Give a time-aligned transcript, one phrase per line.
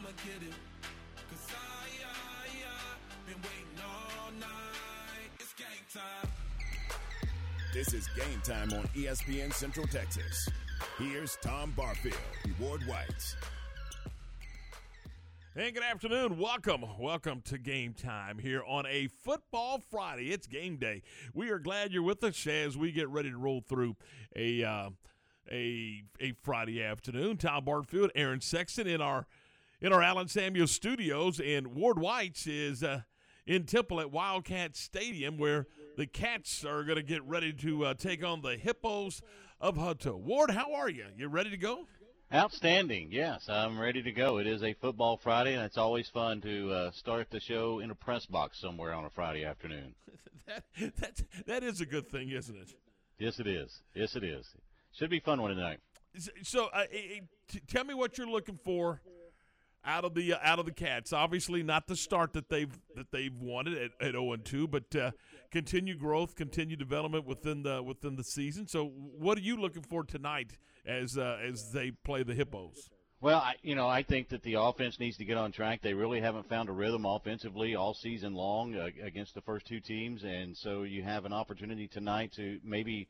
[0.00, 0.54] I'ma get it.
[1.28, 5.30] Cause I, I, I been waiting all night.
[5.38, 6.30] It's game time.
[7.74, 10.48] This is game time on ESPN Central Texas.
[10.98, 13.36] Here's Tom Barfield and Ward White.
[15.54, 16.38] Hey, good afternoon.
[16.38, 16.82] Welcome.
[16.98, 20.32] Welcome to game time here on a football Friday.
[20.32, 21.02] It's game day.
[21.34, 23.96] We are glad you're with us as we get ready to roll through
[24.34, 24.90] a uh,
[25.50, 27.36] a a Friday afternoon.
[27.36, 29.26] Tom Barfield, Aaron Sexton in our
[29.80, 33.02] in our Allen Samuel studios, and Ward White's is uh,
[33.46, 37.94] in Temple at Wildcat Stadium, where the Cats are going to get ready to uh,
[37.94, 39.22] take on the Hippos
[39.60, 40.18] of Hutto.
[40.18, 41.06] Ward, how are you?
[41.16, 41.86] You ready to go?
[42.32, 43.08] Outstanding.
[43.10, 44.38] Yes, I'm ready to go.
[44.38, 47.90] It is a football Friday, and it's always fun to uh, start the show in
[47.90, 49.94] a press box somewhere on a Friday afternoon.
[50.46, 50.64] that
[50.96, 52.72] that that is a good thing, isn't it?
[53.18, 53.80] Yes, it is.
[53.94, 54.46] Yes, it is.
[54.92, 55.80] Should be fun one tonight.
[56.42, 56.84] So, uh,
[57.48, 59.00] t- tell me what you're looking for
[59.84, 61.12] out of the uh, out of the Cats.
[61.12, 64.94] Obviously, not the start that they've that they've wanted at, at 0 and 2, but
[64.96, 65.10] uh,
[65.50, 68.66] continue growth, continue development within the within the season.
[68.66, 72.88] So, what are you looking for tonight as uh, as they play the Hippos?
[73.22, 75.82] Well, I, you know, I think that the offense needs to get on track.
[75.82, 79.80] They really haven't found a rhythm offensively all season long uh, against the first two
[79.80, 83.08] teams, and so you have an opportunity tonight to maybe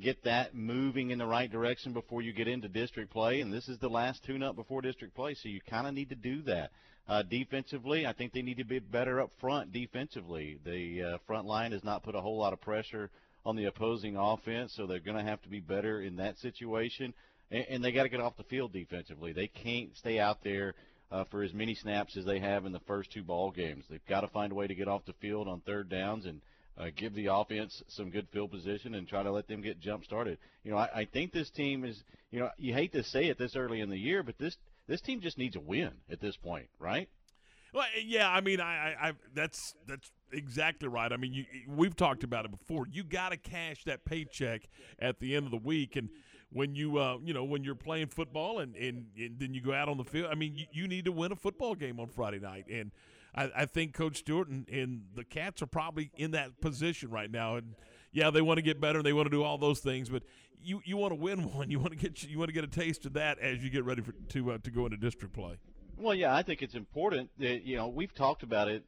[0.00, 3.40] get that moving in the right direction before you get into district play.
[3.40, 6.14] And this is the last tune-up before district play, so you kind of need to
[6.14, 6.70] do that.
[7.08, 10.58] Uh, defensively, I think they need to be better up front defensively.
[10.64, 13.10] The uh, front line has not put a whole lot of pressure
[13.46, 17.14] on the opposing offense, so they're going to have to be better in that situation.
[17.50, 19.32] And, and they got to get off the field defensively.
[19.32, 20.74] They can't stay out there
[21.10, 23.84] uh, for as many snaps as they have in the first two ball games.
[23.88, 26.42] They've got to find a way to get off the field on third downs and
[26.78, 30.04] uh, give the offense some good field position and try to let them get jump
[30.04, 30.38] started.
[30.62, 32.04] You know, I, I think this team is.
[32.30, 35.00] You know, you hate to say it this early in the year, but this this
[35.00, 37.08] team just needs a win at this point, right?
[37.72, 41.12] Well, yeah, I mean, I, I, I that's that's exactly right.
[41.12, 42.86] I mean, you, we've talked about it before.
[42.90, 44.62] You got to cash that paycheck
[44.98, 46.08] at the end of the week, and
[46.50, 49.74] when you, uh, you know, when you're playing football, and, and, and then you go
[49.74, 50.28] out on the field.
[50.30, 52.90] I mean, you, you need to win a football game on Friday night, and
[53.34, 57.30] I, I think Coach Stewart and, and the Cats are probably in that position right
[57.30, 57.56] now.
[57.56, 57.74] And
[58.12, 60.22] yeah, they want to get better, and they want to do all those things, but
[60.60, 61.70] you, you want to win one.
[61.70, 63.84] You want to get you want to get a taste of that as you get
[63.84, 65.56] ready for, to uh, to go into district play.
[65.96, 68.84] Well, yeah, I think it's important that you know we've talked about it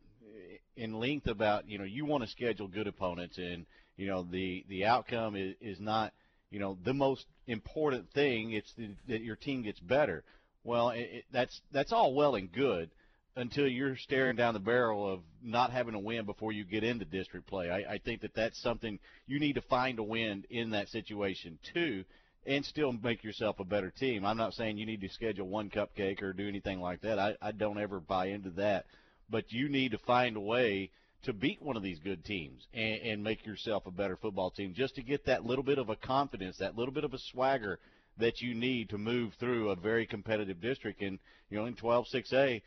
[0.76, 4.64] in length about you know you want to schedule good opponents and you know the
[4.68, 6.12] the outcome is, is not
[6.50, 10.24] you know the most important thing it's the, that your team gets better
[10.64, 12.90] well it, it, that's that's all well and good
[13.36, 17.04] until you're staring down the barrel of not having a win before you get into
[17.04, 20.70] district play I, I think that that's something you need to find a win in
[20.70, 22.04] that situation too
[22.46, 24.24] and still make yourself a better team.
[24.24, 27.18] I'm not saying you need to schedule one cupcake or do anything like that.
[27.18, 28.86] I, I don't ever buy into that.
[29.28, 30.90] But you need to find a way
[31.24, 34.72] to beat one of these good teams and, and make yourself a better football team
[34.74, 37.78] just to get that little bit of a confidence, that little bit of a swagger
[38.18, 41.02] that you need to move through a very competitive district.
[41.02, 41.18] And,
[41.50, 42.62] you know, in 12-6A,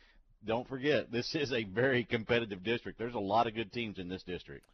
[0.46, 2.98] don't forget, this is a very competitive district.
[2.98, 4.66] There's a lot of good teams in this district.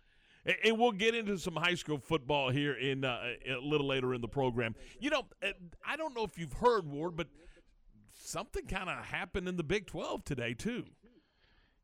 [0.64, 4.22] And we'll get into some high school football here in uh, a little later in
[4.22, 4.75] the program.
[4.98, 5.48] You know, uh,
[5.86, 7.26] I don't know if you've heard Ward, but
[8.14, 10.84] something kind of happened in the Big 12 today too.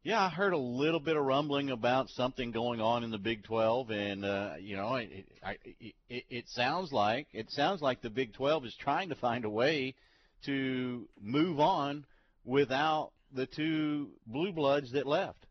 [0.03, 3.43] Yeah, I heard a little bit of rumbling about something going on in the Big
[3.43, 5.27] 12, and uh, you know, it,
[5.65, 9.45] it, it, it sounds like it sounds like the Big 12 is trying to find
[9.45, 9.97] a way
[10.45, 12.07] to move on
[12.45, 15.47] without the two blue bloods that left.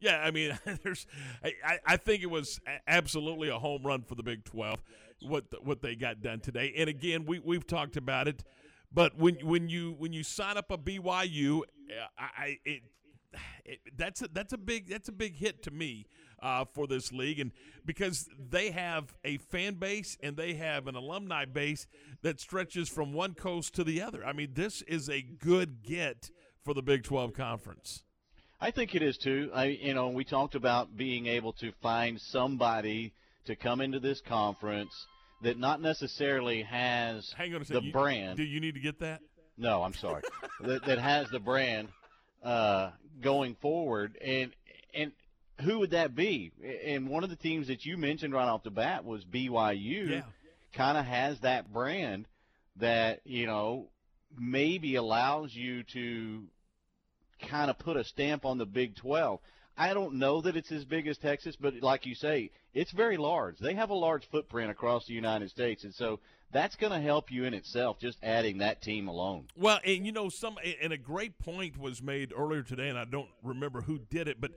[0.00, 1.06] Yeah, I mean, there's.
[1.44, 4.82] I, I think it was absolutely a home run for the Big Twelve.
[5.22, 8.42] What what they got done today, and again, we we've talked about it.
[8.92, 11.62] But when when you when you sign up a BYU,
[12.18, 12.82] I it,
[13.64, 16.06] it that's a, that's a big that's a big hit to me
[16.42, 17.52] uh, for this league, and
[17.84, 21.86] because they have a fan base and they have an alumni base
[22.22, 24.24] that stretches from one coast to the other.
[24.24, 26.30] I mean, this is a good get
[26.64, 28.02] for the Big Twelve conference.
[28.60, 29.50] I think it is too.
[29.52, 33.12] I, you know, we talked about being able to find somebody
[33.46, 34.92] to come into this conference
[35.42, 37.82] that not necessarily has Hang on a second.
[37.82, 38.36] the you, brand.
[38.36, 39.20] Do you need to get that?
[39.58, 40.22] No, I'm sorry.
[40.60, 41.88] that, that has the brand
[42.42, 42.90] uh,
[43.20, 44.52] going forward, and
[44.94, 45.12] and
[45.62, 46.52] who would that be?
[46.84, 50.10] And one of the teams that you mentioned right off the bat was BYU.
[50.10, 50.22] Yeah.
[50.74, 52.26] Kind of has that brand
[52.76, 53.88] that you know
[54.38, 56.44] maybe allows you to
[57.40, 59.40] kind of put a stamp on the Big 12.
[59.76, 63.16] I don't know that it's as big as Texas, but like you say, it's very
[63.16, 63.58] large.
[63.58, 66.20] They have a large footprint across the United States, and so
[66.52, 67.98] that's going to help you in itself.
[67.98, 69.46] Just adding that team alone.
[69.56, 73.04] Well, and you know, some and a great point was made earlier today, and I
[73.06, 74.52] don't remember who did it, but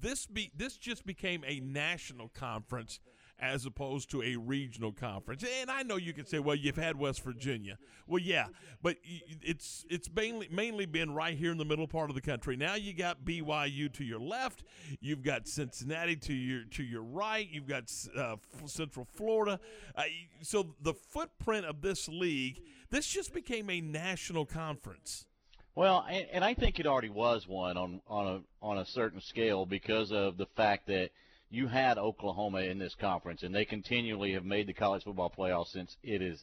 [0.00, 2.98] this be this just became a national conference
[3.42, 5.44] as opposed to a regional conference.
[5.60, 7.76] And I know you can say, well, you've had West Virginia.
[8.06, 8.46] Well, yeah,
[8.82, 8.96] but
[9.42, 12.56] it's it's mainly mainly been right here in the middle part of the country.
[12.56, 14.62] Now you got BYU to your left,
[15.00, 18.36] you've got Cincinnati to your to your right, you've got uh,
[18.66, 19.58] Central Florida.
[19.96, 20.04] Uh,
[20.40, 25.26] so the footprint of this league, this just became a national conference.
[25.74, 29.20] Well, and, and I think it already was one on on a on a certain
[29.20, 31.10] scale because of the fact that
[31.52, 35.66] you had Oklahoma in this conference, and they continually have made the college football playoff
[35.66, 36.42] since it is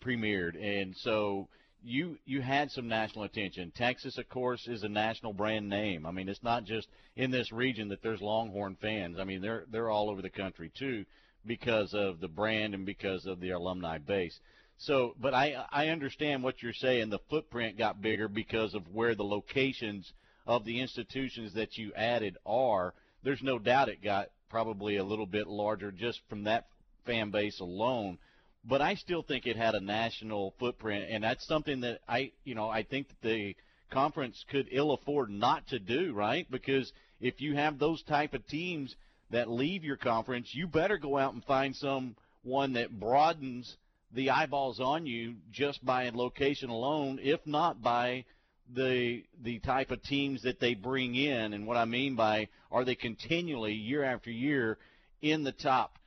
[0.00, 1.48] premiered, and so
[1.82, 3.72] you you had some national attention.
[3.76, 6.06] Texas, of course, is a national brand name.
[6.06, 9.18] I mean, it's not just in this region that there's Longhorn fans.
[9.18, 11.04] I mean, they're they're all over the country too
[11.44, 14.38] because of the brand and because of the alumni base.
[14.78, 17.10] So, but I I understand what you're saying.
[17.10, 20.12] The footprint got bigger because of where the locations
[20.46, 22.94] of the institutions that you added are.
[23.24, 26.66] There's no doubt it got probably a little bit larger just from that
[27.04, 28.18] fan base alone.
[28.64, 32.54] But I still think it had a national footprint, and that's something that I, you
[32.54, 33.54] know, I think that the
[33.90, 36.50] conference could ill afford not to do, right?
[36.50, 38.94] Because if you have those type of teams
[39.30, 43.76] that leave your conference, you better go out and find someone that broadens
[44.12, 48.24] the eyeballs on you just by location alone, if not by
[48.74, 51.52] the the type of teams that they bring in.
[51.52, 54.78] And what I mean by are they continually year after year
[55.22, 55.98] in the top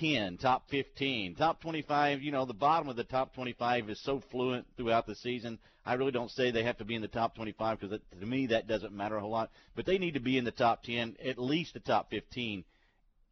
[0.00, 4.22] 10, top 15, top 25, you know, the bottom of the top 25 is so
[4.30, 5.58] fluent throughout the season.
[5.86, 8.46] I really don't say they have to be in the top 25 because to me
[8.46, 11.16] that doesn't matter a whole lot, but they need to be in the top 10,
[11.24, 12.64] at least the top 15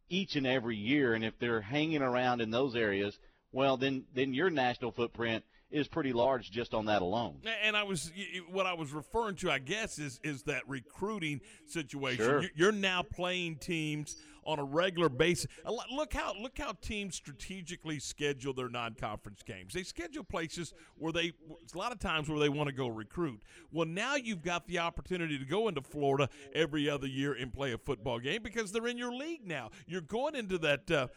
[0.09, 1.15] each and every year.
[1.15, 3.17] And if they're hanging around in those areas,
[3.51, 5.43] well then then your national footprint
[5.73, 7.41] is pretty large just on that alone.
[7.63, 8.11] And I was
[8.49, 12.23] what I was referring to, I guess, is is that recruiting situation.
[12.23, 12.43] Sure.
[12.55, 15.47] You're now playing teams on a regular basis.
[15.91, 19.73] Look how look how teams strategically schedule their non-conference games.
[19.73, 21.33] They schedule places where they
[21.73, 23.41] a lot of times where they want to go recruit.
[23.71, 27.73] Well, now you've got the opportunity to go into Florida every other year and play
[27.73, 29.69] a football game because they're in your league now.
[29.87, 31.07] You're going into that uh,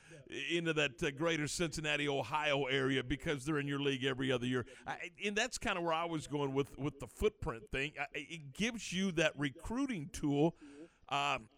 [0.50, 4.66] into that uh, greater Cincinnati, Ohio area because they're in your league every other year.
[4.86, 7.92] I, and that's kind of where I was going with with the footprint thing.
[8.00, 10.56] I, it gives you that recruiting tool.
[11.08, 11.48] Um,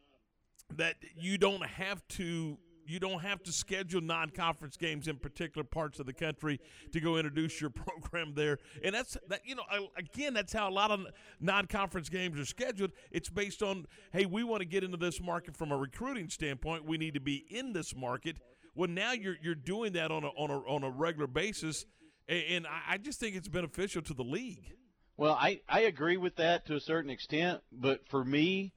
[0.76, 6.00] that you don't have to you don't have to schedule non-conference games in particular parts
[6.00, 6.58] of the country
[6.90, 8.58] to go introduce your program there.
[8.82, 9.62] And that's that you know
[9.96, 11.06] again that's how a lot of
[11.40, 12.92] non-conference games are scheduled.
[13.10, 16.84] It's based on hey we want to get into this market from a recruiting standpoint.
[16.84, 18.38] We need to be in this market.
[18.74, 21.84] Well now you're you're doing that on a on a on a regular basis.
[22.28, 24.72] And I just think it's beneficial to the league.
[25.16, 28.72] Well I I agree with that to a certain extent but for me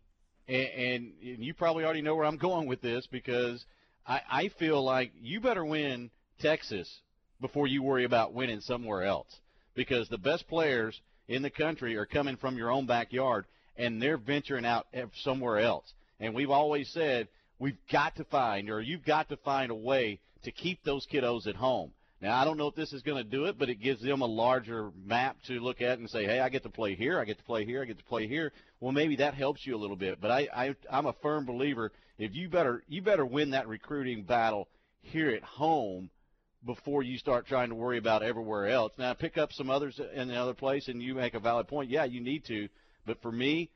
[0.51, 3.63] and, and, you probably already know where I'm going with this because
[4.06, 6.12] I, I feel like you better win
[6.42, 6.94] Texas
[7.39, 9.33] before you worry about winning somewhere else
[9.75, 13.45] because the best players in the country are coming from your own backyard
[13.77, 14.88] and they're venturing out
[15.24, 15.86] somewhere else.
[16.19, 20.19] And we've always said we've got to find or you've got to find a way
[20.44, 21.94] to keep those kiddos at home.
[22.21, 24.21] Now, I don't know if this is going to do it, but it gives them
[24.21, 27.25] a larger map to look at and say, hey, I get to play here, I
[27.25, 28.51] get to play here, I get to play here.
[28.79, 30.21] Well, maybe that helps you a little bit.
[30.21, 34.23] But I, I, I'm a firm believer if you better you better win that recruiting
[34.23, 34.68] battle
[35.01, 36.11] here at home
[36.63, 38.94] before you start trying to worry about everywhere else.
[38.99, 41.90] Now, pick up some others in the other place, and you make a valid point.
[41.90, 42.69] Yeah, you need to.
[43.07, 43.71] But for me,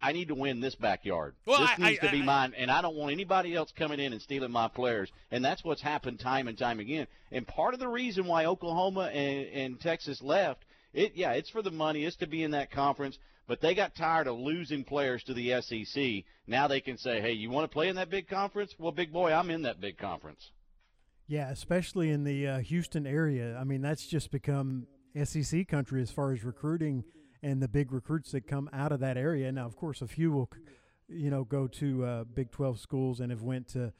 [0.00, 1.34] I need to win this backyard.
[1.44, 3.72] Well, this I, needs I, to be I, mine, and I don't want anybody else
[3.76, 5.10] coming in and stealing my players.
[5.30, 7.06] And that's what's happened time and time again.
[7.32, 10.64] And part of the reason why Oklahoma and, and Texas left,
[10.94, 12.04] it yeah, it's for the money.
[12.04, 13.18] It's to be in that conference.
[13.46, 16.24] But they got tired of losing players to the SEC.
[16.46, 18.74] Now they can say, "Hey, you want to play in that big conference?
[18.78, 20.50] Well, big boy, I'm in that big conference."
[21.26, 23.56] Yeah, especially in the uh, Houston area.
[23.56, 24.86] I mean, that's just become
[25.24, 27.04] SEC country as far as recruiting
[27.42, 29.50] and the big recruits that come out of that area.
[29.52, 30.50] Now, of course, a few will,
[31.08, 33.92] you know, go to uh, Big 12 schools and have went to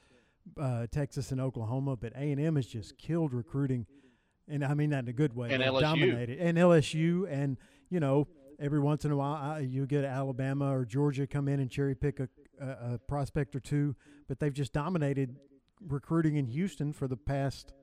[0.59, 3.85] uh, Texas and Oklahoma, but A and M has just killed recruiting,
[4.47, 5.51] and I mean that in a good way.
[5.51, 5.81] And LSU.
[5.81, 7.57] dominated, and LSU, and
[7.89, 8.27] you know,
[8.59, 12.19] every once in a while you get Alabama or Georgia come in and cherry pick
[12.19, 12.29] a,
[12.59, 13.95] a, a prospect or two,
[14.27, 15.35] but they've just dominated
[15.81, 17.73] recruiting in Houston for the past,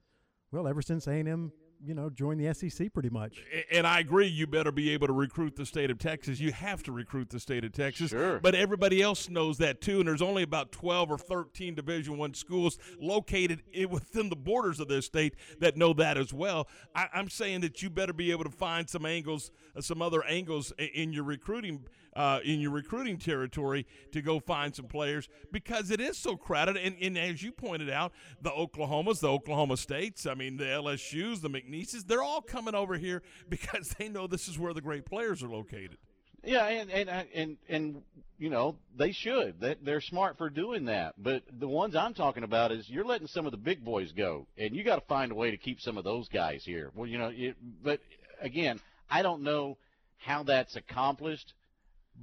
[0.51, 1.53] well, ever since A and M
[1.87, 3.39] you know, join the SEC pretty much.
[3.71, 6.41] And I agree, you better be able to recruit the state of Texas.
[6.41, 8.11] You have to recruit the state of Texas.
[8.11, 8.41] Sure.
[8.41, 10.01] But everybody else knows that too.
[10.01, 14.89] And there's only about 12 or 13 Division One schools located within the borders of
[14.89, 16.69] this state that know that as well.
[16.95, 20.25] I, I'm saying that you better be able to find some angles, uh, some other
[20.25, 21.87] angles in your recruiting.
[22.17, 26.75] Uh, in your recruiting territory to go find some players because it is so crowded.
[26.79, 31.43] And, and as you pointed out, the Oklahomas, the Oklahoma States, I mean, the LSUs,
[31.43, 35.05] the McNeeses, they're all coming over here because they know this is where the great
[35.05, 35.99] players are located.
[36.43, 38.03] Yeah, and and and and
[38.39, 39.61] you know they should.
[39.61, 41.15] They, they're smart for doing that.
[41.19, 44.47] But the ones I'm talking about is you're letting some of the big boys go,
[44.57, 46.93] and you got to find a way to keep some of those guys here.
[46.95, 48.01] Well, you know, it, but
[48.41, 48.81] again,
[49.11, 49.77] I don't know
[50.19, 51.53] how that's accomplished,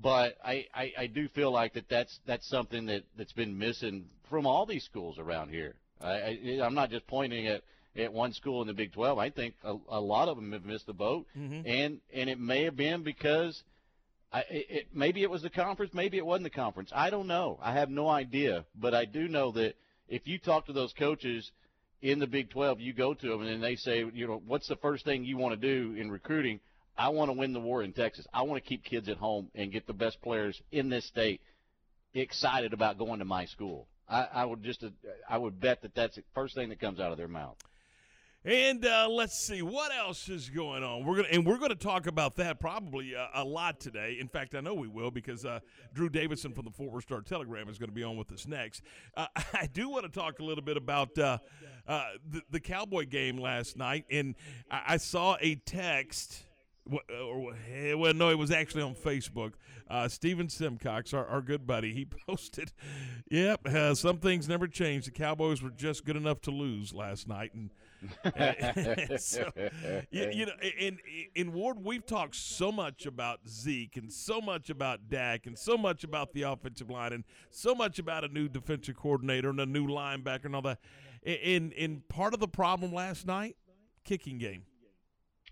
[0.02, 4.06] but I, I I do feel like that that's that's something that that's been missing
[4.30, 5.76] from all these schools around here.
[6.02, 7.64] I, I I'm not just pointing at
[7.96, 9.20] at one school in the Big 12.
[9.20, 11.68] I think a, a lot of them have missed the boat, mm-hmm.
[11.68, 13.62] and and it may have been because
[14.34, 16.92] I, it, maybe it was the conference, maybe it wasn't the conference.
[16.94, 17.60] I don't know.
[17.62, 18.66] I have no idea.
[18.76, 19.76] But I do know that
[20.08, 21.52] if you talk to those coaches
[22.02, 24.76] in the Big 12, you go to them and they say, you know, what's the
[24.78, 26.60] first thing you want to do in recruiting?
[26.98, 28.28] I want to win the war in Texas.
[28.34, 31.42] I want to keep kids at home and get the best players in this state
[32.14, 33.88] excited about going to my school.
[34.08, 34.84] I, I would just,
[35.30, 37.58] I would bet that that's the first thing that comes out of their mouth.
[38.46, 41.06] And uh, let's see what else is going on.
[41.06, 44.18] We're gonna and we're gonna talk about that probably a, a lot today.
[44.20, 45.62] In fact, I know we will because uh,
[45.94, 48.46] Drew Davison from the Fort Worth Star Telegram is going to be on with us
[48.46, 48.84] next.
[49.16, 51.38] Uh, I do want to talk a little bit about uh,
[51.88, 54.36] uh, the, the Cowboy game last night, and
[54.70, 56.44] I, I saw a text.
[56.92, 59.54] Wh- Or, eh, well, no, it was actually on Facebook.
[59.90, 62.72] Uh, Steven Simcox, our, our good buddy, he posted,
[63.30, 65.06] "Yep, uh, some things never change.
[65.06, 67.70] The Cowboys were just good enough to lose last night." And
[69.20, 69.50] so,
[70.12, 71.00] you, you know, in
[71.36, 75.78] in Ward, we've talked so much about Zeke and so much about Dak and so
[75.78, 79.66] much about the offensive line and so much about a new defensive coordinator and a
[79.66, 80.80] new linebacker and all that.
[81.24, 83.56] In in part of the problem last night,
[84.04, 84.64] kicking game.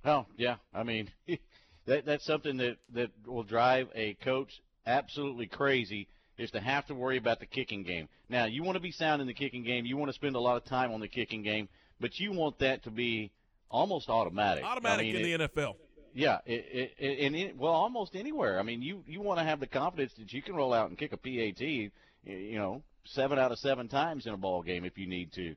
[0.06, 1.10] Oh yeah, I mean
[1.86, 6.96] that that's something that that will drive a coach absolutely crazy is to have to
[6.96, 8.08] worry about the kicking game.
[8.30, 10.40] Now you want to be sound in the kicking game, you want to spend a
[10.40, 13.32] lot of time on the kicking game, but you want that to be
[13.70, 14.64] almost automatic.
[14.64, 15.76] Automatic I mean, in it- the NFL.
[16.14, 18.60] Yeah, it, it, and it, well, almost anywhere.
[18.60, 20.98] I mean, you you want to have the confidence that you can roll out and
[20.98, 21.92] kick a PAT, you
[22.26, 25.56] know, seven out of seven times in a ball game if you need to.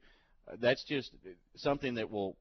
[0.60, 1.10] That's just
[1.56, 2.36] something that will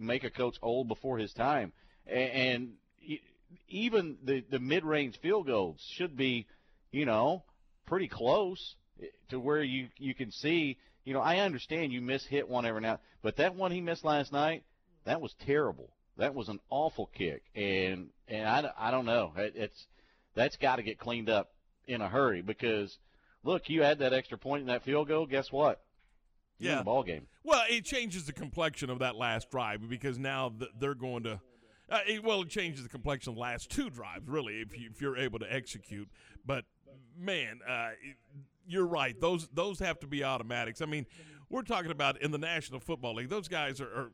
[0.00, 1.72] make a coach old before his time.
[2.06, 3.20] And e-
[3.68, 6.46] even the the mid-range field goals should be,
[6.90, 7.44] you know,
[7.86, 10.78] pretty close eh, to where you you can see.
[11.04, 14.04] You know, I understand you miss hit one every now, but that one he missed
[14.04, 14.64] last night,
[15.04, 15.90] that was terrible.
[16.18, 19.32] That was an awful kick, and and I, I don't know.
[19.36, 19.86] It, it's
[20.34, 21.52] that's got to get cleaned up
[21.86, 22.96] in a hurry because
[23.42, 25.26] look, you had that extra point in that field goal.
[25.26, 25.80] Guess what?
[26.60, 26.78] In Yeah.
[26.78, 27.26] the ball game.
[27.42, 31.40] Well, it changes the complexion of that last drive because now they're going to.
[31.88, 34.90] Uh, it, well, it changes the complexion of the last two drives, really, if, you,
[34.94, 36.08] if you're able to execute.
[36.46, 36.64] But
[37.18, 37.90] man, uh,
[38.66, 40.80] you're right; those those have to be automatics.
[40.82, 41.06] I mean,
[41.48, 44.10] we're talking about in the National Football League; those guys are, are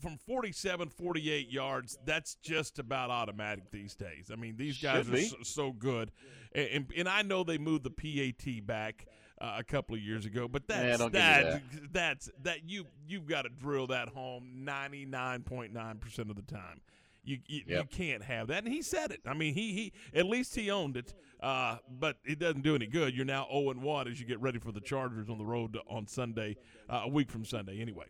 [0.00, 1.98] from 47, 48 yards.
[2.04, 4.30] That's just about automatic these days.
[4.32, 6.12] I mean, these guys Should are so, so good,
[6.52, 9.06] and, and and I know they moved the PAT back.
[9.40, 13.42] Uh, a couple of years ago, but that's me that, that's that you you've got
[13.42, 16.80] to drill that home 99.9% of the time.
[17.22, 18.64] You you, you can't have that.
[18.64, 19.20] And he said it.
[19.24, 21.14] I mean, he he at least he owned it.
[21.40, 23.14] Uh, but it doesn't do any good.
[23.14, 25.78] You're now 0 and 1 as you get ready for the Chargers on the road
[25.88, 26.56] on Sunday,
[26.90, 28.06] uh, a week from Sunday anyway.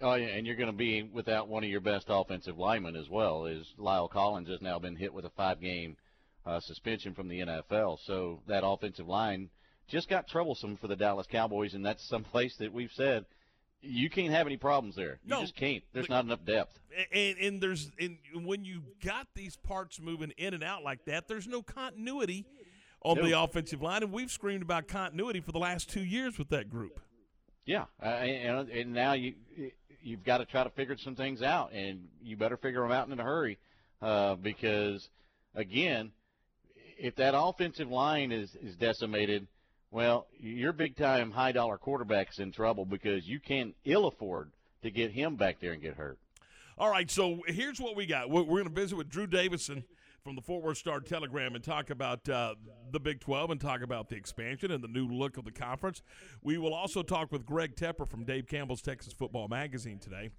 [0.00, 3.10] Oh yeah, and you're going to be without one of your best offensive linemen as
[3.10, 3.46] well.
[3.46, 5.96] Is La'el Collins has now been hit with a five-game
[6.46, 9.50] uh, suspension from the NFL, so that offensive line
[9.88, 13.24] just got troublesome for the Dallas Cowboys, and that's some place that we've said
[13.80, 15.20] you can't have any problems there.
[15.24, 15.40] You No.
[15.40, 15.84] just can't.
[15.92, 16.78] There's not enough depth.
[17.12, 21.28] And, and there's and when you got these parts moving in and out like that,
[21.28, 22.44] there's no continuity
[23.02, 26.48] on the offensive line, and we've screamed about continuity for the last two years with
[26.48, 26.98] that group.
[27.64, 29.34] Yeah, uh, and, and now you
[30.02, 33.08] you've got to try to figure some things out, and you better figure them out
[33.08, 33.58] in a hurry,
[34.02, 35.08] uh, because
[35.54, 36.10] again,
[36.98, 39.46] if that offensive line is is decimated,
[39.90, 44.52] well, your big time high dollar quarterback's in trouble because you can ill afford
[44.82, 46.18] to get him back there and get hurt.
[46.76, 48.30] All right, so here's what we got.
[48.30, 49.82] We're, we're going to visit with Drew Davison
[50.22, 52.54] from the Fort Worth Star Telegram and talk about uh,
[52.92, 56.02] the Big 12 and talk about the expansion and the new look of the conference.
[56.42, 60.30] We will also talk with Greg Tepper from Dave Campbell's Texas Football Magazine today.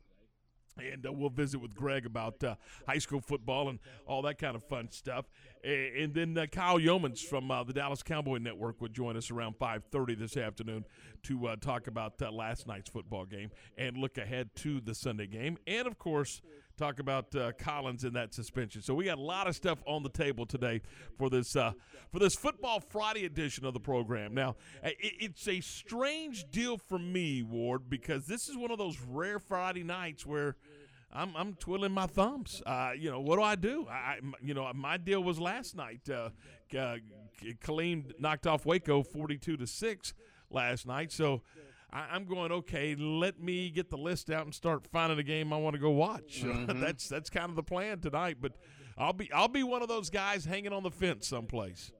[0.80, 2.56] And uh, we'll visit with Greg about uh,
[2.88, 5.26] high school football and all that kind of fun stuff.
[5.64, 9.60] And then uh, Kyle Youmans from uh, the Dallas Cowboy Network would join us around
[9.60, 10.86] 5:30 this afternoon
[11.24, 15.28] to uh, talk about uh, last night's football game and look ahead to the Sunday
[15.28, 16.42] game, and of course
[16.80, 18.82] talk about uh, Collins in that suspension.
[18.82, 20.82] So we got a lot of stuff on the table today
[21.18, 21.74] for this uh,
[22.12, 24.34] for this Football Friday edition of the program.
[24.34, 28.98] Now it, it's a strange deal for me, Ward, because this is one of those
[29.08, 30.56] rare Friday nights where.
[31.12, 32.62] I'm, I'm twiddling my thumbs.
[32.68, 33.88] Uh, you know, what do I do?
[33.90, 36.08] I, you know, my deal was last night.
[36.08, 36.30] Uh,
[36.78, 36.98] uh,
[37.66, 40.14] Killeen knocked off Waco 42 to six
[40.52, 41.12] last night.
[41.12, 41.42] So
[41.92, 42.96] I, I'm going okay.
[42.96, 45.92] Let me get the list out and start finding a game I want to go
[45.92, 46.44] watch.
[46.68, 48.38] that's that's kind of the plan tonight.
[48.42, 48.54] But
[48.98, 51.92] I'll be I'll be one of those guys hanging on the fence someplace.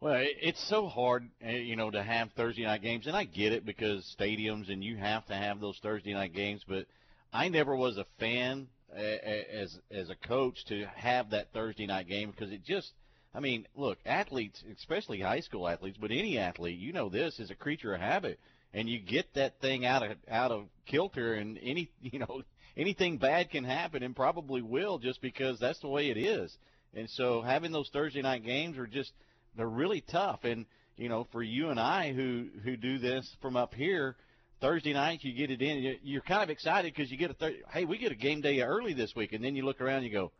[0.00, 3.52] Well, it's so hard, uh, you know, to have Thursday night games, and I get
[3.52, 6.64] it because stadiums and you have to have those Thursday night games.
[6.66, 6.86] But
[7.32, 12.08] I never was a fan uh, as as a coach to have that Thursday night
[12.08, 12.92] game because it just,
[13.32, 17.52] I mean, look, athletes, especially high school athletes, but any athlete, you know, this is
[17.52, 18.40] a creature of habit,
[18.74, 22.42] and you get that thing out of out of kilter, and any, you know,
[22.76, 26.56] anything bad can happen, and probably will, just because that's the way it is.
[26.94, 29.12] And so having those Thursday night games are just
[29.56, 30.44] they're really tough.
[30.44, 34.16] And you know, for you and I who who do this from up here,
[34.60, 35.78] Thursday nights you get it in.
[35.78, 38.40] you- You're kind of excited because you get a thir- hey, we get a game
[38.42, 40.32] day early this week, and then you look around and you go,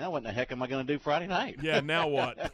[0.00, 1.58] now what in the heck am I going to do Friday night?
[1.62, 2.52] Yeah, now what?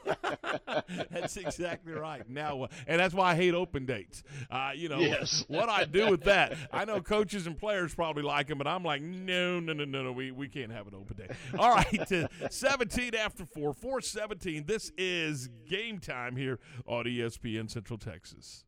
[1.11, 2.29] that's exactly right.
[2.29, 2.73] Now what?
[2.87, 4.23] And that's why I hate open dates.
[4.51, 5.45] Uh, you know, Yes.
[5.49, 6.55] what I do with that.
[6.73, 10.03] I know coaches and players probably like them, but I'm like, no, no, no, no,
[10.03, 10.13] no.
[10.13, 11.29] We, we can't have an open day.
[11.59, 14.65] All right, uh, 17 after 4, 417.
[14.67, 18.66] This is game time here on ESPN Central Texas.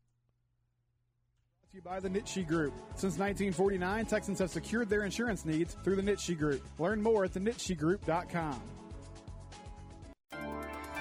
[1.71, 2.73] To you by the Nitsche Group.
[2.95, 6.63] Since 1949, Texans have secured their insurance needs through the Nitsche Group.
[6.79, 8.59] Learn more at thenitschegroup.com.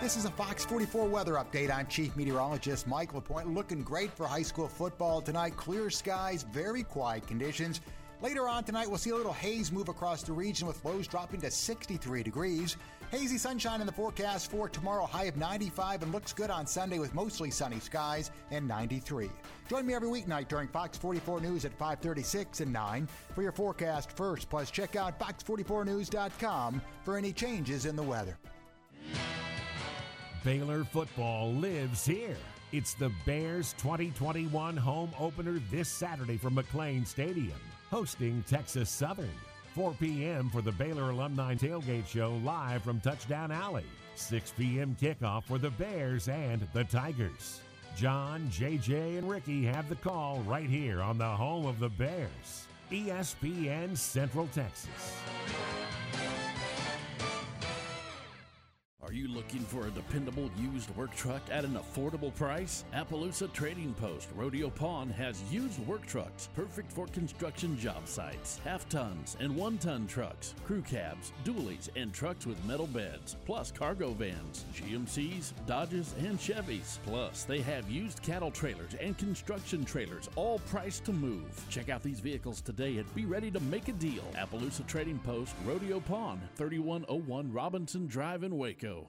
[0.03, 1.75] This is a Fox 44 weather update.
[1.75, 3.49] I'm Chief Meteorologist Mike LaPointe.
[3.55, 5.57] Looking great for high school football tonight.
[5.57, 7.81] Clear skies, very quiet conditions.
[8.21, 11.41] Later on tonight, we'll see a little haze move across the region with lows dropping
[11.41, 12.77] to 63 degrees.
[13.11, 16.99] Hazy sunshine in the forecast for tomorrow, high of 95, and looks good on Sunday
[16.99, 19.31] with mostly sunny skies and 93.
[19.71, 24.13] Join me every weeknight during Fox 44 News at 536 and 9 for your forecast
[24.13, 24.51] first.
[24.51, 28.37] Plus, check out fox44news.com for any changes in the weather.
[30.45, 32.37] Baylor football lives here.
[32.73, 37.59] It's the Bears 2021 home opener this Saturday from McLane Stadium,
[37.91, 39.31] hosting Texas Southern.
[39.79, 40.51] 4 p.m.
[40.51, 43.85] for the Baylor Alumni Tailgate Show live from Touchdown Alley.
[44.17, 44.97] 6 p.m.
[45.01, 47.61] kickoff for the Bears and the Tigers.
[47.97, 52.67] John, JJ, and Ricky have the call right here on the home of the Bears.
[52.91, 55.15] ESPN Central Texas.
[59.49, 62.85] Looking for a dependable used work truck at an affordable price?
[62.95, 68.87] Appaloosa Trading Post Rodeo Pawn has used work trucks perfect for construction job sites, half
[68.91, 74.11] tons and one ton trucks, crew cabs, dualies, and trucks with metal beds, plus cargo
[74.11, 76.99] vans, GMCs, Dodges, and Chevys.
[77.07, 81.65] Plus, they have used cattle trailers and construction trailers, all priced to move.
[81.71, 84.25] Check out these vehicles today and be ready to make a deal.
[84.35, 89.09] Appaloosa Trading Post Rodeo Pawn, 3101 Robinson Drive in Waco.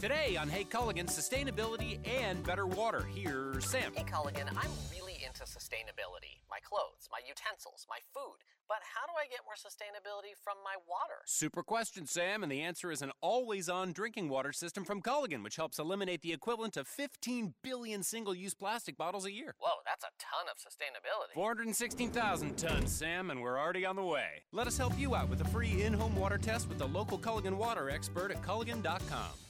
[0.00, 3.04] Today on Hey Culligan, sustainability and better water.
[3.14, 3.92] Here's Sam.
[3.94, 6.40] Hey Culligan, I'm really into sustainability.
[6.48, 8.38] My clothes, my utensils, my food.
[8.66, 11.20] But how do I get more sustainability from my water?
[11.26, 15.44] Super question, Sam, and the answer is an always on drinking water system from Culligan,
[15.44, 19.54] which helps eliminate the equivalent of 15 billion single use plastic bottles a year.
[19.58, 21.34] Whoa, that's a ton of sustainability.
[21.34, 24.44] 416,000 tons, Sam, and we're already on the way.
[24.50, 27.18] Let us help you out with a free in home water test with the local
[27.18, 29.49] Culligan water expert at Culligan.com.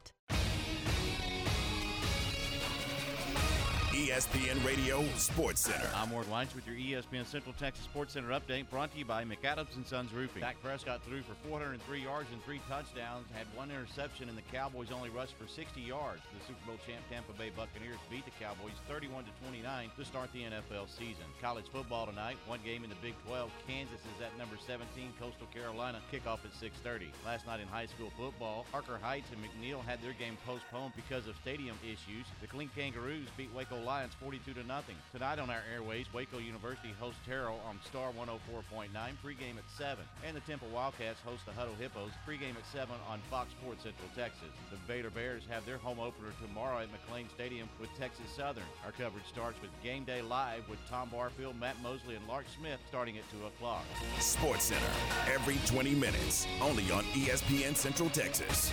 [4.01, 5.85] ESPN Radio Sports Center.
[5.93, 9.23] I'm Ward Weitz with your ESPN Central Texas Sports Center update brought to you by
[9.23, 10.41] McAdams and Sons Roofing.
[10.41, 14.89] Dak Prescott threw for 403 yards and three touchdowns, had one interception, and the Cowboys
[14.89, 16.17] only rushed for 60 yards.
[16.33, 19.61] The Super Bowl champ Tampa Bay Buccaneers beat the Cowboys 31 to 29
[19.93, 21.29] to start the NFL season.
[21.37, 23.53] College football tonight, one game in the Big 12.
[23.69, 24.81] Kansas is at number 17,
[25.21, 26.01] Coastal Carolina.
[26.09, 27.13] Kickoff at 6:30.
[27.23, 31.29] Last night in high school football, Harker Heights and McNeil had their game postponed because
[31.29, 32.25] of stadium issues.
[32.41, 34.95] The Killeen Kangaroos beat Waco Lions 42 to nothing.
[35.11, 38.87] Tonight on our airways, Waco University hosts Terrell on Star 104.9,
[39.19, 39.97] pregame at 7.
[40.25, 44.07] And the Temple Wildcats host the Huddle Hippos, pregame at 7 on Fox Sports Central
[44.15, 44.47] Texas.
[44.69, 48.63] The Baylor Bears have their home opener tomorrow at McLane Stadium with Texas Southern.
[48.85, 52.79] Our coverage starts with Game Day Live with Tom Barfield, Matt Mosley, and Lark Smith
[52.87, 53.83] starting at 2 o'clock.
[54.19, 54.93] Sports Center
[55.27, 58.71] every 20 minutes, only on ESPN Central Texas.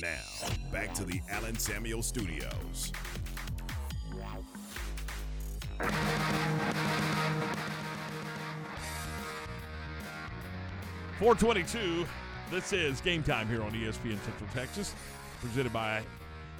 [0.00, 0.08] Now,
[0.72, 2.90] back to the Allen Samuel Studios.
[11.18, 12.06] 422.
[12.50, 14.94] This is game time here on ESPN Central Texas,
[15.42, 16.02] presented by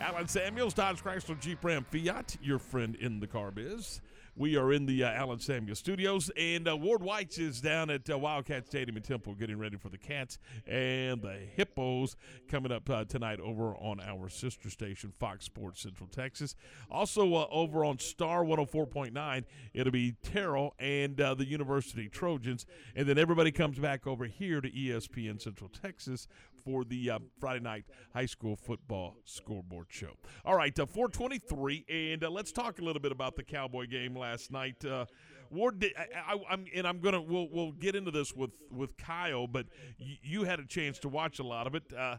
[0.00, 4.00] Allen Samuels, Dodge Chrysler Jeep Ram Fiat, your friend in the car biz.
[4.34, 8.08] We are in the uh, Allen Samuels studios, and uh, Ward White's is down at
[8.08, 12.16] uh, Wildcat Stadium in Temple getting ready for the Cats and the Hippos
[12.48, 16.54] coming up uh, tonight over on our sister station, Fox Sports Central Texas.
[16.90, 22.64] Also uh, over on Star 104.9, it'll be Terrell and uh, the University Trojans,
[22.96, 26.28] and then everybody comes back over here to ESPN Central Texas
[26.64, 30.12] for the uh, Friday night high school football scoreboard show.
[30.44, 34.16] All right, uh, 423, and uh, let's talk a little bit about the Cowboy game
[34.16, 34.84] last night.
[34.84, 35.06] Uh,
[35.50, 39.46] Ward, did, I, I'm, and I'm gonna we'll we'll get into this with with Kyle,
[39.48, 39.66] but
[39.98, 41.82] y- you had a chance to watch a lot of it.
[41.96, 42.16] Uh,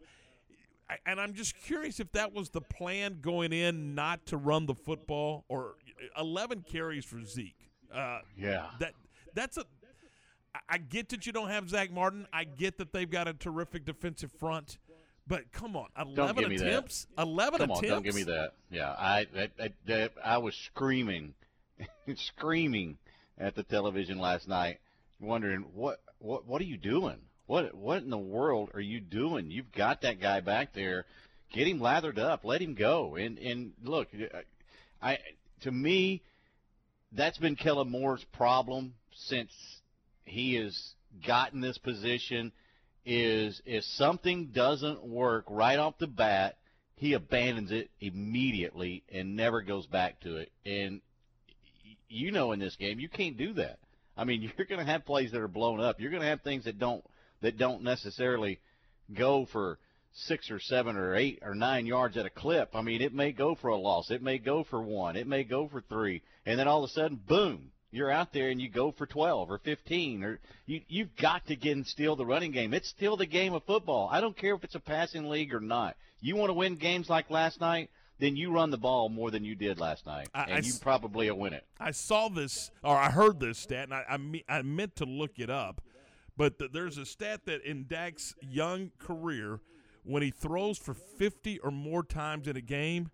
[1.05, 4.75] and I'm just curious if that was the plan going in, not to run the
[4.75, 5.75] football, or
[6.19, 7.69] 11 carries for Zeke.
[7.93, 8.65] Uh, Yeah.
[8.79, 8.93] that
[9.33, 9.63] that's a.
[10.69, 12.27] I- get that you don't have Zack Martin.
[12.33, 14.77] I get that they've got a terrific defensive front,
[15.27, 17.07] but come on, eleven attempts.
[17.15, 17.21] that.
[17.23, 17.83] Eleven Come attempts.
[17.89, 18.53] on, don't give me that.
[18.69, 19.27] Yeah, I
[19.59, 21.33] I, I, I was screaming,
[22.15, 22.97] screaming
[23.37, 24.79] at the television last night,
[25.19, 27.17] wondering what what what are you doing?
[27.47, 29.51] What what in the world are you doing?
[29.51, 31.05] You've got that guy back there.
[31.53, 32.45] Get him lathered up.
[32.45, 33.15] Let him go.
[33.15, 34.07] And and look,
[35.01, 35.19] I
[35.61, 36.21] to me,
[37.11, 39.51] that's been Kellen Moore's problem since
[40.25, 40.93] he has
[41.25, 42.51] gotten this position.
[43.03, 46.57] Is if something doesn't work right off the bat,
[46.95, 50.51] he abandons it immediately and never goes back to it.
[50.67, 51.01] And
[52.09, 53.79] you know, in this game, you can't do that.
[54.15, 55.99] I mean, you're going to have plays that are blown up.
[55.99, 57.03] You're going to have things that don't
[57.41, 58.59] that don't necessarily
[59.11, 59.79] go for
[60.13, 62.75] six or seven or eight or nine yards at a clip.
[62.75, 64.11] I mean, it may go for a loss.
[64.11, 65.15] It may go for one.
[65.15, 66.21] It may go for three.
[66.45, 69.51] And then all of a sudden, boom, you're out there and you go for 12
[69.51, 72.73] or 15 or you you've got to get and steal the running game.
[72.73, 74.09] It's still the game of football.
[74.11, 75.95] I don't care if it's a passing league or not.
[76.21, 79.43] You want to win games like last night, then you run the ball more than
[79.43, 81.65] you did last night, I- and I you probably will win it.
[81.79, 85.05] I saw this, or I heard this stat, and I I, me- I meant to
[85.05, 85.81] look it up,
[86.37, 89.59] but th- there's a stat that in Dak's young career,
[90.03, 93.09] when he throws for 50 or more times in a game,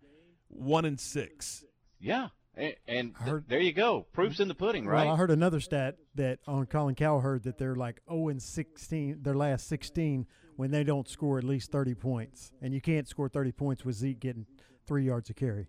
[0.49, 1.63] one in six.
[1.99, 4.05] Yeah, and, and th- there you go.
[4.11, 5.05] Proof's in the pudding, right?
[5.05, 9.19] Well, I heard another stat that on Colin Cowherd that they're like 0 and 16,
[9.21, 13.29] their last 16 when they don't score at least 30 points, and you can't score
[13.29, 14.45] 30 points with Zeke getting
[14.87, 15.67] three yards of carry.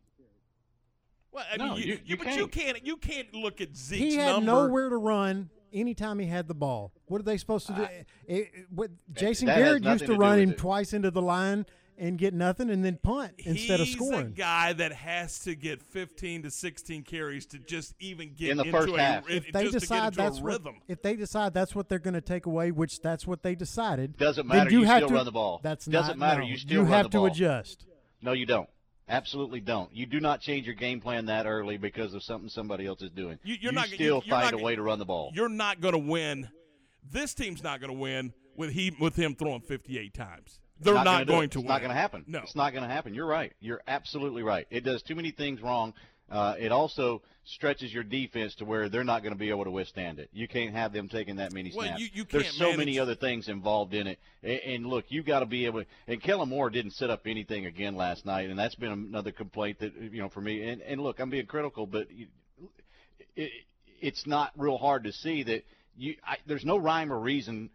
[1.31, 4.17] Well, I No, mean, you- you but you can't you can't look at Zeke's he
[4.17, 4.47] had number.
[4.47, 6.93] nowhere to run anytime he had the ball.
[7.07, 7.83] What are they supposed to do?
[7.83, 8.07] It- it-
[8.55, 10.59] eh, eh, what, Jason that Garrett used to to run him it.
[10.59, 11.67] twice into the line
[11.99, 14.11] and get nothing and then punt instead of scoring.
[14.11, 14.27] He's scoring.
[14.27, 18.57] a guy that has to get 15 to 16 carries to just even get In
[18.59, 19.29] the into first a, half.
[19.31, 20.77] if they just decide that's a what, rhythm.
[20.89, 24.17] if they decide that's what they're going to take away, which that's what they decided,
[24.17, 24.71] Doesn't then matter.
[24.71, 25.61] You, You have still to run the ball.
[25.63, 26.41] That's Doesn't not, matter.
[26.43, 26.47] no.
[26.47, 27.85] You still you run have the to adjust.
[28.23, 28.69] No, you don't.
[29.11, 29.91] Absolutely don't.
[29.95, 33.11] You do not change your game plan that early because of something somebody else is
[33.11, 33.39] doing.
[33.43, 35.31] You- you're you not- still you're find not- a way to run the ball.
[35.35, 36.49] You're not going to win.
[37.11, 40.61] This team's not going to win with he with him throwing 58 times.
[40.81, 41.67] They're not, gonna going to It's win.
[41.67, 42.25] not going to happen.
[42.27, 42.41] No.
[42.41, 43.15] It's not going to happen.
[43.15, 43.53] You're right.
[43.61, 44.67] You're absolutely right.
[44.71, 45.95] It does too many things wrong.
[46.31, 49.71] Uh, it also stretches your defense to where they're not going to be able to
[49.71, 50.29] withstand it.
[50.33, 52.01] You can't have them taking that many Well, snaps.
[52.03, 54.19] you- you There's so manage- many other things involved in it.
[54.43, 55.85] And, and look, you got to be able.
[56.07, 59.79] And Kellen Moore didn't set up anything again last night, and that's been another complaint
[59.81, 60.69] that you know for me.
[60.69, 62.27] And, and look, I'm being critical, but you,
[63.35, 63.51] it,
[64.01, 65.65] it's not real hard to see that
[65.97, 66.17] you.
[66.25, 67.71] I, there's no rhyme or reason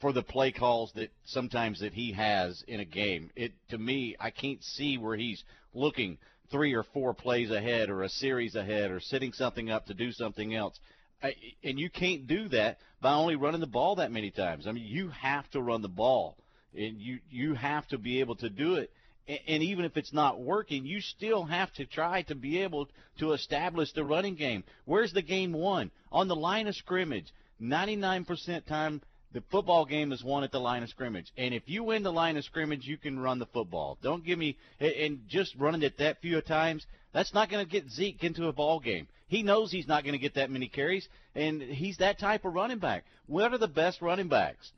[0.00, 3.30] for the play calls that sometimes that he has in a game.
[3.34, 5.42] It to me, I can't see where he's
[5.74, 6.18] looking
[6.50, 10.12] three or four plays ahead or a series ahead or setting something up to do
[10.12, 10.78] something else.
[11.22, 11.34] I,
[11.64, 14.66] and you can't do that by only running the ball that many times.
[14.66, 16.36] I mean, you have to run the ball,
[16.74, 18.92] and you you have to be able to do it.
[19.26, 22.88] And, and even if it's not working, you still have to try to be able
[23.18, 24.62] to establish the running game.
[24.84, 25.90] Where's the game won?
[26.12, 27.32] On the line of scrimmage.
[27.60, 31.32] 99% time the football game is won at the line of scrimmage.
[31.36, 33.98] And if you win the line of scrimmage, you can run the football.
[34.02, 36.86] Don't give me and- just running it that few times.
[37.12, 39.08] That's not going to get Zeke into a ball game.
[39.28, 42.54] He knows he's not going to get that many carries, and he's that type of
[42.54, 43.04] running back.
[43.26, 44.72] What are the best running backs?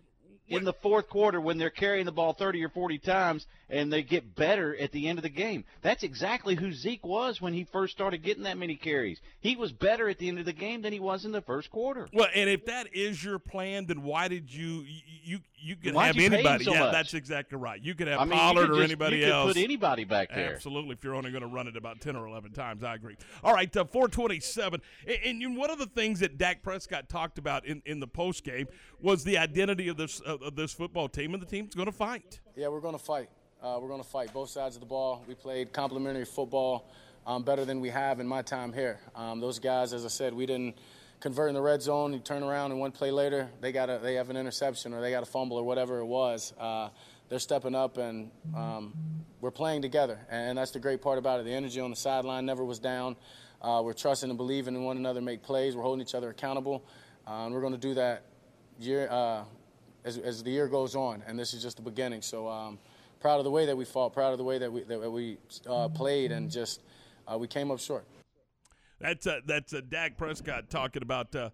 [0.50, 4.02] In the fourth quarter when they're carrying the ball 30 or 40 times and they
[4.02, 5.64] get better at the end of the game.
[5.80, 9.20] That's exactly who Zeke was when he first started getting that many carries.
[9.40, 11.70] He was better at the end of the game than he was in the first
[11.70, 12.08] quarter.
[12.12, 14.84] Well, and if that is your plan, then why did you
[15.22, 16.64] you you, could Why'd have you anybody?
[16.64, 16.92] so yeah, much?
[16.92, 17.80] that's exactly right.
[17.82, 19.52] You could have I mean, Pollard could or just- anybody you could else.
[19.52, 20.54] put anybody back there.
[20.54, 23.16] Absolutely, if you're only going to run it about ten or eleven times, I agree.
[23.44, 24.80] All right, uh, 427.
[25.06, 28.06] And, and you- one of the things that Dak Prescott talked about in, in the
[28.06, 28.66] post game
[29.00, 31.92] was the identity of this of of this football team, and the team's going to
[31.92, 32.40] fight.
[32.56, 33.28] Yeah, we're going to fight.
[33.62, 35.22] Uh, we're going to fight both sides of the ball.
[35.28, 36.90] We played complementary football
[37.26, 39.00] um, better than we have in my time here.
[39.14, 40.76] Um, those guys, as I said, we didn't
[41.20, 42.14] convert in the red zone.
[42.14, 45.02] You turn around and one play later, they got a, they have an interception or
[45.02, 46.54] they got a fumble or whatever it was.
[46.58, 46.88] Uh,
[47.28, 48.94] they're stepping up and um,
[49.40, 51.44] we're playing together, and that's the great part about it.
[51.44, 53.16] The energy on the sideline never was down.
[53.62, 55.76] Uh, we're trusting and believing in one another, make plays.
[55.76, 56.84] We're holding each other accountable,
[57.26, 58.22] uh, and we're going to do that
[58.78, 59.44] year uh,
[60.04, 61.22] as, as the year goes on.
[61.26, 62.22] And this is just the beginning.
[62.22, 62.78] So um,
[63.20, 65.38] proud of the way that we fought, proud of the way that we that we
[65.68, 66.82] uh, played, and just
[67.30, 68.04] uh, we came up short.
[69.00, 71.50] That's uh, that's uh, Dak Prescott talking about uh,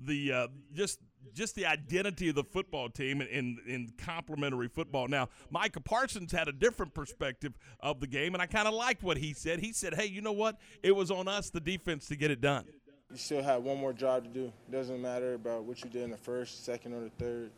[0.00, 1.00] the uh, just
[1.34, 5.08] just the identity of the football team in, in in complementary football.
[5.08, 9.02] Now, Micah Parsons had a different perspective of the game, and I kind of liked
[9.02, 9.60] what he said.
[9.60, 10.58] He said, "Hey, you know what?
[10.82, 12.64] It was on us, the defense, to get it done."
[13.10, 14.52] You still have one more job to do.
[14.68, 17.50] It doesn't matter about what you did in the first, second, or the third.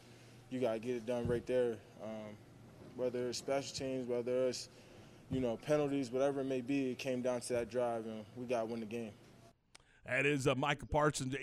[0.51, 1.77] You got to get it done right there.
[2.03, 2.37] Um,
[2.97, 4.69] whether it's special teams, whether it's
[5.31, 8.47] you know penalties, whatever it may be, it came down to that drive, and we
[8.47, 9.13] got to win the game.
[10.07, 11.37] That is uh, Micah Parsons.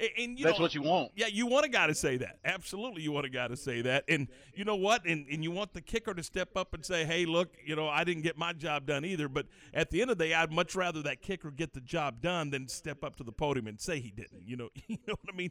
[0.00, 1.10] And- And, you That's know, what you want.
[1.16, 2.38] Yeah, you want a guy to say that.
[2.44, 4.04] Absolutely, you want a guy to say that.
[4.08, 5.04] And you know what?
[5.04, 7.88] And and you want the kicker to step up and say, "Hey, look, you know,
[7.88, 10.52] I didn't get my job done either." But at the end of the day, I'd
[10.52, 13.80] much rather that kicker get the job done than step up to the podium and
[13.80, 14.46] say he didn't.
[14.46, 15.50] You know, you know what I mean?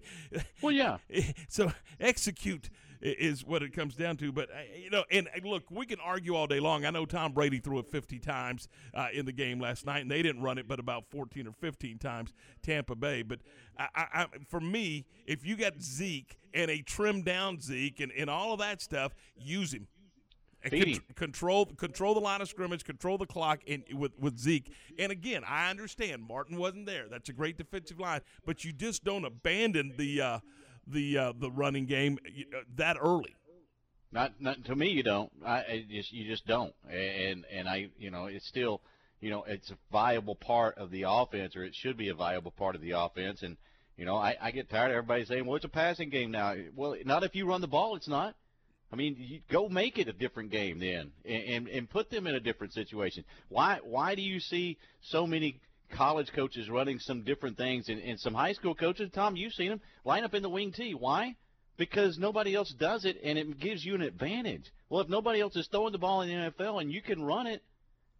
[0.62, 0.98] Well, yeah.
[1.50, 2.70] So execute
[3.02, 4.32] is what it comes down to.
[4.32, 6.86] But uh, you know, and uh, look, we can argue all day long.
[6.86, 10.12] I know Tom Brady threw it 50 times uh, in the game last night, and
[10.12, 13.22] they didn't run it, but about 14 or 15 times Tampa Bay.
[13.22, 13.40] But
[13.78, 18.12] I, I, I, for me, if you got Zeke and a trimmed down Zeke and,
[18.12, 19.88] and all of that stuff, use him.
[20.70, 24.74] Con- control control the line of scrimmage, control the clock, and with with Zeke.
[24.98, 27.06] And again, I understand Martin wasn't there.
[27.10, 30.40] That's a great defensive line, but you just don't abandon the uh,
[30.92, 33.36] the uh, the running game uh, that early.
[34.12, 35.32] Not, not to me, you don't.
[35.46, 36.74] I, I just you just don't.
[36.90, 38.82] And and I, you know, it's still,
[39.20, 42.52] you know, it's a viable part of the offense, or it should be a viable
[42.52, 43.44] part of the offense.
[43.44, 43.58] And
[43.98, 46.56] you know, I, I get tired of everybody saying, "Well, it's a passing game now."
[46.76, 47.96] Well, not if you run the ball.
[47.96, 48.36] It's not.
[48.92, 52.28] I mean, you go make it a different game then, and, and and put them
[52.28, 53.26] in a different situation.
[53.50, 55.60] Why why do you see so many
[55.96, 59.10] college coaches running some different things, and, and some high school coaches?
[59.14, 60.94] Tom, you've seen them line up in the wing tee.
[60.94, 61.36] Why?
[61.78, 64.72] Because nobody else does it, and it gives you an advantage.
[64.90, 67.48] Well, if nobody else is throwing the ball in the NFL and you can run
[67.48, 67.62] it,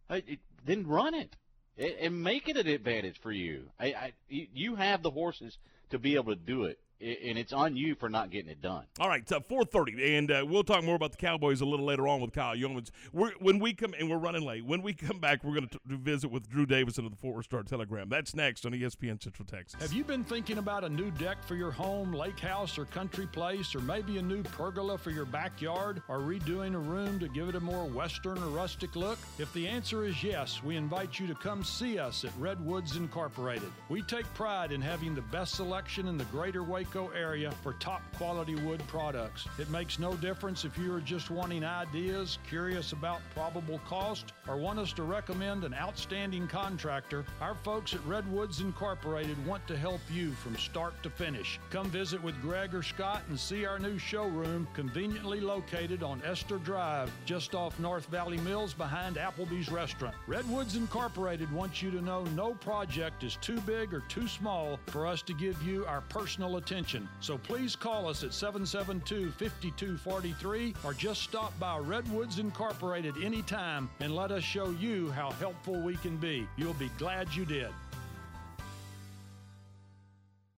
[0.08, 0.20] uh,
[0.64, 1.34] then run it
[1.78, 3.70] and make it an advantage for you.
[3.78, 5.56] I, I, you have the horses
[5.90, 8.84] to be able to do it, and it's on you for not getting it done.
[8.98, 11.86] All right, uh, four thirty, and uh, we'll talk more about the Cowboys a little
[11.86, 12.90] later on with Kyle Youmans.
[13.12, 14.64] We're, when we come and we're running late.
[14.64, 17.46] When we come back, we're going to visit with Drew Davison of the Fort Worth
[17.46, 18.08] Star Telegram.
[18.08, 19.80] That's next on ESPN Central Texas.
[19.80, 23.26] Have you been thinking about a new deck for your home, lake house, or country
[23.26, 27.48] place, or maybe a new pergola for your backyard, or redoing a room to give
[27.48, 29.18] it a more western or rustic look?
[29.38, 33.70] If the answer is yes, we invite you to come see us at Redwoods Incorporated.
[33.88, 38.00] We take pride in having the best selection in the greater Waco area for top
[38.16, 39.46] quality wood products.
[39.58, 44.56] It makes no difference if you are just wanting ideas, curious about probable cost, or
[44.56, 47.26] want us to recommend an outstanding contractor.
[47.42, 51.60] Our folks at Redwoods Incorporated want to help you from start to finish.
[51.68, 56.56] Come visit with Greg or Scott and see our new showroom conveniently located on Esther
[56.58, 60.14] Drive, just off North Valley Mills behind Applebee's restaurant.
[60.26, 65.06] Redwoods Incorporated wants you to know no project is too big or too small for
[65.06, 66.77] us to give you our personal attention.
[67.20, 74.14] So please call us at 772 5243 or just stop by Redwoods Incorporated anytime and
[74.14, 76.46] let us show you how helpful we can be.
[76.56, 77.70] You'll be glad you did.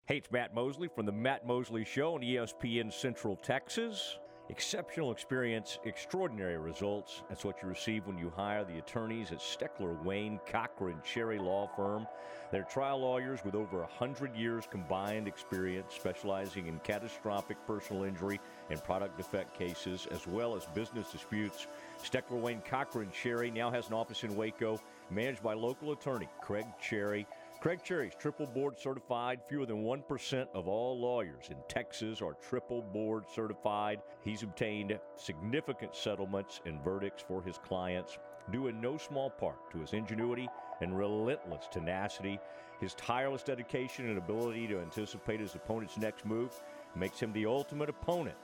[0.06, 4.18] Hey, it's Matt Mosley from the Matt Mosley Show on ESPN Central Texas.
[4.48, 7.22] Exceptional experience, extraordinary results.
[7.28, 11.68] That's what you receive when you hire the attorneys at Steckler, Wayne, Cochran, Cherry Law
[11.76, 12.06] Firm.
[12.50, 18.82] They're trial lawyers with over 100 years combined experience, specializing in catastrophic personal injury and
[18.82, 21.66] product defect cases, as well as business disputes.
[22.02, 24.80] Steckler, Wayne, Cochran, Cherry now has an office in Waco,
[25.10, 27.26] managed by local attorney Craig Cherry.
[27.60, 29.40] Craig Cherry's triple board certified.
[29.46, 34.00] Fewer than 1% of all lawyers in Texas are triple board certified.
[34.22, 38.16] He's obtained significant settlements and verdicts for his clients,
[38.50, 40.48] due in no small part to his ingenuity
[40.80, 42.38] and relentless tenacity.
[42.80, 46.60] His tireless dedication and ability to anticipate his opponent's next move
[46.94, 48.36] makes him the ultimate opponent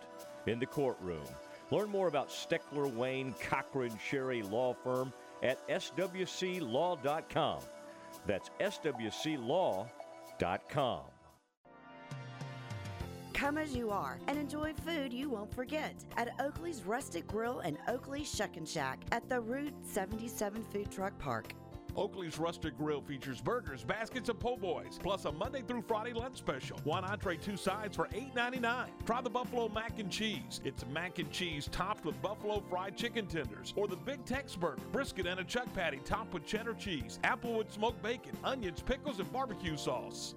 [0.47, 1.25] in the courtroom.
[1.71, 7.61] Learn more about Steckler, Wayne, Cochran, Cherry Law Firm at swclaw.com.
[8.27, 9.91] That's swclaw.com.
[13.33, 17.77] Come as you are and enjoy food you won't forget at Oakley's Rustic Grill and
[17.89, 21.53] Oakley's Shuck and Shack at the Route 77 Food Truck Park.
[21.97, 26.39] Oakley's Rustic Grill features burgers, baskets, and po' boys, plus a Monday through Friday lunch
[26.39, 26.79] special.
[26.85, 28.89] One entree, two sides for $8.99.
[29.07, 30.61] Try the Buffalo Mac and Cheese.
[30.65, 34.83] It's mac and cheese topped with buffalo fried chicken tenders, or the Big Tex Burger,
[34.93, 39.33] brisket and a chuck patty topped with cheddar cheese, applewood smoked bacon, onions, pickles, and
[39.33, 40.35] barbecue sauce.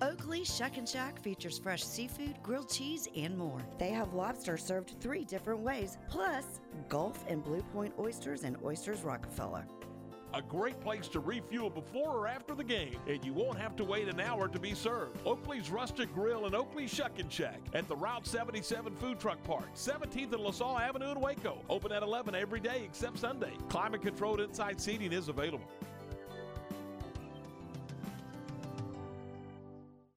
[0.00, 3.60] Oakley's Shuck and Shack features fresh seafood, grilled cheese, and more.
[3.78, 9.02] They have lobster served three different ways, plus Gulf and Blue Point oysters and oysters
[9.02, 9.66] Rockefeller.
[10.34, 13.84] A great place to refuel before or after the game, and you won't have to
[13.84, 15.18] wait an hour to be served.
[15.24, 19.74] Oakley's Rustic Grill and Oakley's Shuck and Shack at the Route 77 Food Truck Park,
[19.74, 21.58] 17th and LaSalle Avenue in Waco.
[21.70, 23.52] Open at 11 every day except Sunday.
[23.70, 25.66] Climate controlled inside seating is available.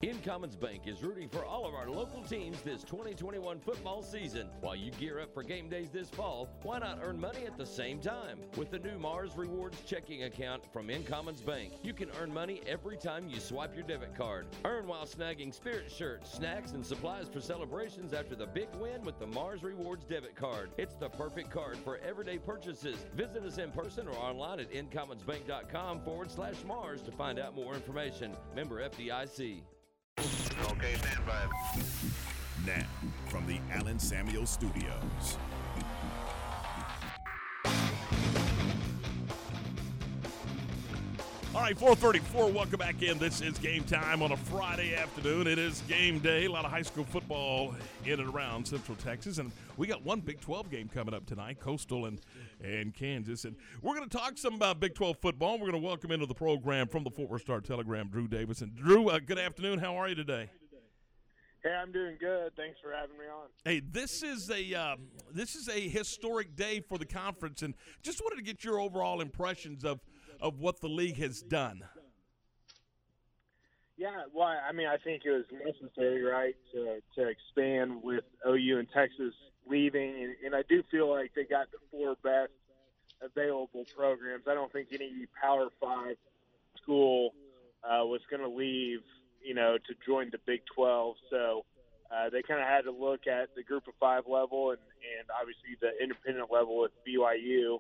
[0.02, 4.48] Incommons Bank is rooting for all of our local teams this 2021 football season.
[4.60, 7.68] While you gear up for game days this fall, why not earn money at the
[7.68, 8.40] same time?
[8.58, 12.98] With the new Mars Rewards checking account from Incommons Bank, you can earn money every
[12.98, 14.48] time you swipe your debit card.
[14.66, 19.20] Earn while snagging spirit shirts, snacks, and supplies for celebrations after the big win with
[19.20, 20.72] the Mars Rewards debit card.
[20.80, 23.06] It's the perfect card for everyday purchases.
[23.16, 27.76] Visit us in person or online at incommonsbank.com forward slash Mars to find out more
[27.76, 28.36] information.
[28.56, 29.62] Member FDIC.
[30.18, 31.46] Okay, stand by.
[32.66, 32.86] Now,
[33.28, 35.38] from the Allen Samuel Studios.
[41.54, 42.50] All right, 434.
[42.52, 43.18] Welcome back in.
[43.18, 45.48] This is game time on a Friday afternoon.
[45.48, 46.46] It is game day.
[46.46, 49.38] A lot of high school football in and around Central Texas.
[49.38, 52.22] And we got one Big 12 game coming up tonight, Coastal and,
[52.64, 53.46] and Kansas.
[53.46, 55.54] And we're going to talk some about Big 12 football.
[55.54, 58.72] We're going to welcome into the program from the Fort Worth Star Telegram, Drew Davison.
[58.76, 59.80] Drew, uh, good afternoon.
[59.80, 60.50] How are you today?
[61.64, 62.56] Hey, I'm doing good.
[62.56, 63.48] Thanks for having me on.
[63.64, 64.96] Hey, this is a uh,
[65.32, 69.22] this is a historic day for the conference, and just wanted to get your overall
[69.22, 70.00] impressions of
[70.42, 71.84] of what the league has done.
[73.96, 78.80] Yeah, well, I mean, I think it was necessary, right, to to expand with OU
[78.80, 79.36] and Texas
[79.72, 82.52] leaving, and, and I do feel like they got the four best
[83.22, 84.44] available programs.
[84.48, 86.18] I don't think any Power Five
[86.82, 87.34] school
[87.84, 89.00] uh, was going to leave,
[89.44, 91.16] you know, to join the Big Twelve.
[91.30, 91.66] So
[92.12, 95.28] uh, they kind of had to look at the Group of Five level and and
[95.40, 97.80] obviously the independent level with BYU,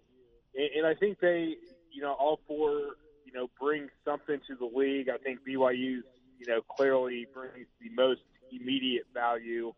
[0.55, 1.55] and, and I think they,
[1.91, 2.71] you know, all four,
[3.25, 5.09] you know, bring something to the league.
[5.09, 6.03] I think BYU's,
[6.39, 9.73] you know, clearly brings the most immediate value,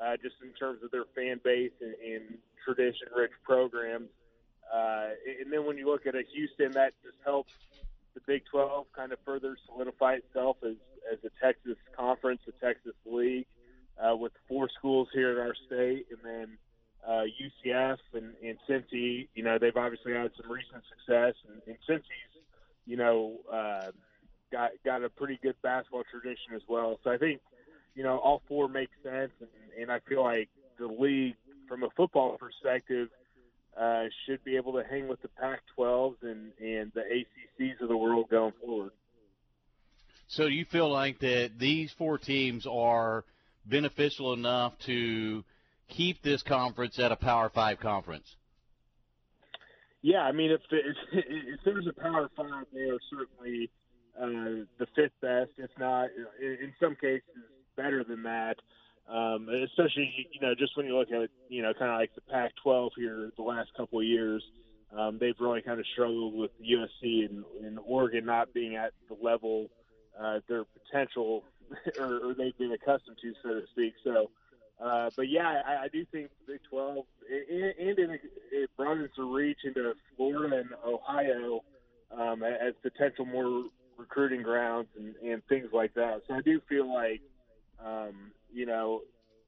[0.00, 4.08] uh, just in terms of their fan base and, and tradition-rich programs.
[4.72, 5.08] Uh,
[5.40, 7.52] and then when you look at a Houston, that just helps
[8.14, 10.74] the Big 12 kind of further solidify itself as,
[11.12, 13.46] as a Texas conference, a Texas league,
[14.02, 16.58] uh, with four schools here in our state, and then
[17.06, 19.28] uh, UCF and, and Cincy.
[19.34, 22.42] You know, they've obviously had some recent success, and, and Cincy's,
[22.86, 23.90] you know, uh,
[24.50, 26.98] got got a pretty good basketball tradition as well.
[27.04, 27.40] So I think,
[27.96, 29.48] you know, all four make sense, and,
[29.80, 31.34] and I feel like the league,
[31.66, 33.08] from a football perspective,
[33.76, 37.96] uh, should be able to hang with the Pac-12s and and the ACCs of the
[37.96, 38.92] world going forward.
[40.28, 43.24] So do you feel like that these four teams are
[43.64, 45.44] beneficial enough to
[45.88, 48.36] keep this conference at a Power Five conference?
[50.02, 53.70] Yeah, I mean, if, if, if there's a Power Five, they are certainly
[54.20, 56.08] uh, the fifth best, if not
[56.40, 57.22] in some cases
[57.76, 58.56] better than that.
[59.08, 62.22] Um, especially, you know, just when you look at, you know, kind of like the
[62.22, 64.42] Pac-12 here the last couple of years,
[64.96, 69.16] um, they've really kind of struggled with USC and, and Oregon not being at the
[69.22, 69.68] level
[70.20, 71.44] uh, their potential
[72.00, 73.94] or, or they've been accustomed to, so to speak.
[74.02, 74.30] So,
[74.82, 78.20] uh, but yeah, I, I do think the Big 12 and, and it,
[78.52, 81.62] it broadens the reach into Florida and Ohio
[82.10, 83.64] um, as potential more
[83.96, 86.22] recruiting grounds and, and things like that.
[86.28, 87.20] So I do feel like,
[87.84, 89.02] um, you know,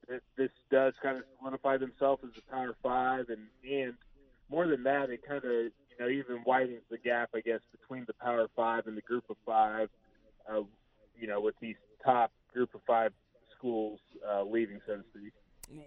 [0.08, 3.94] th- this does kind of solidify themselves as a Power Five, and and
[4.50, 8.04] more than that, it kind of you know even widens the gap, I guess, between
[8.06, 9.88] the Power Five and the Group of Five.
[10.50, 10.62] Uh,
[11.18, 13.12] you know, with these top Group of Five
[13.56, 15.32] schools uh, leaving, so to speak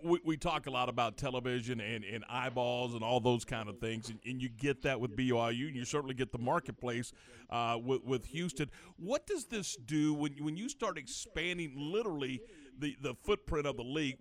[0.03, 3.79] we, we talk a lot about television and, and eyeballs and all those kind of
[3.79, 7.11] things, and, and you get that with BYU, and you certainly get the marketplace
[7.49, 8.69] uh, with, with Houston.
[8.97, 12.41] What does this do when when you start expanding literally
[12.77, 14.17] the, the footprint of the league?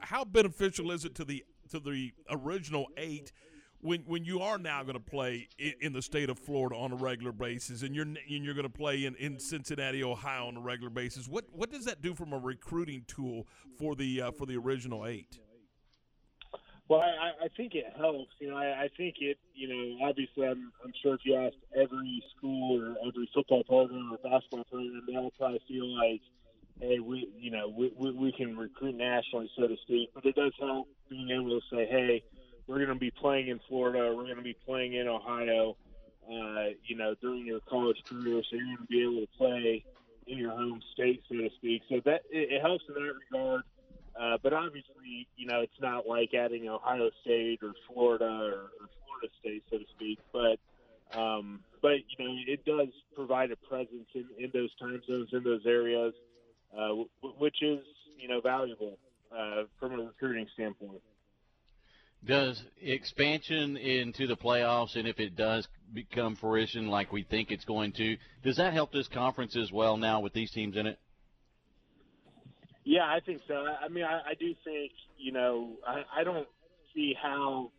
[0.00, 3.32] How beneficial is it to the to the original eight?
[3.80, 6.92] When when you are now going to play in, in, the state of Florida on
[6.92, 10.56] a regular basis, and you're and you're going to play in, in Cincinnati, Ohio, on
[10.56, 13.46] a regular basis, what what does that do from a recruiting tool
[13.78, 15.38] for the uh, for the original eight?
[16.88, 18.32] Well, I, I think it helps.
[18.40, 19.38] You know, I, I think it.
[19.54, 24.10] You know, obviously, I'm I'm sure if you asked every school or every football program
[24.12, 26.22] or basketball program, they all probably feel like,
[26.80, 30.10] hey, we you know we we, we can recruit nationally, so to speak.
[30.14, 32.24] But it does help being able to say, hey
[32.68, 34.14] we're going to be playing in Florida.
[34.14, 35.76] We're going to be playing in Ohio.
[36.30, 39.82] Uh, you know, during your college career, so you're going to be able to play
[40.26, 41.82] in your home state, so to speak.
[41.88, 43.62] So that it, it helps in that regard.
[44.18, 48.88] Uh, but obviously, you know, it's not like adding Ohio State or Florida or, or
[49.06, 50.18] Florida State, so to speak.
[50.30, 50.58] But
[51.18, 55.42] um, but you know, it does provide a presence in, in those time zones in
[55.42, 56.12] those areas,
[56.76, 57.08] uh, w-
[57.38, 57.80] which is
[58.18, 58.98] you know valuable
[59.34, 61.00] uh, from a recruiting standpoint.
[62.24, 67.64] Does expansion into the playoffs, and if it does become fruition like we think it's
[67.64, 70.98] going to, does that help this conference as well now with these teams in it?
[72.84, 73.54] Yeah, I think so.
[73.54, 76.48] I mean, I, I do think, you know, I, I don't
[76.94, 77.70] see how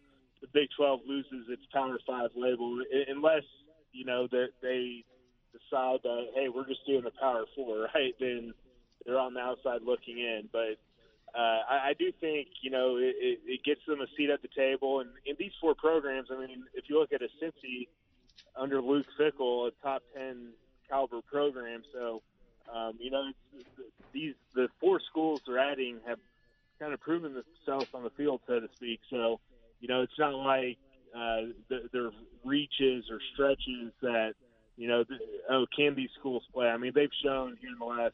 [0.42, 3.44] the Big 12 loses its Power 5 label unless,
[3.92, 5.04] you know, that they
[5.52, 8.14] decide that, hey, we're just doing the Power 4, right?
[8.20, 8.54] Then
[9.06, 10.48] they're on the outside looking in.
[10.52, 10.78] But
[11.36, 14.42] uh, I, I do think you know it, it, it gets them a seat at
[14.42, 15.02] the table.
[15.02, 17.88] And in these four programs, I mean, if you look at a Cincy
[18.56, 20.50] under Luke Fickell, a top ten
[20.88, 22.22] caliber program, so
[22.74, 23.32] um, you know
[24.12, 26.20] these the four schools they're adding have
[26.80, 29.00] kind of proven themselves on the field, so to speak.
[29.10, 29.40] So
[29.82, 30.78] you know it's not like
[31.16, 32.12] uh, the, their
[32.44, 34.34] reaches or stretches that
[34.78, 35.04] you know
[35.50, 36.68] oh can these schools play?
[36.68, 38.14] I mean they've shown here in the last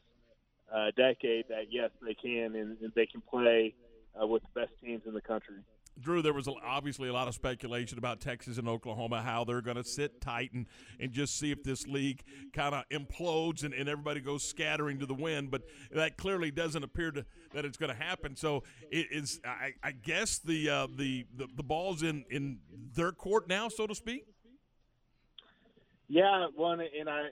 [0.74, 3.74] uh, decade that yes, they can and, and they can play
[4.20, 5.56] uh, with the best teams in the country.
[5.98, 9.78] Drew, there was obviously a lot of speculation about Texas and Oklahoma, how they're going
[9.78, 10.66] to sit tight and,
[11.00, 15.06] and just see if this league kind of implodes and, and everybody goes scattering to
[15.06, 15.50] the wind.
[15.50, 18.36] But that clearly doesn't appear to that it's going to happen.
[18.36, 22.58] So it is, I, I guess, the, uh, the the the ball's in in
[22.94, 24.26] their court now, so to speak.
[26.08, 27.22] Yeah, one, and I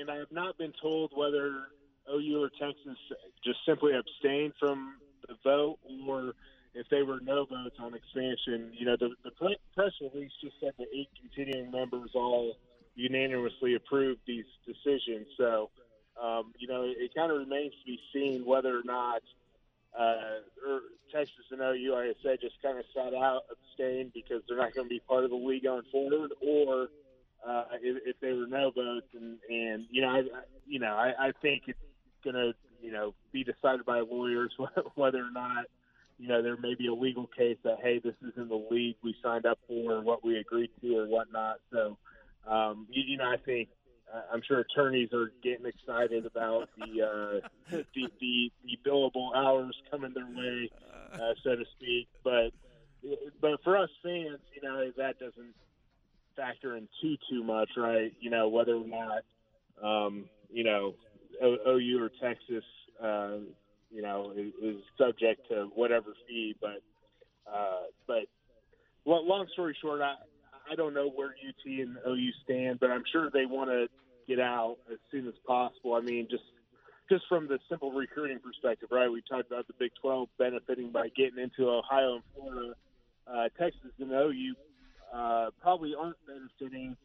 [0.00, 1.68] and I have not been told whether
[2.12, 2.98] OU or Texas
[3.44, 4.96] just simply abstain from
[5.26, 6.34] the vote, or
[6.74, 8.72] if they were no votes on expansion.
[8.72, 12.56] You know, the, the press release just said the eight continuing members all
[12.94, 15.26] unanimously approved these decisions.
[15.36, 15.70] So,
[16.22, 19.22] um, you know, it, it kind of remains to be seen whether or not
[19.98, 20.80] uh, or
[21.12, 24.74] Texas and OU, like I said, just kind of sat out, abstained because they're not
[24.74, 26.88] going to be part of the league going forward, or
[27.46, 30.22] uh, if, if they were no votes, and and you know, I,
[30.66, 31.78] you know, I, I think it's
[32.24, 32.52] going to
[32.82, 34.52] you know be decided by lawyers
[34.94, 35.66] whether or not
[36.18, 39.14] you know there may be a legal case that hey this isn't the league we
[39.22, 41.56] signed up for or what we agreed to or whatnot.
[41.72, 41.96] So
[42.46, 43.68] um, you, you know I think
[44.12, 49.76] uh, I'm sure attorneys are getting excited about the uh, the, the the billable hours
[49.90, 50.70] coming their way,
[51.12, 52.08] uh, so to speak.
[52.22, 52.50] But
[53.40, 55.54] but for us fans, you know that doesn't
[56.36, 58.12] factor in too too much, right?
[58.20, 59.22] You know whether or not
[59.82, 60.94] um, you know
[61.44, 62.64] OU or Texas,
[63.02, 63.38] uh,
[63.90, 66.54] you know, is, is subject to whatever fee.
[66.60, 66.82] But
[67.50, 68.24] uh, but
[69.06, 70.14] long story short, I
[70.70, 73.86] I don't know where UT and OU stand, but I'm sure they want to
[74.26, 75.94] get out as soon as possible.
[75.94, 76.44] I mean, just
[77.10, 79.10] just from the simple recruiting perspective, right?
[79.10, 82.74] We talked about the Big 12 benefiting by getting into Ohio and Florida.
[83.26, 84.54] Uh, Texas and OU
[85.14, 86.96] uh, probably aren't benefiting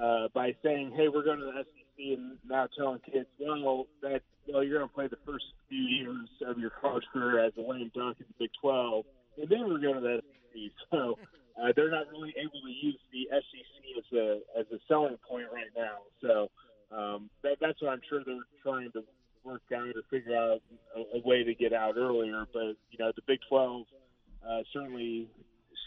[0.00, 1.52] uh, by saying, "Hey, we're going to the
[1.96, 5.82] SEC," and now telling kids, "Well, that well, you're going to play the first few
[5.82, 9.04] years of your college career as a lame dunk in the Big 12,
[9.38, 10.20] and then we're going to the
[10.52, 11.18] SEC." So
[11.60, 15.46] uh, they're not really able to use the SEC as a as a selling point
[15.52, 15.98] right now.
[16.20, 16.50] So
[16.96, 19.02] um, that, that's what I'm sure they're trying to
[19.44, 20.62] work out or figure out
[20.96, 22.44] a, a way to get out earlier.
[22.52, 23.86] But you know, the Big 12
[24.46, 25.28] uh, certainly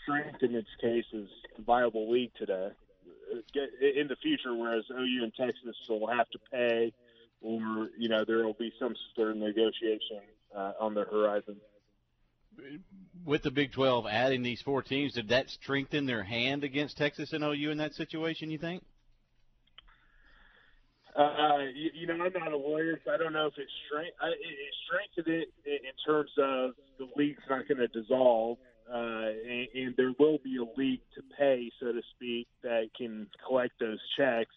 [0.04, 1.28] strength in its case is
[1.58, 2.70] a viable league today
[3.54, 6.94] get in the future, whereas OU and Texas will have to pay,
[7.42, 10.22] or you know there will be some sort of negotiation
[10.56, 11.58] uh, on the horizon.
[13.26, 17.34] With the Big 12 adding these four teams, did that strengthen their hand against Texas
[17.34, 18.50] and OU in that situation?
[18.50, 18.84] You think?
[21.18, 24.14] Uh, you, you know, I'm not a lawyer, so I don't know if it strength
[24.22, 28.58] it, it strengthened it in terms of the league's not going to dissolve
[28.92, 33.28] uh, and, and there will be a league to pay, so to speak, that can
[33.46, 34.56] collect those checks.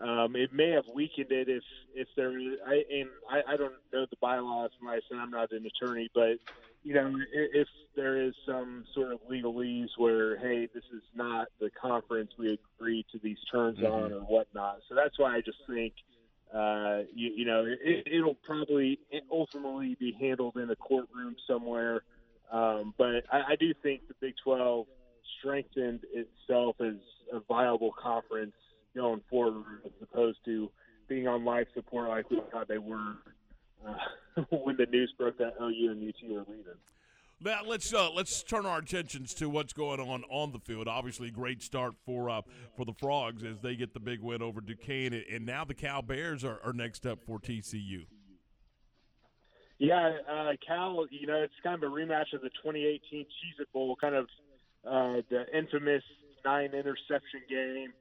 [0.00, 2.30] Um, it may have weakened it if if there.
[2.30, 5.02] I and I, I don't know the bylaws myself.
[5.12, 6.38] I'm not an attorney, but
[6.84, 11.48] you know, if, if there is some sort of legalese where, hey, this is not
[11.60, 13.92] the conference we agreed to these terms mm-hmm.
[13.92, 14.78] on or whatnot.
[14.88, 15.94] So that's why I just think,
[16.54, 19.00] uh, you, you know, it, it'll probably
[19.30, 22.02] ultimately be handled in a courtroom somewhere.
[22.50, 24.86] Um, but I, I do think the Big 12
[25.38, 26.94] strengthened itself as
[27.32, 28.54] a viable conference
[28.96, 30.70] going forward, as opposed to
[31.08, 33.16] being on life support like we thought they were
[33.86, 33.94] uh,
[34.50, 36.64] when the news broke that OU and UT are leaving.
[37.40, 40.88] Now let's uh, let's turn our attentions to what's going on on the field.
[40.88, 42.42] Obviously, great start for uh,
[42.76, 46.02] for the Frogs as they get the big win over Duquesne, and now the Cal
[46.02, 48.06] Bears are, are next up for TCU.
[49.78, 53.72] Yeah, uh, Cal, you know, it's kind of a rematch of the 2018 Cheez It
[53.72, 54.26] Bowl, kind of
[54.84, 56.02] uh, the infamous
[56.44, 57.92] nine interception game,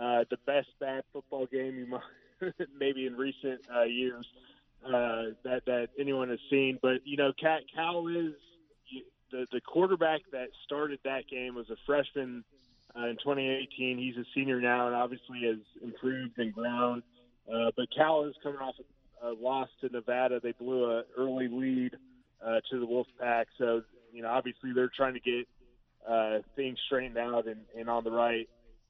[0.00, 4.26] uh, the best bad football game you might, maybe in recent uh, years
[4.84, 6.78] uh, that that anyone has seen.
[6.80, 8.34] But you know, Cal, Cal is
[9.30, 12.44] the the quarterback that started that game was a freshman
[12.96, 13.98] uh, in 2018.
[13.98, 17.02] He's a senior now, and obviously has improved and grown.
[17.52, 18.74] Uh, but Cal is coming off
[19.26, 20.40] uh, lost to Nevada.
[20.40, 21.96] They blew a early lead
[22.44, 23.46] uh, to the Wolfpack.
[23.58, 25.48] So you know, obviously they're trying to get
[26.08, 28.48] uh, things straightened out and, and on the right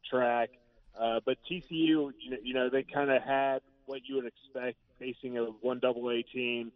[0.08, 0.50] track.
[0.98, 4.76] Uh, but TCU, you know, you know they kind of had what you would expect
[4.98, 6.72] facing a one double A team.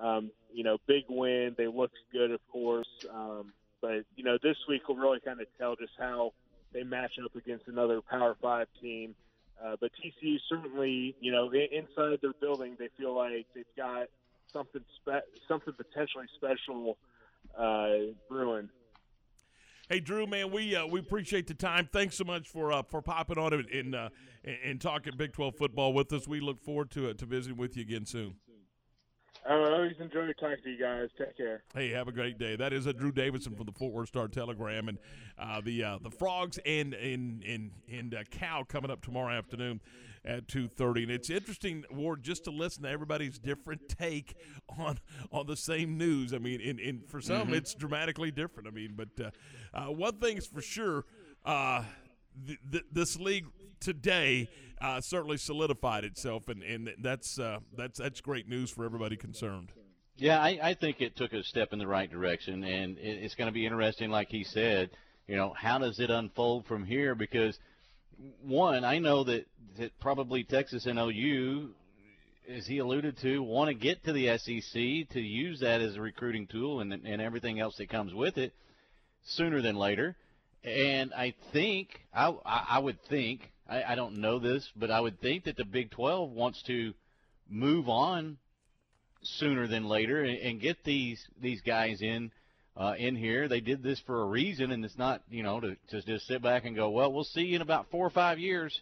[0.00, 1.54] Um, you know, big win.
[1.56, 2.88] They looked good, of course.
[3.12, 6.32] Um, but you know, this week will really kind of tell just how
[6.72, 9.14] they match up against another Power Five team.
[9.62, 14.08] Uh, but TCU certainly, you know, inside their building, they feel like they've got
[14.52, 16.96] something spe- something potentially special
[17.58, 18.68] uh, brewing.
[19.88, 21.90] Hey Drew, man, we uh, we appreciate the time.
[21.92, 24.08] Thanks so much for uh, for popping on and and, uh,
[24.64, 26.26] and talking Big Twelve football with us.
[26.26, 28.36] We look forward to to visiting with you again soon.
[29.46, 31.08] I always enjoy talking to you guys.
[31.18, 31.62] Take care.
[31.74, 32.56] Hey, have a great day.
[32.56, 34.98] That is a Drew Davison from the Fort Worth Star Telegram, and
[35.38, 39.82] uh, the uh, the Frogs and and and and uh, Cal coming up tomorrow afternoon
[40.24, 41.02] at two thirty.
[41.02, 44.34] And it's interesting, Ward, just to listen to everybody's different take
[44.78, 44.98] on
[45.30, 46.32] on the same news.
[46.32, 47.54] I mean, in, in for some, mm-hmm.
[47.54, 48.66] it's dramatically different.
[48.66, 49.30] I mean, but uh,
[49.74, 51.04] uh, one thing's for sure.
[51.44, 51.84] Uh,
[52.46, 53.44] th- th- this league
[53.84, 54.48] today
[54.80, 59.72] uh, certainly solidified itself, and, and that's uh, that's that's great news for everybody concerned.
[60.16, 63.34] Yeah, I, I think it took a step in the right direction, and it, it's
[63.34, 64.90] going to be interesting, like he said.
[65.26, 67.14] You know, how does it unfold from here?
[67.14, 67.58] Because
[68.42, 69.46] one, I know that
[69.78, 71.70] that probably Texas and OU,
[72.48, 76.00] as he alluded to, want to get to the SEC to use that as a
[76.00, 78.52] recruiting tool and and everything else that comes with it
[79.24, 80.16] sooner than later.
[80.62, 85.20] And I think I I would think I, I don't know this, but I would
[85.20, 86.94] think that the Big 12 wants to
[87.48, 88.38] move on
[89.22, 92.30] sooner than later and, and get these these guys in
[92.76, 93.48] uh, in here.
[93.48, 96.42] They did this for a reason, and it's not you know to, to just sit
[96.42, 98.78] back and go, well, we'll see you in about four or five years.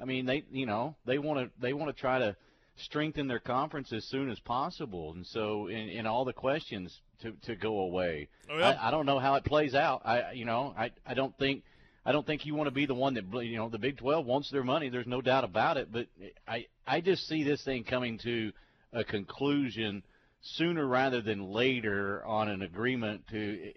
[0.00, 2.36] I mean, they you know they want to they want to try to
[2.76, 7.32] strengthen their conference as soon as possible, and so in, in all the questions to
[7.46, 8.28] to go away.
[8.50, 8.70] Oh, yeah.
[8.70, 10.02] I, I don't know how it plays out.
[10.04, 11.64] I you know I I don't think.
[12.04, 14.24] I don't think you want to be the one that you know the Big 12
[14.24, 14.88] wants their money.
[14.88, 15.92] There's no doubt about it.
[15.92, 16.06] But
[16.48, 18.52] I I just see this thing coming to
[18.92, 20.02] a conclusion
[20.42, 23.72] sooner rather than later on an agreement to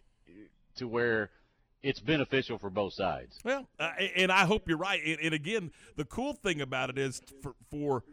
[0.78, 1.30] to where
[1.82, 3.38] it's beneficial for both sides.
[3.44, 5.02] Well, uh, and I hope you're right.
[5.06, 8.04] And, and again, the cool thing about it is for for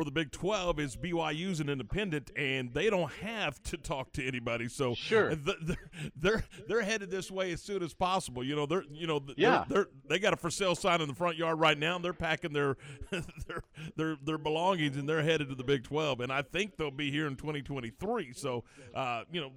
[0.00, 4.26] for the Big 12 is BYU's an independent, and they don't have to talk to
[4.26, 4.66] anybody.
[4.66, 5.76] So sure, they're
[6.16, 8.42] they're, they're headed this way as soon as possible.
[8.42, 9.64] You know, they're you know they're, Yeah.
[9.68, 11.96] they're, they got a for sale sign in the front yard right now.
[11.96, 12.78] And they're packing their
[13.10, 13.62] their
[13.96, 16.20] their their belongings, and they're headed to the Big 12.
[16.20, 18.32] And I think they'll be here in 2023.
[18.32, 19.50] So uh, you know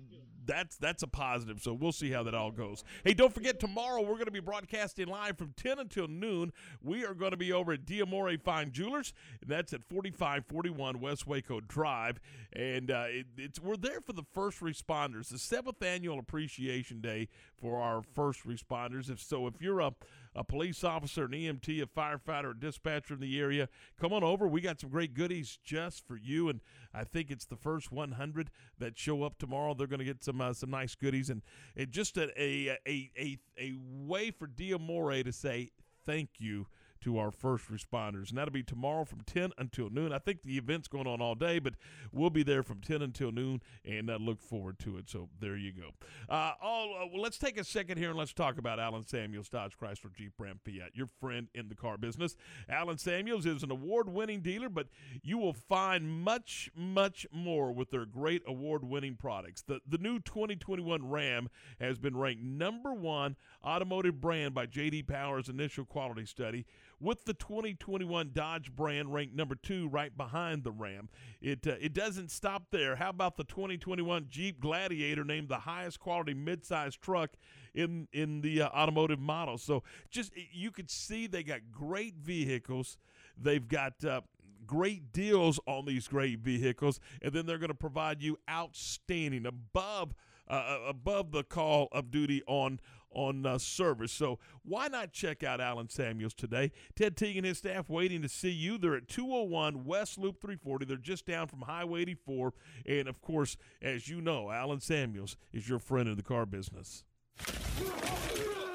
[0.46, 1.62] that's that's a positive.
[1.62, 2.84] So we'll see how that all goes.
[3.04, 6.52] Hey, don't forget tomorrow we're going to be broadcasting live from 10 until noon.
[6.82, 11.28] We are going to be over at Diamore Fine Jewelers, and that's at 4541 West
[11.28, 12.20] Waco Drive.
[12.54, 17.30] And uh, it, it's we're there for the first responders, the seventh annual Appreciation Day
[17.60, 19.10] for our first responders.
[19.10, 19.94] If so, if you're a
[20.36, 23.70] a police officer, an EMT, a firefighter, a dispatcher in the area,
[24.00, 24.48] come on over.
[24.48, 26.62] We got some great goodies just for you, and
[26.94, 29.74] I think it's the first 100 that show up tomorrow.
[29.74, 31.42] They're going to get some uh, some nice goodies, and,
[31.76, 35.72] and just a, a a a way for Diamore to say
[36.06, 36.68] thank you
[37.04, 38.30] to our first responders.
[38.30, 40.14] And that'll be tomorrow from 10 until noon.
[40.14, 41.74] I think the event's going on all day, but
[42.12, 45.10] we'll be there from 10 until noon and I look forward to it.
[45.10, 45.90] So there you go.
[46.30, 49.74] Uh, uh, well, let's take a second here and let's talk about Allen Samuels, Dodge
[49.78, 52.38] Chrysler Jeep Ram Fiat, your friend in the car business.
[52.70, 54.88] Allen Samuels is an award winning dealer, but
[55.22, 59.62] you will find much, much more with their great award winning products.
[59.62, 61.50] The, the new 2021 Ram
[61.80, 63.36] has been ranked number one
[63.66, 66.66] automotive brand by JD Power's initial quality study
[67.04, 71.10] with the 2021 Dodge brand ranked number two, right behind the Ram.
[71.42, 72.96] It uh, it doesn't stop there.
[72.96, 77.32] How about the 2021 Jeep Gladiator, named the highest quality midsize truck
[77.76, 79.58] in in the uh, automotive model?
[79.58, 82.98] So just you could see they got great vehicles.
[83.38, 84.22] They've got uh,
[84.66, 90.14] great deals on these great vehicles, and then they're going to provide you outstanding above
[90.48, 92.80] uh, above the call of duty on
[93.14, 94.12] on uh, service.
[94.12, 96.72] So why not check out Allen Samuels today?
[96.96, 98.78] Ted Teague and his staff waiting to see you.
[98.78, 100.86] They're at 201 West Loop 340.
[100.86, 102.54] They're just down from Highway 84.
[102.86, 107.04] And of course, as you know, Allen Samuels is your friend in the car business.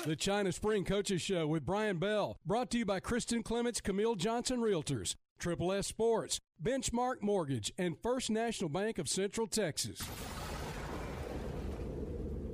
[0.05, 4.15] The China Spring Coaches Show with Brian Bell, brought to you by Kristen Clements, Camille
[4.15, 10.01] Johnson Realtors, Triple S Sports, Benchmark Mortgage, and First National Bank of Central Texas.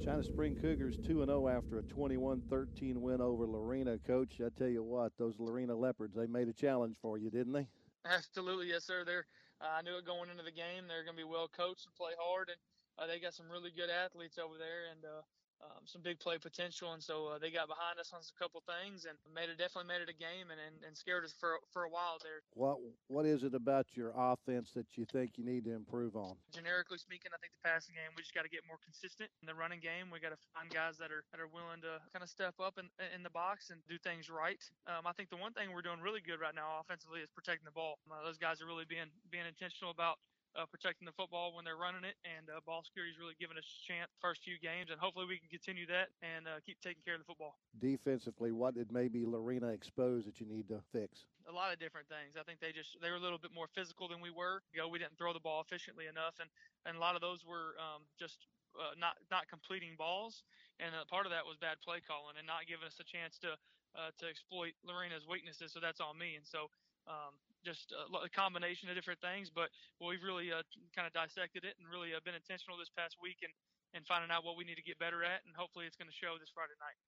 [0.05, 3.97] China Spring Cougars 2 0 after a 21 13 win over Lorena.
[4.07, 7.55] Coach, I tell you what, those Lorena Leopards, they made a challenge for you, didn't
[7.55, 7.67] they?
[8.05, 9.05] Absolutely, yes, sir.
[9.07, 9.25] They're
[9.65, 10.85] uh, I knew it going into the game.
[10.85, 12.61] They're going to be well coached and play hard, and
[13.01, 15.25] uh, they got some really good athletes over there, and uh,
[15.63, 16.93] um, some big play potential.
[16.93, 19.89] And so uh, they got behind us on a couple things and made it definitely
[19.89, 22.43] made it a game and, and, and scared us for for a while there.
[22.55, 22.79] What
[23.09, 26.37] What is it about your offense that you think you need to improve on?
[26.53, 29.31] Generically speaking, I think the passing game we just got to get more consistent.
[29.43, 32.01] In the running game, we got to find guys that are that are willing to
[32.13, 34.63] kind of step up in in the box and do things right.
[34.87, 37.65] Um, I think the one thing we're doing really good right now offensively is protecting
[37.65, 37.99] the ball.
[38.11, 40.19] Uh, those guys are really being being intentional about
[40.55, 43.59] uh, protecting the football when they're running it, and uh, ball security is really giving
[43.59, 46.79] us a chance first few games, and hopefully we can continue that and uh, keep
[46.79, 47.59] taking care of the football.
[47.83, 51.27] Defensively, what did maybe Lorena expose that you need to fix?
[51.51, 52.39] A lot of different things.
[52.39, 54.63] I think they just they were a little bit more physical than we were.
[54.71, 56.49] You know, we didn't throw the ball efficiently enough, and
[56.87, 58.47] and a lot of those were um, just
[58.79, 60.47] uh, not not completing balls,
[60.79, 63.37] and uh, part of that was bad play calling and not giving us a chance
[63.43, 63.59] to
[63.99, 65.75] uh, to exploit Lorena's weaknesses.
[65.75, 66.71] So that's on me, and so.
[67.05, 70.63] Um, just a, a combination of different things, but well, we've really uh,
[70.95, 73.53] kind of dissected it and really uh, been intentional this past week and,
[73.97, 76.15] and finding out what we need to get better at, and hopefully it's going to
[76.15, 76.99] show this Friday night.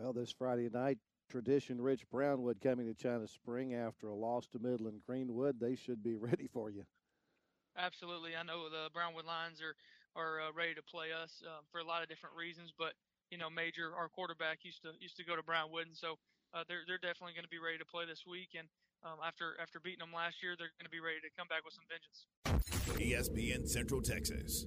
[0.00, 0.98] Well, this Friday night,
[1.28, 5.60] tradition rich Brownwood coming to China Spring after a loss to Midland Greenwood.
[5.60, 6.84] They should be ready for you.
[7.78, 9.76] Absolutely, I know the Brownwood Lions are
[10.18, 12.98] are uh, ready to play us uh, for a lot of different reasons, but
[13.30, 16.18] you know, Major, our quarterback, used to used to go to Brownwood, and so
[16.52, 18.58] uh, they're they're definitely going to be ready to play this week.
[18.58, 18.66] And
[19.04, 21.64] um, after after beating them last year, they're going to be ready to come back
[21.64, 22.26] with some vengeance.
[22.98, 24.66] ESPN Central Texas.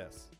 [0.00, 0.39] U.S.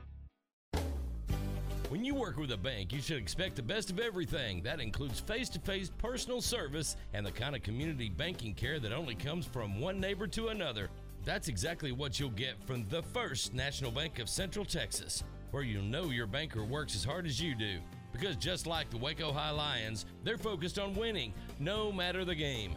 [1.91, 4.63] When you work with a bank, you should expect the best of everything.
[4.63, 8.93] That includes face to face personal service and the kind of community banking care that
[8.93, 10.89] only comes from one neighbor to another.
[11.25, 15.83] That's exactly what you'll get from the First National Bank of Central Texas, where you'll
[15.83, 17.79] know your banker works as hard as you do.
[18.13, 22.73] Because just like the Waco High Lions, they're focused on winning, no matter the game.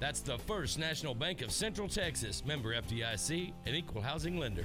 [0.00, 4.64] That's the First National Bank of Central Texas, member FDIC, an equal housing lender.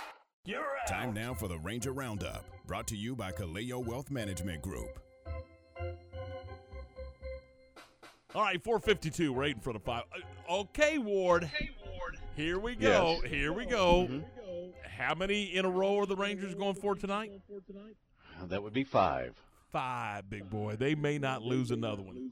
[0.87, 4.99] Time now for the Ranger Roundup, brought to you by Kaleo Wealth Management Group.
[8.33, 9.33] All right, 452.
[9.33, 10.03] We're eight in front of five.
[10.13, 10.19] Uh,
[10.53, 11.49] Okay, Ward.
[12.35, 13.19] Here we go.
[13.21, 13.31] Yes.
[13.31, 14.07] Here we go.
[14.09, 14.23] Mhm.
[14.97, 17.31] How many in a row are the Rangers going for tonight?
[18.47, 19.35] That would be five.
[19.71, 20.75] Five, big boy.
[20.75, 22.31] They may not lose another one.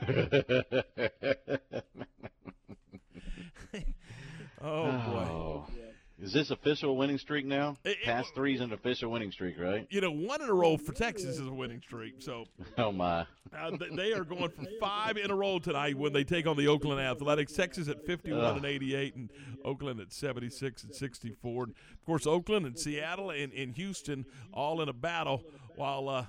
[4.60, 5.72] oh boy.
[6.18, 7.76] Is this official winning streak now?
[7.84, 9.86] It, Past three's an official winning streak, right?
[9.90, 12.14] You know, one in a row for Texas is a winning streak.
[12.20, 12.46] So
[12.78, 13.26] Oh my.
[13.54, 16.56] uh, th- they are going for five in a row tonight when they take on
[16.56, 17.52] the Oakland Athletics.
[17.52, 18.56] Texas at 51 Ugh.
[18.56, 19.30] and 88, and
[19.62, 21.64] Oakland at 76 and 64.
[21.64, 25.42] And of course, Oakland and Seattle and, and Houston all in a battle,
[25.74, 26.24] while uh,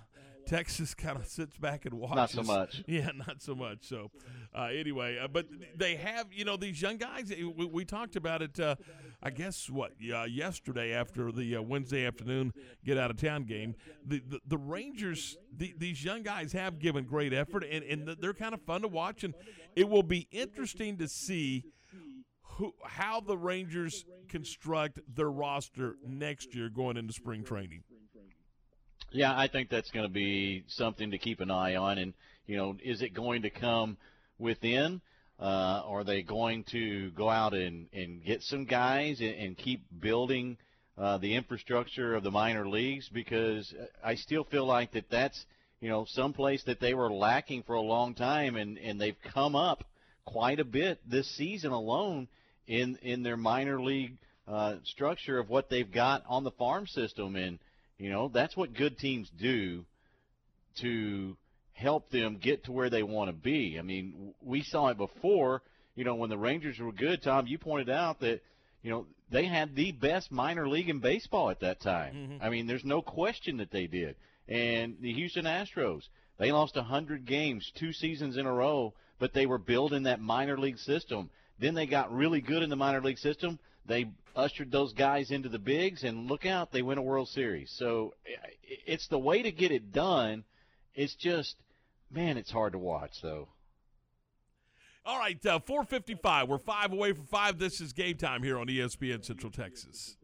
[0.45, 2.15] Texas kind of sits back and watches.
[2.17, 2.83] Not so much.
[2.87, 3.79] Yeah, not so much.
[3.83, 4.11] So,
[4.53, 7.29] uh, anyway, uh, but they have, you know, these young guys.
[7.29, 8.59] We, we talked about it.
[8.59, 8.75] Uh,
[9.27, 12.53] I guess what uh, yesterday after the uh, Wednesday afternoon
[12.85, 13.75] get out of town game.
[14.05, 18.33] The the, the Rangers, the, these young guys have given great effort, and and they're
[18.33, 19.25] kind of fun to watch.
[19.25, 19.33] And
[19.75, 21.65] it will be interesting to see
[22.41, 27.83] who how the Rangers construct their roster next year going into spring training.
[29.11, 31.97] Yeah, I think that's going to be something to keep an eye on.
[31.97, 32.13] And,
[32.45, 33.97] you know, is it going to come
[34.37, 35.01] within?
[35.39, 39.81] Uh, are they going to go out and, and get some guys and, and keep
[39.99, 40.57] building
[40.97, 43.07] uh, the infrastructure of the minor leagues?
[43.09, 43.71] Because
[44.03, 45.45] I still feel like that that's,
[45.79, 49.55] you know, someplace that they were lacking for a long time, and, and they've come
[49.55, 49.83] up
[50.25, 52.27] quite a bit this season alone
[52.65, 54.17] in, in their minor league
[54.47, 57.35] uh, structure of what they've got on the farm system.
[57.35, 57.59] And,
[57.99, 59.85] you know, that's what good teams do
[60.81, 61.37] to
[61.77, 63.77] help them get to where they want to be.
[63.77, 65.61] I mean, we saw it before,
[65.95, 68.41] you know, when the Rangers were good, Tom, you pointed out that,
[68.81, 72.15] you know, they had the best minor league in baseball at that time.
[72.15, 72.43] Mhm.
[72.43, 74.15] I mean, there's no question that they did.
[74.47, 76.07] And the Houston Astros,
[76.39, 80.57] they lost 100 games two seasons in a row, but they were building that minor
[80.57, 81.29] league system.
[81.59, 83.59] Then they got really good in the minor league system.
[83.85, 87.71] They ushered those guys into the bigs, and look out, they win a World Series.
[87.77, 88.15] So
[88.63, 90.43] it's the way to get it done.
[90.95, 91.55] It's just,
[92.11, 93.49] man, it's hard to watch, though.
[95.05, 96.49] All right, uh, 455.
[96.49, 97.57] We're five away from five.
[97.57, 100.17] This is game time here on ESPN Central Texas.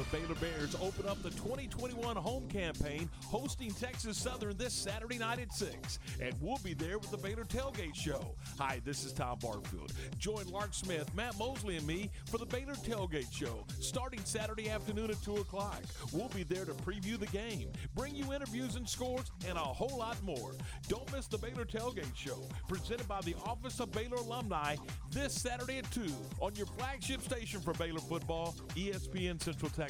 [0.00, 5.40] The Baylor Bears open up the 2021 home campaign hosting Texas Southern this Saturday night
[5.40, 5.98] at 6.
[6.22, 8.34] And we'll be there with the Baylor Tailgate Show.
[8.58, 9.92] Hi, this is Tom Barfield.
[10.18, 15.10] Join Lark Smith, Matt Mosley, and me for the Baylor Tailgate Show starting Saturday afternoon
[15.10, 15.82] at 2 o'clock.
[16.14, 19.98] We'll be there to preview the game, bring you interviews and scores, and a whole
[19.98, 20.52] lot more.
[20.88, 24.76] Don't miss the Baylor Tailgate Show presented by the Office of Baylor Alumni
[25.10, 26.06] this Saturday at 2
[26.40, 29.89] on your flagship station for Baylor football, ESPN Central Texas.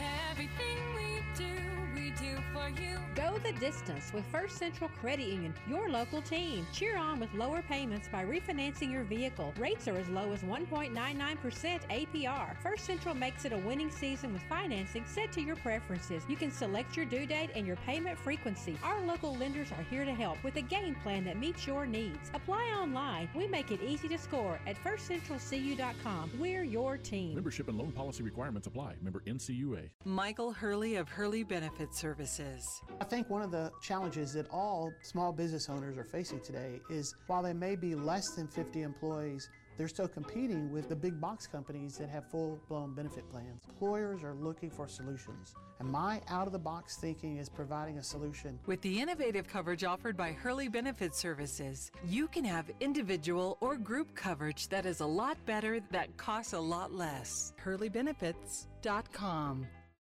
[0.00, 0.97] Everything
[2.58, 2.98] for you.
[3.14, 6.66] Go the distance with First Central Credit Union, your local team.
[6.72, 9.52] Cheer on with lower payments by refinancing your vehicle.
[9.58, 10.92] Rates are as low as 1.99%
[11.90, 12.56] APR.
[12.62, 16.22] First Central makes it a winning season with financing set to your preferences.
[16.28, 18.78] You can select your due date and your payment frequency.
[18.82, 22.30] Our local lenders are here to help with a game plan that meets your needs.
[22.34, 23.28] Apply online.
[23.34, 26.30] We make it easy to score at firstcentralcu.com.
[26.38, 27.34] We're your team.
[27.34, 28.94] Membership and loan policy requirements apply.
[29.02, 29.90] Member NCUA.
[30.04, 32.47] Michael Hurley of Hurley Benefit Services.
[33.00, 37.14] I think one of the challenges that all small business owners are facing today is
[37.26, 41.46] while they may be less than 50 employees, they're still competing with the big box
[41.46, 43.62] companies that have full blown benefit plans.
[43.68, 48.02] Employers are looking for solutions, and my out of the box thinking is providing a
[48.02, 48.58] solution.
[48.66, 54.16] With the innovative coverage offered by Hurley Benefit Services, you can have individual or group
[54.16, 57.52] coverage that is a lot better, that costs a lot less.
[57.64, 59.66] HurleyBenefits.com.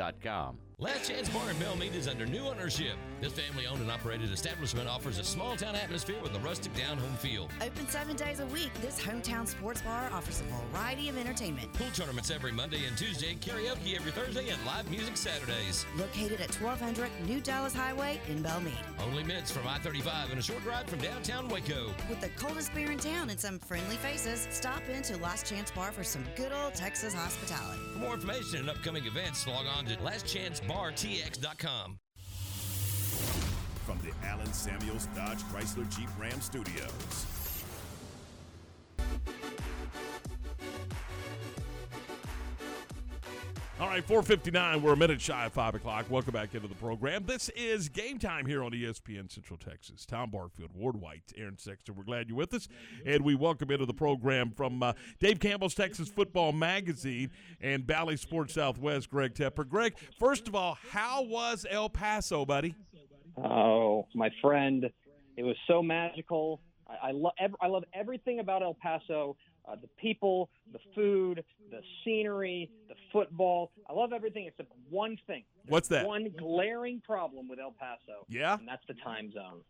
[0.00, 0.69] www.thebrainfuck.com.
[0.80, 2.94] Last Chance Bar in Bellmead is under new ownership.
[3.20, 6.96] This family owned and operated establishment offers a small town atmosphere with a rustic down
[6.96, 7.50] home feel.
[7.60, 11.70] Open seven days a week, this hometown sports bar offers a variety of entertainment.
[11.74, 15.84] Pool tournaments every Monday and Tuesday, karaoke every Thursday, and live music Saturdays.
[15.98, 18.72] Located at 1200 New Dallas Highway in Bellmead.
[19.06, 21.92] Only minutes from I 35 and a short ride from downtown Waco.
[22.08, 25.92] With the coldest beer in town and some friendly faces, stop into Last Chance Bar
[25.92, 27.82] for some good old Texas hospitality.
[27.92, 30.02] For more information and upcoming events, log on to
[30.70, 31.98] lastchancebartx.com.
[33.86, 37.39] From the Allen Samuels Dodge Chrysler Jeep Ram Studios.
[43.80, 44.82] All right, 459.
[44.82, 46.04] We're a minute shy of 5 o'clock.
[46.10, 47.24] Welcome back into the program.
[47.24, 50.04] This is game time here on ESPN Central Texas.
[50.04, 51.94] Tom Barfield, Ward White, Aaron Sexton.
[51.96, 52.68] We're glad you're with us.
[53.06, 57.30] And we welcome into the program from uh, Dave Campbell's Texas Football Magazine
[57.62, 59.66] and Valley Sports Southwest, Greg Tepper.
[59.66, 62.74] Greg, first of all, how was El Paso, buddy?
[63.42, 64.90] Oh, my friend,
[65.38, 66.60] it was so magical.
[66.86, 69.38] I, I love I love everything about El Paso.
[69.68, 73.70] Uh, the people, the food, the scenery, the football.
[73.88, 75.44] I love everything except one thing.
[75.66, 76.06] What's that?
[76.06, 78.26] One glaring problem with El Paso.
[78.28, 78.58] Yeah?
[78.58, 79.60] And that's the time zone.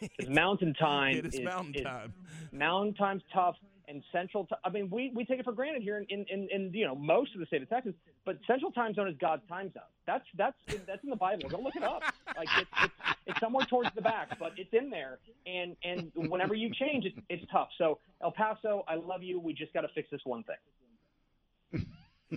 [0.28, 2.12] Mountain time It is mountain time.
[2.50, 3.56] Mountain time's tough,
[3.88, 4.48] and central.
[4.64, 6.94] I mean, we, we take it for granted here in, in, in, in you know
[6.94, 9.82] most of the state of Texas, but central time zone is God's time zone.
[10.06, 10.56] That's that's
[10.86, 11.48] that's in the Bible.
[11.48, 12.02] Go look it up.
[12.36, 12.94] Like it's, it's
[13.26, 15.18] it's somewhere towards the back, but it's in there.
[15.46, 17.68] And and whenever you change, it, it's tough.
[17.78, 19.40] So El Paso, I love you.
[19.40, 21.86] We just got to fix this one thing.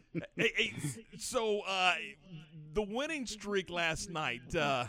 [0.36, 0.74] hey, hey,
[1.18, 1.96] so uh,
[2.74, 4.86] the winning streak last night, uh,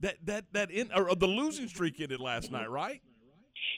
[0.00, 3.00] that that that in, or the losing streak ended last night, right?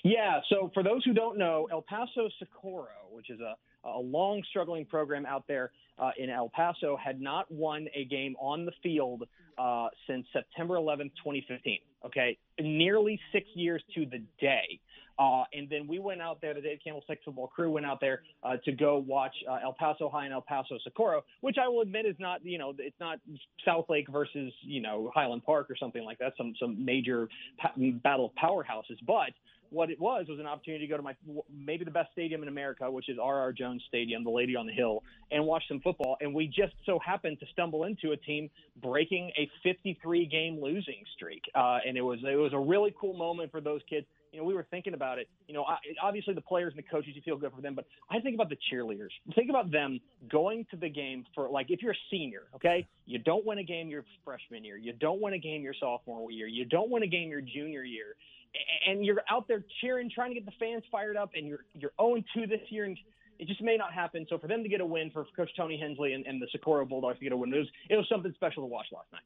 [0.05, 0.41] Yeah.
[0.49, 4.85] So for those who don't know, El Paso Socorro, which is a a long struggling
[4.85, 9.25] program out there uh, in El Paso, had not won a game on the field
[9.59, 11.79] uh, since September 11th, 2015.
[12.05, 14.81] Okay, nearly six years to the day.
[15.19, 18.01] Uh, and then we went out there, the Dave Campbell Texas football crew went out
[18.01, 21.69] there uh, to go watch uh, El Paso High and El Paso Socorro, which I
[21.69, 23.21] will admit is not, you know, it's not
[23.67, 27.29] Southlake versus, you know, Highland Park or something like that, some some major
[27.59, 27.73] pa-
[28.03, 28.99] battle of powerhouses.
[29.07, 29.33] But
[29.73, 31.15] what it was was an opportunity to go to my
[31.51, 33.53] maybe the best stadium in America, which is R.R.
[33.53, 36.17] Jones Stadium, the Lady on the Hill, and watch some football.
[36.21, 38.51] And we just so happened to stumble into a team
[38.81, 43.15] breaking a 53 game losing streak, uh, and it was it was a really cool
[43.15, 44.07] moment for those kids.
[44.33, 45.29] You know, we were thinking about it.
[45.47, 45.67] You know,
[46.03, 48.49] obviously the players and the coaches, you feel good for them, but I think about
[48.49, 49.11] the cheerleaders.
[49.35, 50.01] Think about them
[50.31, 53.63] going to the game for like if you're a senior, okay, you don't win a
[53.63, 57.03] game your freshman year, you don't win a game your sophomore year, you don't win
[57.03, 58.17] a game your junior year
[58.87, 61.93] and you're out there cheering, trying to get the fans fired up, and you're you're
[62.01, 62.97] 0 2 this year, and
[63.39, 64.27] it just may not happen.
[64.29, 66.85] So for them to get a win, for Coach Tony Hensley and, and the Socorro
[66.85, 69.23] Bulldogs to get a win, it was it was something special to watch last night.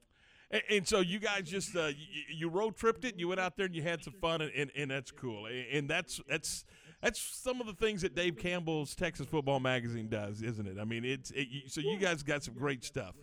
[0.51, 3.57] And, and so you guys just uh, you, you, road tripped it, you went out
[3.57, 5.49] there and you had some fun, and, and, and that's cool.
[5.72, 6.64] And that's that's
[7.03, 10.79] that's some of the things that Dave Campbell's Texas Football Magazine does, isn't it?
[10.81, 13.14] I mean, it's it, so you guys got some great stuff.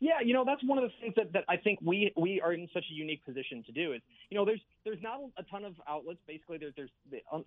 [0.00, 2.54] Yeah, you know that's one of the things that, that I think we we are
[2.54, 4.00] in such a unique position to do is
[4.30, 6.20] you know there's there's not a ton of outlets.
[6.26, 6.90] Basically there's there's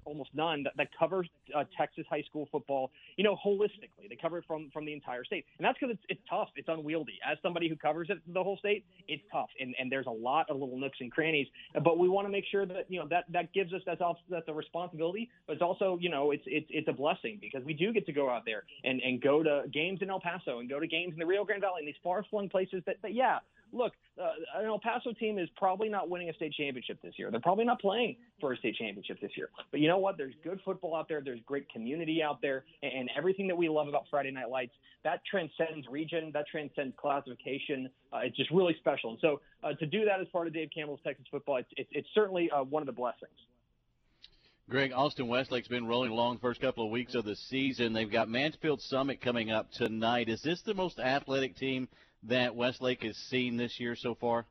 [0.06, 1.26] almost none that, that cover
[1.56, 4.10] uh, Texas high school football you know holistically.
[4.10, 5.46] They cover it from from the entire state.
[5.58, 6.50] And that's because it's it's tough.
[6.56, 7.20] It's unwieldy.
[7.30, 9.50] As somebody who covers it the whole state it's tough.
[9.60, 11.48] And and there's a lot of little nooks and crannies.
[11.84, 14.20] But we want to make sure that you know that that gives us that's also
[14.30, 15.30] that's a responsibility.
[15.48, 18.14] But it's also you know it's it's it's a blessing because we do get to
[18.14, 21.14] go out there and and go to games in El Paso and go to games
[21.14, 23.40] in the Rio Grande Valley and these far flung places that, that yeah,
[23.74, 27.32] look, uh, an El Paso team is probably not winning a state championship this year.
[27.32, 29.50] They're probably not playing for a state championship this year.
[29.72, 30.18] But you know what?
[30.18, 31.22] There's good football out there.
[31.22, 34.74] There's great community out there, and, and everything that we love about Friday Night Lights
[35.04, 37.90] that transcends region, that transcends classification.
[38.12, 39.12] Uh, it's just really special.
[39.12, 41.90] And so uh, to do that as part of Dave Campbell's Texas football, it's, it's,
[41.92, 43.32] it's certainly uh, one of the blessings.
[44.70, 47.92] Greg, Austin Westlake's been rolling along the first couple of weeks of the season.
[47.92, 50.30] They've got Mansfield Summit coming up tonight.
[50.30, 51.90] Is this the most athletic team
[52.24, 54.46] that Westlake has seen this year so far?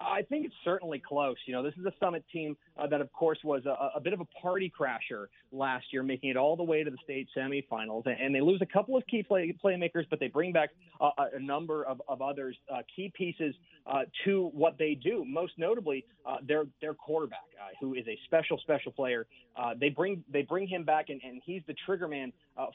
[0.00, 1.36] I think it's certainly close.
[1.46, 4.12] You know, this is a Summit team uh, that, of course, was a, a, bit
[4.12, 8.02] of a party crasher last year, making it all the way to the state semifinals.
[8.06, 11.38] And they lose a couple of key play, playmakers, but they bring back uh, a
[11.38, 13.54] number of, of others, uh, key pieces
[13.86, 15.24] uh, to what they do.
[15.24, 19.26] Most notably, uh, their their quarterback, uh, who is a special special player.
[19.78, 22.32] they bring they bring him back, and, and he's the trigger man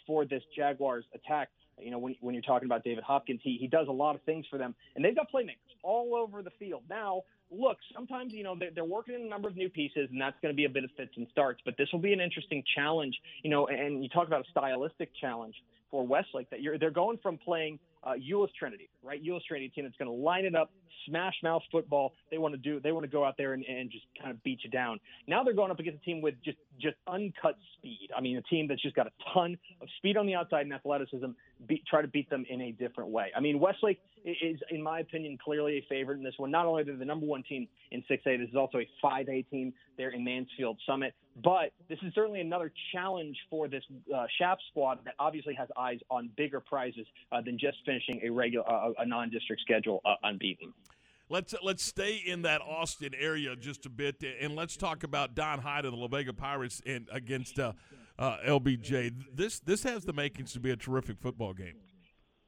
[0.08, 1.50] for this Jaguars attack.
[1.82, 4.22] You know, when, when you're talking about David Hopkins, he, he does a lot of
[4.24, 6.84] things for them, and they've got playmakers all over the field.
[6.90, 10.22] Now, look, sometimes, you know, they're, they're working in a number of new pieces, and
[10.22, 12.20] that's going to be a bit of fits and starts, but this will be an
[12.20, 15.56] interesting challenge, you know, and you talk about a stylistic challenge
[15.90, 19.24] for Westlake that you're, they're going from playing uh, Euless Trinity, right?
[19.24, 20.72] Euless Trinity team that's going to line it up,
[21.08, 22.14] smash mouth football.
[22.32, 22.80] They want to do.
[22.80, 25.00] They want to go out there and, and just kind of beat you down.
[25.28, 28.10] Now they're going up against a team with just just uncut speed.
[28.16, 30.74] I mean, a team that's just got a ton of speed on the outside and
[30.74, 31.28] athleticism.
[31.68, 33.32] Beat, try to beat them in a different way.
[33.36, 36.52] I mean, Westlake is, in my opinion, clearly a favorite in this one.
[36.52, 39.50] Not only are they the number one team in 6A, this is also a 5A
[39.50, 41.14] team there in Mansfield Summit.
[41.44, 43.84] But this is certainly another challenge for this
[44.16, 44.26] uh,
[44.70, 48.94] squad that obviously has eyes on bigger prizes uh, than just finishing a regular, uh,
[48.98, 50.74] a non-district schedule uh, unbeaten.
[51.32, 55.60] Let's let's stay in that Austin area just a bit, and let's talk about Don
[55.60, 57.74] Hyde of the La Vega Pirates and against uh,
[58.18, 59.14] uh, LBJ.
[59.36, 61.76] This this has the makings to be a terrific football game.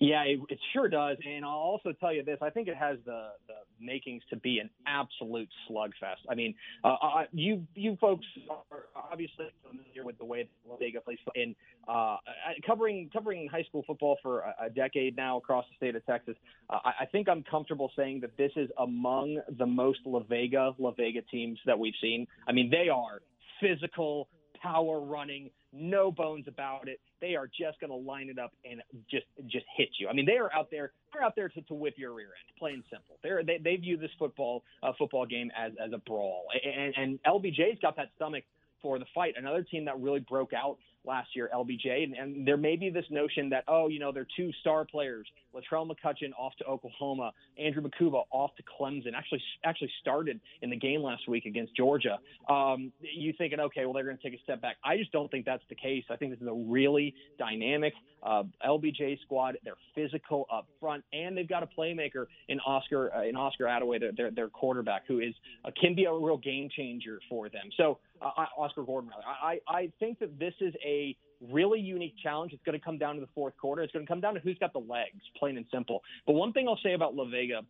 [0.01, 1.17] Yeah, it, it, sure does.
[1.23, 4.57] And I'll also tell you this: I think it has the, the makings to be
[4.57, 6.25] an absolute slugfest.
[6.27, 11.01] I mean, uh, I, you you folks are obviously familiar with the way La Vega
[11.01, 11.55] plays in
[11.87, 12.17] uh,
[12.65, 16.35] covering covering high school football for a, a decade now across the state of Texas.
[16.71, 20.73] Uh, I, I think I'm comfortable saying that this is among the most La Vega
[20.79, 22.25] La Vega teams that we've seen.
[22.47, 23.21] I mean, they are
[23.61, 24.29] physical,
[24.61, 26.99] power running no bones about it.
[27.21, 30.07] They are just going to line it up and just just hit you.
[30.07, 30.91] I mean, they are out there.
[31.13, 33.17] They're out there to, to whip your rear end, plain simple.
[33.23, 37.19] They're, they they view this football uh, football game as as a brawl, and, and
[37.23, 38.43] LBJ's got that stomach
[38.81, 39.35] for the fight.
[39.37, 43.05] Another team that really broke out last year, LBJ, and, and there may be this
[43.09, 47.81] notion that oh, you know, they're two star players, Latrell McCutchin off to Oklahoma, Andrew
[47.81, 49.13] Mukuba off to Clemson.
[49.15, 52.19] Actually, actually started in the game last week against Georgia.
[52.49, 54.77] Um, you thinking, okay, well, they're going to take a step back.
[54.83, 56.03] I just don't think that's the case.
[56.09, 59.57] I think this is a really dynamic uh, LBJ squad.
[59.63, 63.99] They're physical up front, and they've got a playmaker in Oscar uh, in Oscar Attaway,
[63.99, 65.33] their, their, their quarterback, who is
[65.65, 67.69] uh, can be a real game changer for them.
[67.77, 69.23] So uh, Oscar Gordon, rather.
[69.25, 71.15] I, I think that this is a
[71.49, 72.53] really unique challenge.
[72.53, 73.81] It's going to come down to the fourth quarter.
[73.81, 76.01] It's going to come down to who's got the legs, plain and simple.
[76.25, 77.61] But one thing I'll say about La Vega,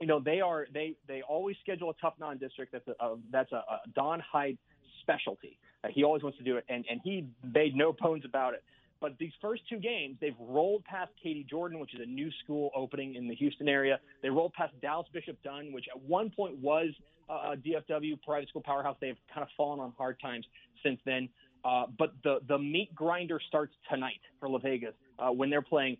[0.00, 2.72] you know, they are they they always schedule a tough non-district.
[2.72, 4.58] That's a, a that's a, a Don Hyde
[5.02, 5.58] specialty.
[5.82, 8.62] Uh, he always wants to do it, and and he made no bones about it.
[9.00, 12.70] But these first two games, they've rolled past Katy Jordan, which is a new school
[12.76, 13.98] opening in the Houston area.
[14.22, 16.90] They rolled past Dallas Bishop Dunne, which at one point was
[17.30, 18.96] a DFW private school powerhouse.
[19.00, 20.44] They've kind of fallen on hard times
[20.82, 21.28] since then.
[21.64, 25.98] Uh, but the the meat grinder starts tonight for La Vegas uh, when they're playing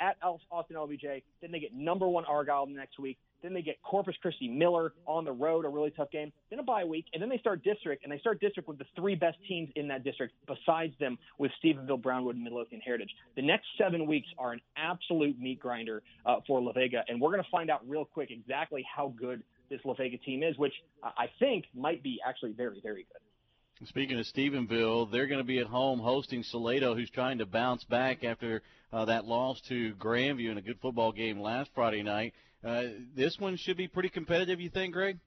[0.00, 1.22] at Austin LBJ.
[1.40, 3.18] Then they get number one Argyle next week.
[3.44, 6.32] Then they get Corpus Christi Miller on the road, a really tough game.
[6.48, 8.86] Then a bye week, and then they start district, and they start district with the
[8.96, 13.10] three best teams in that district besides them with Stephenville, Brownwood, and Midlothian Heritage.
[13.36, 17.32] The next seven weeks are an absolute meat grinder uh, for La Vega, and we're
[17.32, 20.74] going to find out real quick exactly how good this La Vega team is, which
[21.02, 23.88] I think might be actually very, very good.
[23.88, 27.84] Speaking of Stephenville, they're going to be at home hosting Salado, who's trying to bounce
[27.84, 32.32] back after uh, that loss to Grandview in a good football game last Friday night.
[32.64, 32.84] Uh,
[33.14, 35.18] this one should be pretty competitive, you think, Greg?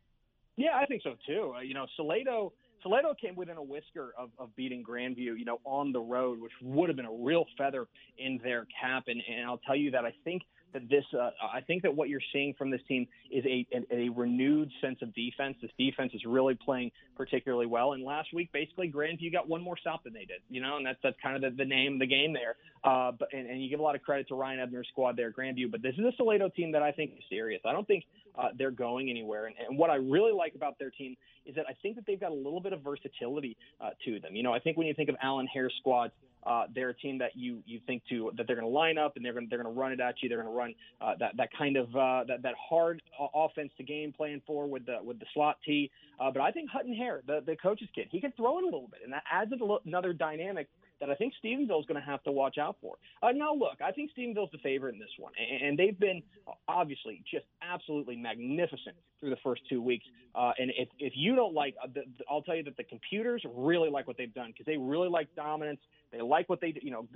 [0.55, 1.53] Yeah, I think so too.
[1.55, 5.59] Uh, you know, Salado Salado came within a whisker of, of beating Grandview, you know,
[5.63, 9.03] on the road, which would have been a real feather in their cap.
[9.07, 12.09] And, and I'll tell you that I think that this, uh, I think that what
[12.09, 15.57] you're seeing from this team is a, a, a renewed sense of defense.
[15.61, 17.93] This defense is really playing particularly well.
[17.93, 20.85] And last week, basically, Grandview got one more stop than they did, you know, and
[20.85, 22.55] that's that's kind of the, the name of the game there.
[22.83, 25.31] Uh, but and, and you give a lot of credit to Ryan Ebner's squad there,
[25.31, 25.71] Grandview.
[25.71, 27.61] But this is a Salado team that I think is serious.
[27.65, 28.05] I don't think
[28.37, 29.47] uh, they're going anywhere.
[29.47, 31.15] And, and what I really like about their team
[31.45, 34.35] is that I think that they've got a little bit of versatility uh, to them.
[34.35, 36.13] You know, I think when you think of Alan Hare's squads,
[36.47, 39.15] uh, they're a team that you you think to that they're going to line up
[39.15, 40.29] and they're going they're going to run it at you.
[40.29, 43.01] They're going to run uh, that that kind of uh, that that hard
[43.35, 45.91] offense to game plan for with the with the slot T.
[46.19, 48.65] Uh, but I think Hutton Hare, the the coach's kid, he can throw it a
[48.65, 49.51] little bit, and that adds
[49.85, 50.67] another dynamic
[50.99, 52.95] that I think Stephenville is going to have to watch out for.
[53.21, 56.23] Uh, now, look, I think Stephenville's the favorite in this one, and, they've been
[56.67, 60.05] obviously just absolutely magnificent through the first two weeks.
[60.33, 61.87] Uh, and if, if you don't like, uh,
[62.29, 65.27] I'll tell you that the computers really like what they've done because they really like
[65.35, 65.79] dominance.
[66.11, 66.79] They like what they, do.
[66.81, 67.07] you know,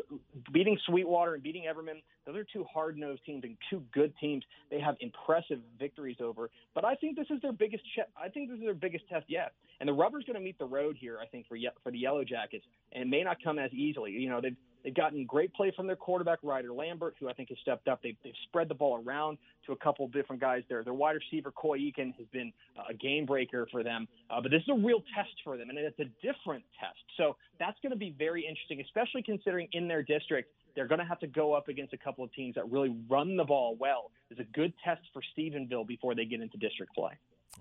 [0.52, 2.02] beating Sweetwater and beating Everman.
[2.26, 4.44] Those are two hard-nosed teams and two good teams.
[4.70, 6.50] They have impressive victories over.
[6.76, 7.84] But I think this is their biggest.
[7.96, 9.54] Che- I think this is their biggest test yet.
[9.80, 11.20] And the rubber's going to meet the road here.
[11.22, 14.12] I think for ye- for the Yellow Jackets, and it may not come as easily.
[14.12, 17.50] You know, they've They've gotten great play from their quarterback Ryder Lambert, who I think
[17.50, 18.02] has stepped up.
[18.02, 20.84] They've, they've spread the ball around to a couple of different guys there.
[20.84, 22.52] Their wide receiver Coy Eakin has been
[22.90, 25.78] a game breaker for them, uh, but this is a real test for them, and
[25.78, 27.00] it's a different test.
[27.18, 31.06] So that's going to be very interesting, especially considering in their district they're going to
[31.06, 34.12] have to go up against a couple of teams that really run the ball well.
[34.30, 37.12] It's a good test for Stephenville before they get into district play.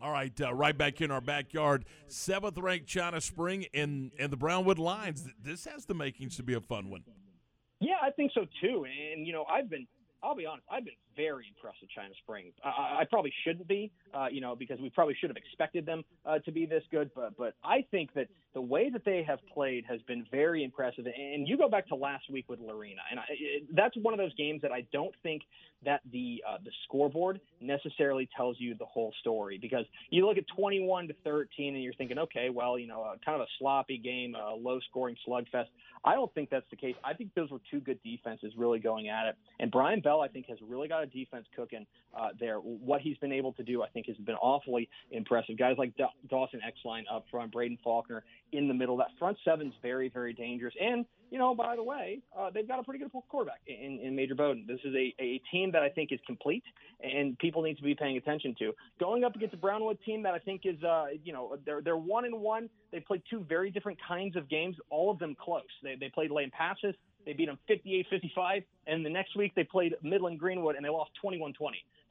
[0.03, 4.36] All right, uh, right back in our backyard, seventh ranked China Spring and and the
[4.36, 5.28] Brownwood Lions.
[5.43, 7.05] This has the makings to be a fun one.
[7.80, 8.86] Yeah, I think so too.
[8.86, 9.86] And you know, I've been
[10.22, 12.53] I'll be honest, I've been very impressed with China Spring.
[12.64, 16.05] I, I probably shouldn't be, uh, you know, because we probably should have expected them
[16.26, 17.11] uh, to be this good.
[17.14, 21.07] But but I think that the way that they have played has been very impressive.
[21.07, 24.18] And you go back to last week with Lorena, and I, it, that's one of
[24.18, 25.43] those games that I don't think
[25.85, 30.45] that the uh, the scoreboard necessarily tells you the whole story because you look at
[30.57, 33.99] 21 to 13 and you're thinking, okay, well, you know, uh, kind of a sloppy
[33.99, 35.66] game, a low scoring slugfest.
[36.05, 36.95] I don't think that's the case.
[37.05, 40.28] I think those were two good defenses really going at it, and Brian Bell, I
[40.28, 41.87] think, has really got a defense cooking
[42.18, 42.57] uh, there.
[42.57, 45.59] What he's been able to do, I think, has been awfully impressive.
[45.59, 48.97] Guys like da- Dawson Exline up front, Braden Faulkner in the middle.
[48.97, 50.74] That front seven's very, very dangerous.
[50.81, 54.16] And you know, by the way, uh, they've got a pretty good quarterback in, in
[54.16, 54.64] Major Bowden.
[54.66, 56.64] This is a, a team that I think is complete,
[57.01, 58.72] and people need to be paying attention to.
[58.99, 61.97] Going up against a Brownwood team that I think is, uh, you know, they're they're
[61.97, 62.68] one and one.
[62.91, 65.62] They played two very different kinds of games, all of them close.
[65.83, 66.95] They they played Lampasas.
[67.26, 71.11] They beat them 58-55, and the next week they played Midland Greenwood and they lost
[71.22, 71.53] 21-20.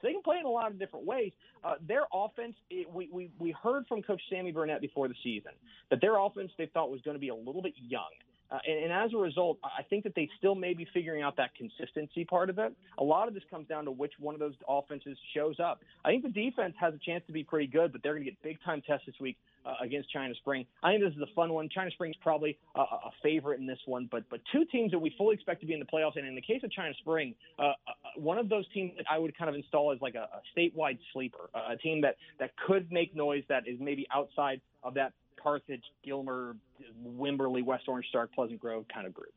[0.00, 1.32] So they can play in a lot of different ways.
[1.62, 5.52] Uh, their offense, it, we, we we heard from Coach Sammy Burnett before the season
[5.90, 8.08] that their offense they thought was going to be a little bit young.
[8.50, 11.36] Uh, and, and as a result, I think that they still may be figuring out
[11.36, 12.72] that consistency part of it.
[12.98, 15.80] A lot of this comes down to which one of those offenses shows up.
[16.04, 18.30] I think the defense has a chance to be pretty good, but they're going to
[18.30, 20.66] get big time tests this week uh, against China Spring.
[20.82, 21.68] I think this is a fun one.
[21.68, 24.98] China Spring is probably a, a favorite in this one, but but two teams that
[24.98, 26.16] we fully expect to be in the playoffs.
[26.16, 27.72] And in the case of China Spring, uh, uh,
[28.16, 30.98] one of those teams that I would kind of install as like a, a statewide
[31.12, 35.12] sleeper, a team that that could make noise that is maybe outside of that
[35.42, 36.56] Carthage, Gilmer,
[37.04, 39.32] Wimberley, West Orange Stark, Pleasant Grove kind of group.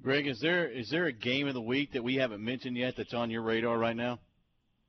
[0.00, 2.94] Greg, is there is there a game of the week that we haven't mentioned yet
[2.96, 4.20] that's on your radar right now?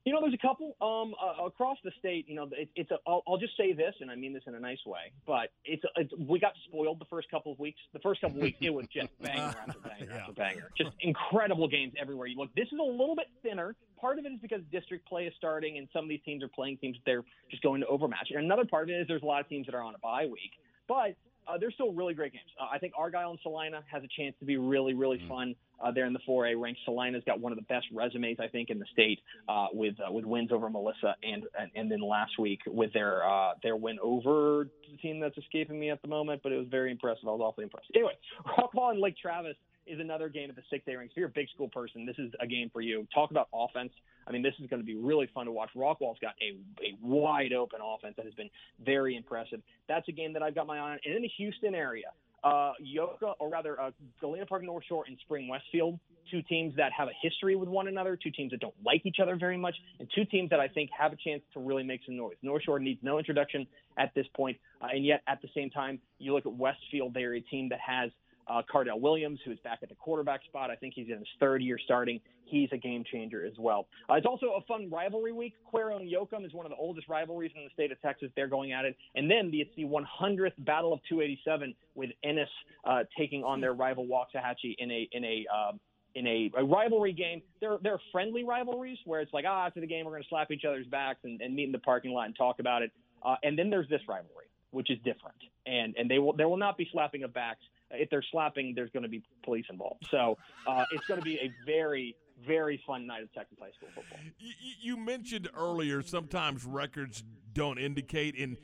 [0.06, 2.28] You know, there's a couple um, uh, across the state.
[2.28, 2.98] You know, it, it's a.
[3.06, 5.84] I'll, I'll just say this, and I mean this in a nice way, but it's,
[5.84, 7.80] a, it's we got spoiled the first couple of weeks.
[7.94, 10.18] The first couple of weeks, it was just banger after banger yeah.
[10.18, 12.54] after banger, just incredible games everywhere you look.
[12.56, 13.76] This is a little bit thinner.
[14.00, 16.48] Part of it is because district play is starting, and some of these teams are
[16.48, 18.30] playing teams that they're just going to overmatch.
[18.32, 20.00] And another part of it is there's a lot of teams that are on a
[20.00, 20.52] bye week.
[20.88, 21.16] But
[21.48, 22.46] uh, they're still really great games.
[22.62, 25.28] Uh, I think Argyle and Celina has a chance to be really, really Mm.
[25.28, 25.56] fun.
[25.82, 26.78] Uh, there in the 4A ranks.
[26.84, 30.12] Celina's got one of the best resumes, I think, in the state uh, with uh,
[30.12, 33.98] with wins over Melissa and, and and then last week with their uh, their win
[34.04, 37.24] over the team that's escaping me at the moment, but it was very impressive.
[37.26, 37.88] I was awfully impressed.
[37.96, 38.12] Anyway,
[38.58, 39.56] Rockwall and Lake Travis
[39.90, 41.12] is another game at the 6A ranks.
[41.12, 43.08] If you're a big school person, this is a game for you.
[43.14, 43.92] Talk about offense.
[44.28, 45.70] I mean, this is going to be really fun to watch.
[45.76, 48.50] Rockwall's got a, a wide open offense that has been
[48.84, 49.62] very impressive.
[49.88, 51.00] That's a game that I've got my eye on.
[51.04, 52.08] And in the Houston area,
[52.44, 53.92] uh, Yoka, or rather, uh,
[54.22, 56.00] Galena Park North Shore and Spring Westfield,
[56.32, 59.18] two teams that have a history with one another, two teams that don't like each
[59.22, 62.02] other very much, and two teams that I think have a chance to really make
[62.06, 62.36] some noise.
[62.42, 63.68] North Shore needs no introduction
[63.98, 67.36] at this point, uh, and yet at the same time, you look at Westfield, they're
[67.36, 68.12] a team that has
[68.50, 70.70] uh, Cardell Williams, who's back at the quarterback spot.
[70.72, 72.20] I think he's in his third year starting.
[72.46, 73.88] He's a game changer as well.
[74.10, 75.54] Uh, it's also a fun rivalry week.
[75.72, 78.32] Cuero and Yoakum is one of the oldest rivalries in the state of Texas.
[78.36, 78.98] They're going at it.
[79.16, 82.50] And then it's the 100th Battle of 287 with Ennis
[82.86, 85.80] uh, taking on their rival Waxahachie in a in a um,
[86.16, 87.42] in a, a rivalry game.
[87.62, 90.52] They're they're friendly rivalries where it's like, ah, after the game we're going to slap
[90.52, 92.92] each other's backs and, and meet in the parking lot and talk about it.
[93.24, 96.58] Uh, and then there's this rivalry, which is different, and and they will there will
[96.58, 97.62] not be slapping of backs.
[97.92, 100.08] If they're slapping, there's going to be police involved.
[100.12, 100.38] So
[100.68, 104.20] uh, it's going to be a very very fun night of Texas high school football.
[104.38, 108.58] You, you mentioned earlier sometimes records don't indicate in.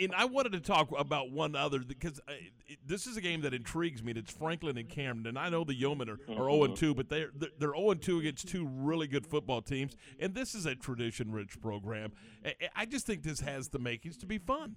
[0.00, 2.32] And I wanted to talk about one other because uh,
[2.86, 4.12] this is a game that intrigues me.
[4.12, 7.10] It's Franklin and Cameron, and I know the Yeomen are, are 0 and 2, but
[7.10, 10.74] they're they're 0 and 2 against two really good football teams, and this is a
[10.74, 12.12] tradition-rich program.
[12.74, 14.76] I just think this has the makings to be fun.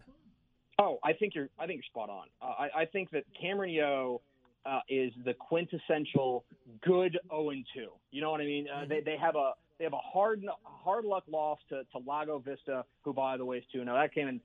[0.80, 1.50] Oh, I think you're.
[1.58, 2.28] I think you're spot on.
[2.42, 4.20] Uh, I, I think that Cameron Yoe
[4.66, 6.44] uh, is the quintessential
[6.84, 7.88] good 0 and 2.
[8.12, 8.68] You know what I mean?
[8.68, 12.40] Uh, they they have a they have a hard hard luck loss to, to Lago
[12.40, 13.86] Vista, who by the way is two.
[13.86, 14.42] Now that came in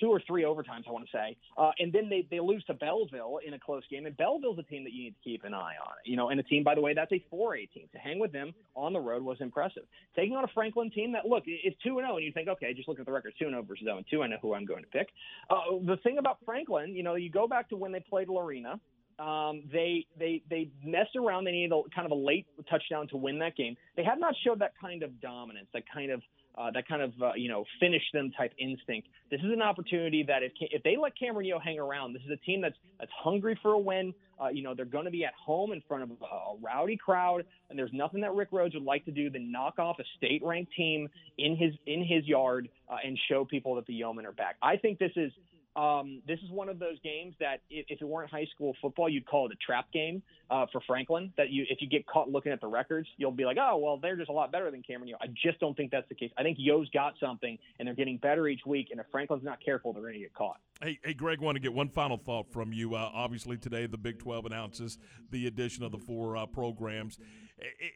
[0.00, 2.74] two or three overtimes, I want to say, uh, and then they they lose to
[2.74, 4.06] Bellville in a close game.
[4.06, 5.94] And Bellville's a team that you need to keep an eye on.
[6.04, 7.88] You know, and a team by the way that's a 4A team.
[7.92, 9.84] To hang with them on the road was impressive.
[10.14, 12.88] Taking on a Franklin team that look is 2 0, and you think okay, just
[12.88, 14.22] look at the record, 2 0 versus zero and two.
[14.22, 15.08] I know who I'm going to pick.
[15.50, 18.80] Uh, the thing about Franklin, you know, you go back to when they played Lorena.
[19.18, 21.44] Um, they they they messed around.
[21.44, 23.74] They needed a, kind of a late touchdown to win that game.
[23.96, 26.20] They have not showed that kind of dominance, that kind of
[26.56, 29.08] uh, that kind of uh, you know finish them type instinct.
[29.30, 32.30] This is an opportunity that if if they let Cameron Yoe hang around, this is
[32.30, 34.14] a team that's that's hungry for a win.
[34.42, 36.96] Uh, you know they're going to be at home in front of a, a rowdy
[36.96, 40.04] crowd, and there's nothing that Rick Rhodes would like to do than knock off a
[40.16, 41.08] state ranked team
[41.38, 44.56] in his in his yard uh, and show people that the Yeomen are back.
[44.62, 45.32] I think this is
[45.76, 49.08] um, this is one of those games that if, if it weren't high school football,
[49.08, 51.32] you'd call it a trap game uh, for Franklin.
[51.36, 53.98] That you, if you get caught looking at the records, you'll be like, oh, well,
[53.98, 55.16] they're just a lot better than Cameron Yoe.
[55.20, 56.30] I just don't think that's the case.
[56.38, 58.88] I think Yoe's got something, and they're getting better each week.
[58.90, 60.56] And if Franklin's not careful, they're going to get caught.
[60.82, 62.94] Hey, hey, Greg, want to get one final thought from you.
[62.94, 64.98] Uh, obviously, today the Big 12 announces
[65.30, 67.18] the addition of the four uh, programs.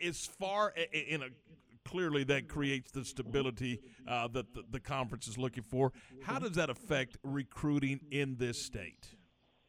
[0.04, 1.26] As far in a
[1.84, 5.92] clearly that creates the stability uh, that the, the, conference is looking for.
[6.22, 9.08] How does that affect recruiting in this state?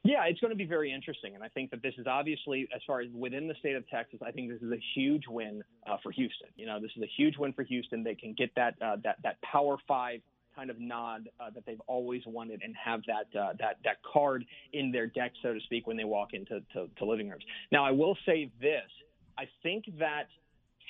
[0.04, 2.82] Yeah, it's going to be very interesting, and I think that this is obviously, as
[2.88, 5.98] far as within the state of Texas, I think this is a huge win uh,
[6.02, 6.48] for Houston.
[6.56, 8.04] You know, this is a huge win for Houston.
[8.04, 10.22] They can get that uh, that that Power Five
[10.56, 14.44] kind of nod uh, that they've always wanted and have that uh, that that card
[14.74, 17.44] in their deck, so to speak, when they walk into to, to living rooms.
[17.72, 18.90] Now, I will say this:
[19.38, 20.30] I think that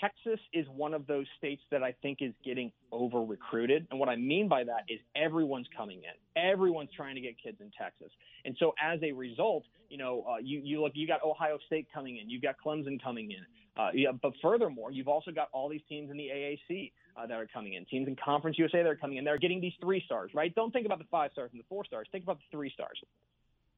[0.02, 3.88] Texas is one of those states that I think is getting over recruited.
[3.92, 6.42] And what I mean by that is everyone's coming in.
[6.42, 8.12] Everyone's trying to get kids in Texas.
[8.44, 11.88] And so as a result, you know, uh, you, you look, you got Ohio State
[11.94, 13.46] coming in, you've got Clemson coming in.
[13.78, 17.36] Uh, yeah, but furthermore, you've also got all these teams in the AAC uh, that
[17.36, 19.24] are coming in, teams in Conference USA that are coming in.
[19.24, 20.54] They're getting these three stars, right?
[20.56, 22.08] Don't think about the five stars and the four stars.
[22.12, 23.00] Think about the three stars.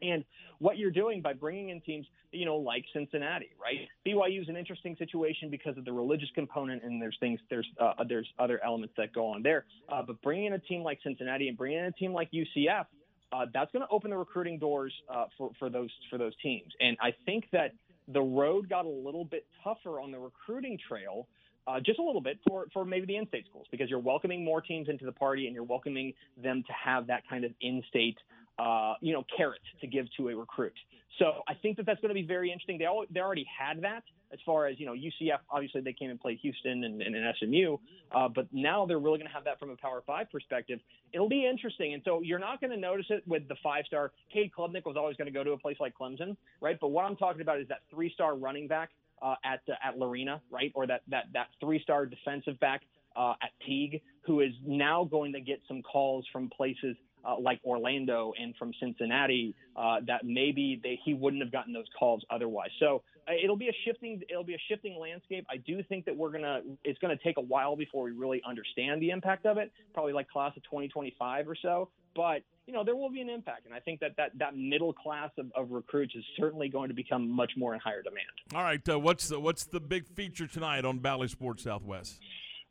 [0.01, 0.23] And
[0.59, 3.87] what you're doing by bringing in teams, you know, like Cincinnati, right?
[4.05, 7.93] BYU is an interesting situation because of the religious component, and there's things, there's uh,
[8.07, 9.65] there's other elements that go on there.
[9.89, 12.85] Uh, but bringing in a team like Cincinnati and bringing in a team like UCF,
[13.31, 16.71] uh, that's going to open the recruiting doors uh, for for those for those teams.
[16.79, 17.73] And I think that
[18.07, 21.27] the road got a little bit tougher on the recruiting trail.
[21.65, 24.59] Uh, just a little bit for, for maybe the in-state schools because you're welcoming more
[24.59, 28.17] teams into the party and you're welcoming them to have that kind of in-state
[28.59, 30.73] uh, you know, carrot to give to a recruit.
[31.19, 32.77] So I think that that's going to be very interesting.
[32.77, 35.39] They all, they already had that as far as you know UCF.
[35.51, 37.77] Obviously, they came and played Houston and, and, and SMU,
[38.11, 40.79] uh, but now they're really going to have that from a Power Five perspective.
[41.13, 44.11] It'll be interesting, and so you're not going to notice it with the five star.
[44.33, 46.77] Cade Klubnik was always going to go to a place like Clemson, right?
[46.81, 48.89] But what I'm talking about is that three star running back
[49.21, 52.81] uh, at uh, at Lorena, right, or that that that three star defensive back
[53.15, 57.59] uh, at Teague, who is now going to get some calls from places uh, like
[57.65, 62.69] Orlando and from Cincinnati uh, that maybe they, he wouldn't have gotten those calls otherwise.
[62.79, 65.45] So uh, it'll be a shifting it'll be a shifting landscape.
[65.49, 69.01] I do think that we're gonna it's gonna take a while before we really understand
[69.01, 69.71] the impact of it.
[69.93, 71.89] Probably like class of 2025 or so.
[72.15, 74.93] But you know there will be an impact, and I think that that, that middle
[74.93, 78.27] class of, of recruits is certainly going to become much more in higher demand.
[78.53, 82.19] All right, uh, what's the, what's the big feature tonight on Bally Sports Southwest?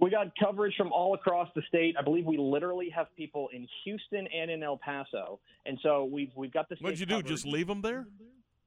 [0.03, 1.95] We got coverage from all across the state.
[1.97, 6.33] I believe we literally have people in Houston and in El Paso, and so we've
[6.35, 6.77] we've got the.
[6.81, 7.23] What'd you do?
[7.23, 8.07] Just leave them there?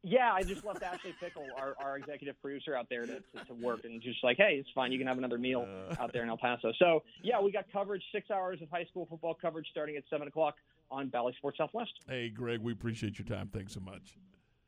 [0.02, 3.54] Yeah, I just left Ashley Pickle, our, our executive producer, out there to, to, to
[3.56, 4.92] work, and just like, hey, it's fine.
[4.92, 5.96] You can have another meal Uh.
[6.00, 6.72] out there in El Paso.
[6.80, 10.28] So yeah, we got coverage, six hours of high school football coverage starting at seven
[10.30, 10.56] o'clock
[10.90, 11.92] on Bally Sports Southwest.
[12.08, 13.50] Hey, Greg, we appreciate your time.
[13.52, 14.16] Thanks so much.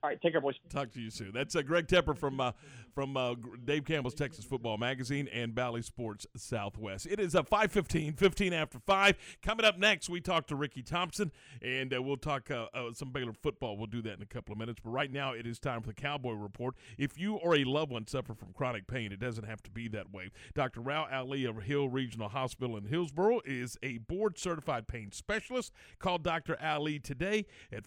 [0.04, 0.56] All right, take care, boys.
[0.70, 1.32] Talk to you soon.
[1.34, 2.52] That's uh, Greg Tepper from uh,
[2.98, 7.06] from uh, Dave Campbell's Texas Football Magazine and Bally Sports Southwest.
[7.06, 9.38] It is a 5.15, 15 after 5.
[9.44, 13.12] Coming up next, we talk to Ricky Thompson, and uh, we'll talk uh, uh, some
[13.12, 13.78] Baylor football.
[13.78, 14.80] We'll do that in a couple of minutes.
[14.84, 16.74] But right now, it is time for the Cowboy Report.
[16.98, 19.88] If you or a loved one suffer from chronic pain, it doesn't have to be
[19.90, 20.32] that way.
[20.56, 20.82] Dr.
[20.82, 25.72] Rao Ali of Hill Regional Hospital in Hillsboro is a board-certified pain specialist.
[26.00, 26.58] Call Dr.
[26.60, 27.86] Ali today at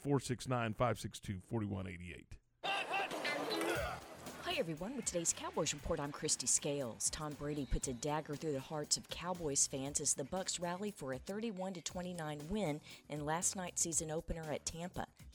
[2.01, 2.25] 469-562-4188.
[4.43, 7.09] Hi everyone, with today's Cowboys report, I'm Christy Scales.
[7.11, 10.91] Tom Brady puts a dagger through the hearts of Cowboys fans as the Bucks rally
[10.91, 15.07] for a 31 29 win in last night's season opener at Tampa.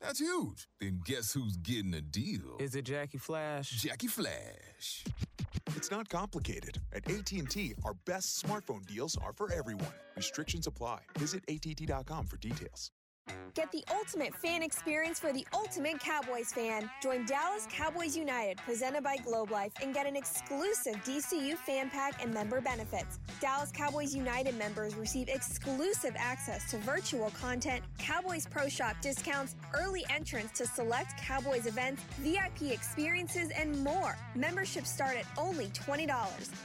[0.00, 0.68] That's huge.
[0.80, 2.56] Then guess who's getting a deal?
[2.60, 3.70] Is it Jackie Flash?
[3.70, 5.04] Jackie Flash.
[5.74, 6.78] It's not complicated.
[6.92, 9.92] At AT&T, our best smartphone deals are for everyone.
[10.16, 11.00] Restrictions apply.
[11.18, 12.92] Visit att.com for details.
[13.56, 16.90] Get the ultimate fan experience for the ultimate Cowboys fan.
[17.02, 22.22] Join Dallas Cowboys United, presented by Globe Life, and get an exclusive DCU fan pack
[22.22, 23.18] and member benefits.
[23.40, 30.04] Dallas Cowboys United members receive exclusive access to virtual content, Cowboys Pro Shop discounts, early
[30.14, 34.18] entrance to select Cowboys events, VIP experiences, and more.
[34.34, 36.06] Memberships start at only $20.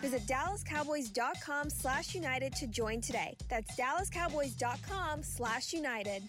[0.02, 3.38] Visit DallasCowboys.com slash United to join today.
[3.48, 6.24] That's DallasCowboys.com slash United.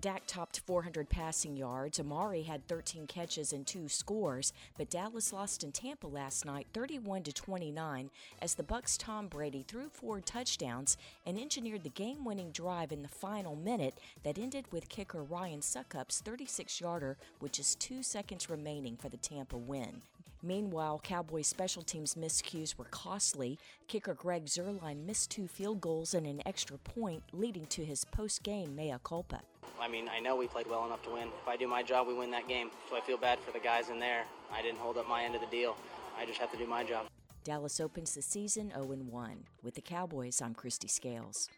[0.00, 1.98] Dak topped 400 passing yards.
[1.98, 7.24] Amari had 13 catches and two scores, but Dallas lost in Tampa last night 31
[7.24, 8.10] to 29
[8.40, 10.96] as the Bucks Tom Brady threw four touchdowns
[11.26, 16.22] and engineered the game-winning drive in the final minute that ended with kicker Ryan Succop's
[16.22, 20.02] 36-yarder, which is 2 seconds remaining for the Tampa win.
[20.42, 23.58] Meanwhile, Cowboys special teams miscues were costly.
[23.86, 28.76] Kicker Greg Zuerlein missed two field goals and an extra point, leading to his post-game
[28.76, 29.40] mea culpa.
[29.80, 31.28] I mean, I know we played well enough to win.
[31.42, 32.70] If I do my job, we win that game.
[32.90, 34.24] So I feel bad for the guys in there.
[34.52, 35.76] I didn't hold up my end of the deal.
[36.18, 37.06] I just have to do my job.
[37.44, 39.44] Dallas opens the season 0 1.
[39.62, 41.48] With the Cowboys, I'm Christy Scales.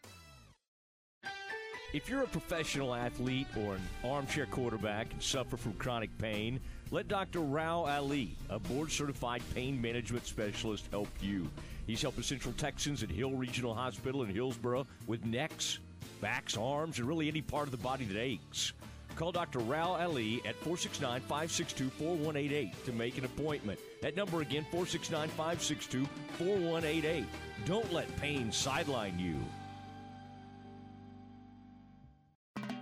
[1.93, 6.61] If you're a professional athlete or an armchair quarterback and suffer from chronic pain,
[6.91, 7.39] let Dr.
[7.39, 11.49] Rao Ali, a board certified pain management specialist, help you.
[11.87, 15.79] He's helping Central Texans at Hill Regional Hospital in Hillsboro with necks,
[16.19, 18.73] backs, arms, and really any part of the body that aches.
[19.15, 19.59] Call Dr.
[19.59, 23.79] Rao Ali at 469 562 4188 to make an appointment.
[24.01, 26.05] That number again, 469 562
[26.37, 27.25] 4188.
[27.65, 29.35] Don't let pain sideline you.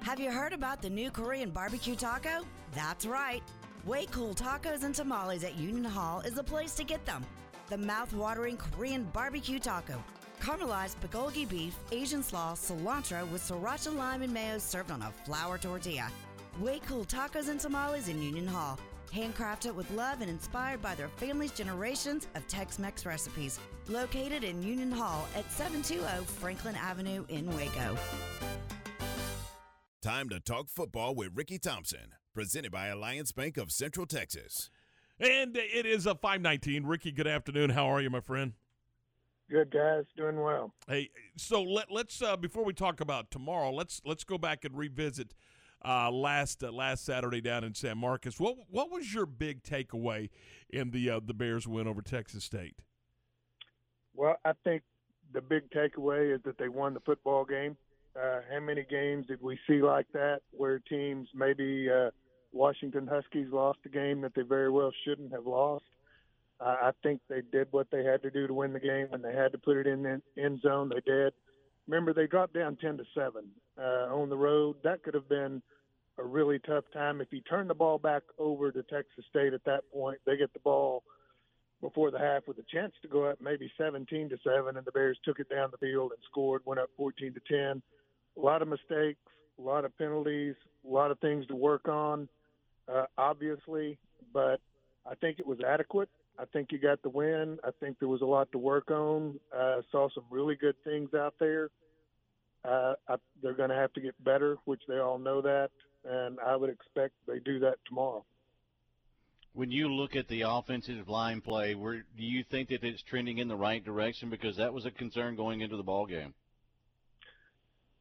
[0.02, 2.44] Have you heard about the new Korean barbecue taco?
[2.74, 3.44] That's right.
[3.86, 7.26] Way Cool Tacos and Tamales at Union Hall is the place to get them.
[7.70, 10.04] The mouth-watering Korean barbecue taco.
[10.42, 15.58] Caramelized bulgogi beef, Asian slaw, cilantro with sriracha lime and mayo served on a flour
[15.58, 16.10] tortilla.
[16.60, 18.78] Way Cool Tacos and Tamales in Union Hall.
[19.14, 23.60] Handcrafted with love and inspired by their family's generations of Tex-Mex recipes.
[23.88, 27.98] Located in Union Hall at 720 Franklin Avenue in Waco.
[30.02, 34.70] Time to talk football with Ricky Thompson, presented by Alliance Bank of Central Texas.
[35.20, 36.86] And it is a 519.
[36.86, 37.72] Ricky, good afternoon.
[37.72, 38.54] How are you, my friend?
[39.52, 40.74] Good guys, doing well.
[40.88, 44.78] Hey, so let, let's uh, before we talk about tomorrow, let's let's go back and
[44.78, 45.36] revisit
[45.84, 48.40] uh, last uh, last Saturday down in San Marcos.
[48.40, 50.30] What what was your big takeaway
[50.70, 52.78] in the uh, the Bears win over Texas State?
[54.16, 54.84] Well, I think
[55.34, 57.76] the big takeaway is that they won the football game.
[58.16, 62.12] Uh, how many games did we see like that where teams maybe uh,
[62.52, 65.86] Washington Huskies lost a game that they very well shouldn't have lost?
[66.60, 69.08] I, I think they did what they had to do to win the game.
[69.12, 71.34] and they had to put it in the end zone, they did.
[71.88, 73.46] Remember, they dropped down ten to seven
[73.78, 74.76] uh, on the road.
[74.84, 75.62] That could have been
[76.18, 79.64] a really tough time if you turn the ball back over to Texas State at
[79.66, 80.20] that point.
[80.26, 81.04] They get the ball
[81.82, 84.92] before the half with a chance to go up maybe 17 to 7 and the
[84.92, 87.82] Bears took it down the field and scored went up 14 to 10
[88.38, 89.20] a lot of mistakes
[89.58, 90.56] a lot of penalties
[90.86, 92.28] a lot of things to work on
[92.92, 93.98] uh, obviously
[94.34, 94.60] but
[95.10, 98.22] I think it was adequate I think you got the win I think there was
[98.22, 101.70] a lot to work on uh, saw some really good things out there
[102.66, 105.70] uh, I, they're going to have to get better which they all know that
[106.06, 108.26] and I would expect they do that tomorrow
[109.54, 113.40] when you look at the offensive line play, where do you think that it's trending
[113.40, 114.30] in the right direction?
[114.30, 116.34] Because that was a concern going into the ball game.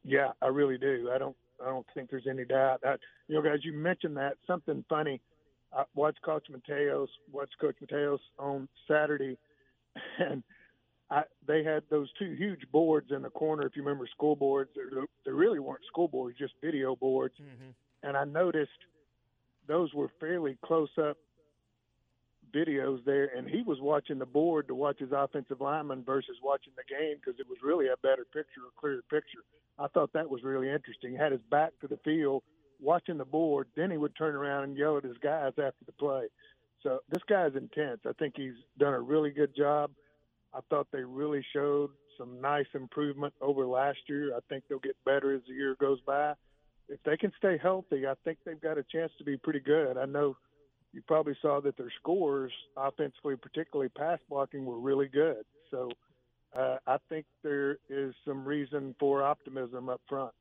[0.03, 1.09] Yeah, I really do.
[1.13, 1.35] I don't.
[1.61, 2.81] I don't think there's any doubt.
[2.85, 2.95] I,
[3.27, 5.21] you know, guys, you mentioned that something funny.
[5.73, 7.07] I watched Coach Mateos.
[7.31, 9.37] Watched Coach Mateos on Saturday,
[10.19, 10.43] and
[11.11, 13.65] I, they had those two huge boards in the corner.
[13.65, 14.71] If you remember, school boards.
[15.25, 17.35] They really weren't school boards, just video boards.
[17.41, 18.07] Mm-hmm.
[18.07, 18.71] And I noticed
[19.67, 21.17] those were fairly close up
[22.53, 26.73] videos there, and he was watching the board to watch his offensive lineman versus watching
[26.75, 29.43] the game because it was really a better picture, a clearer picture.
[29.79, 31.11] I thought that was really interesting.
[31.11, 32.43] He had his back to the field,
[32.81, 35.91] watching the board, then he would turn around and yell at his guys after the
[35.93, 36.27] play.
[36.83, 38.01] So this guy's intense.
[38.05, 39.91] I think he's done a really good job.
[40.53, 44.35] I thought they really showed some nice improvement over last year.
[44.35, 46.33] I think they'll get better as the year goes by.
[46.87, 49.97] If they can stay healthy, I think they've got a chance to be pretty good.
[49.97, 50.35] I know–
[50.91, 55.43] you probably saw that their scores offensively, particularly pass blocking, were really good.
[55.69, 55.89] So
[56.57, 60.31] uh, I think there is some reason for optimism up front.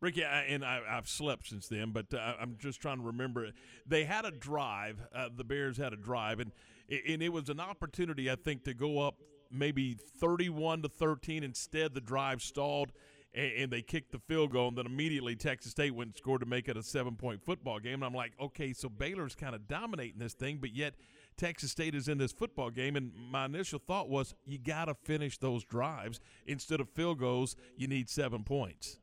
[0.00, 3.48] Ricky, I, and I, have slept since then, but uh, I'm just trying to remember.
[3.86, 5.00] They had a drive.
[5.14, 6.52] Uh, the Bears had a drive, and
[6.88, 9.16] and it was an opportunity, I think, to go up
[9.50, 11.42] maybe 31 to 13.
[11.42, 12.92] Instead, the drive stalled
[13.34, 16.40] and, and, they kicked the field goal, and then immediately Texas State went and scored
[16.40, 17.94] to make it a seven point football game.
[17.94, 20.94] And I'm like, okay, so Baylor's kind of dominating this thing, but yet
[21.36, 22.96] Texas State is in this football game.
[22.96, 27.56] And my initial thought was, you got to finish those drives instead of field goals.
[27.76, 28.98] You need seven points.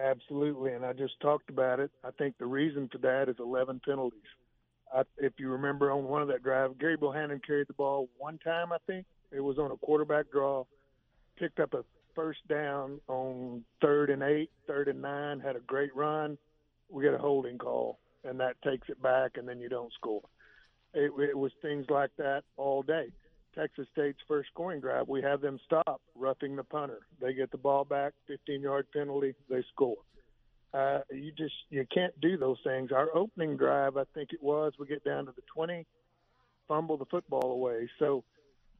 [0.00, 1.90] Absolutely, and I just talked about it.
[2.04, 4.20] I think the reason for that is 11 penalties.
[4.94, 8.38] I, if you remember on one of that drive, Gerry Bohanon carried the ball one
[8.38, 8.72] time.
[8.72, 10.64] I think it was on a quarterback draw,
[11.36, 11.84] picked up a
[12.14, 16.38] first down on third and eight, third and nine, had a great run.
[16.88, 20.22] We get a holding call, and that takes it back, and then you don't score.
[20.94, 23.08] It, it was things like that all day.
[23.54, 27.00] Texas State's first scoring drive, we have them stop roughing the punter.
[27.20, 29.96] They get the ball back, 15 yard penalty, they score.
[30.72, 32.92] Uh, you just you can't do those things.
[32.92, 35.86] Our opening drive, I think it was, we get down to the 20,
[36.68, 37.88] fumble the football away.
[37.98, 38.22] So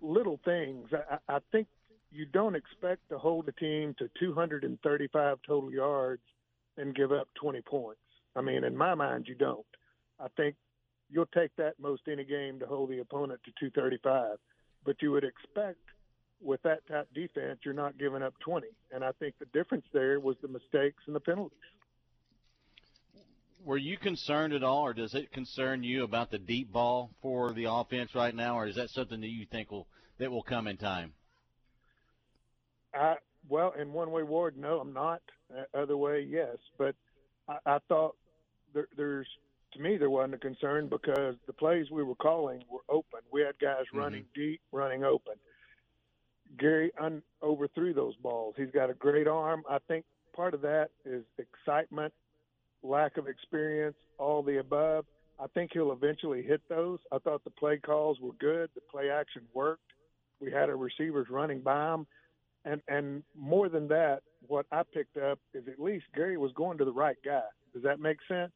[0.00, 0.88] little things.
[0.92, 1.66] I, I think
[2.10, 6.22] you don't expect to hold a team to 235 total yards
[6.76, 8.00] and give up 20 points.
[8.36, 9.66] I mean, in my mind, you don't.
[10.20, 10.54] I think
[11.10, 14.36] you'll take that most any game to hold the opponent to 235,
[14.84, 15.78] but you would expect
[16.40, 18.66] with that type defense, you're not giving up 20.
[18.92, 21.58] And I think the difference there was the mistakes and the penalties.
[23.64, 27.52] Were you concerned at all, or does it concern you about the deep ball for
[27.52, 30.68] the offense right now, or is that something that you think will that will come
[30.68, 31.12] in time?
[32.94, 33.16] I
[33.48, 35.22] well, in one way, Ward, no, I'm not.
[35.52, 36.56] Uh, other way, yes.
[36.76, 36.94] But
[37.48, 38.14] I, I thought
[38.74, 39.26] there, there's
[39.72, 43.20] to me there wasn't a concern because the plays we were calling were open.
[43.32, 43.98] We had guys mm-hmm.
[43.98, 45.34] running deep, running open.
[46.60, 48.54] Gerry un- overthrew those balls.
[48.56, 49.62] He's got a great arm.
[49.68, 50.04] I think
[50.34, 52.12] part of that is excitement,
[52.82, 55.04] lack of experience, all the above.
[55.38, 56.98] I think he'll eventually hit those.
[57.12, 58.70] I thought the play calls were good.
[58.74, 59.82] The play action worked.
[60.40, 62.06] We had our receivers running by him
[62.64, 66.78] and and more than that, what I picked up is at least Gerry was going
[66.78, 67.42] to the right guy.
[67.72, 68.52] Does that make sense?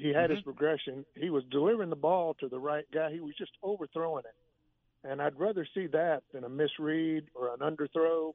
[0.00, 0.34] He had mm-hmm.
[0.34, 1.04] his progression.
[1.14, 3.12] He was delivering the ball to the right guy.
[3.12, 5.08] He was just overthrowing it.
[5.08, 8.32] And I'd rather see that than a misread or an underthrow.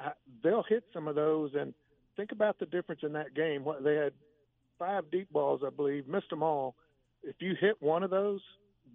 [0.00, 0.12] I,
[0.42, 1.52] they'll hit some of those.
[1.54, 1.74] And
[2.16, 3.64] think about the difference in that game.
[3.64, 4.12] What they had
[4.78, 6.74] five deep balls, I believe, missed them all.
[7.22, 8.40] If you hit one of those,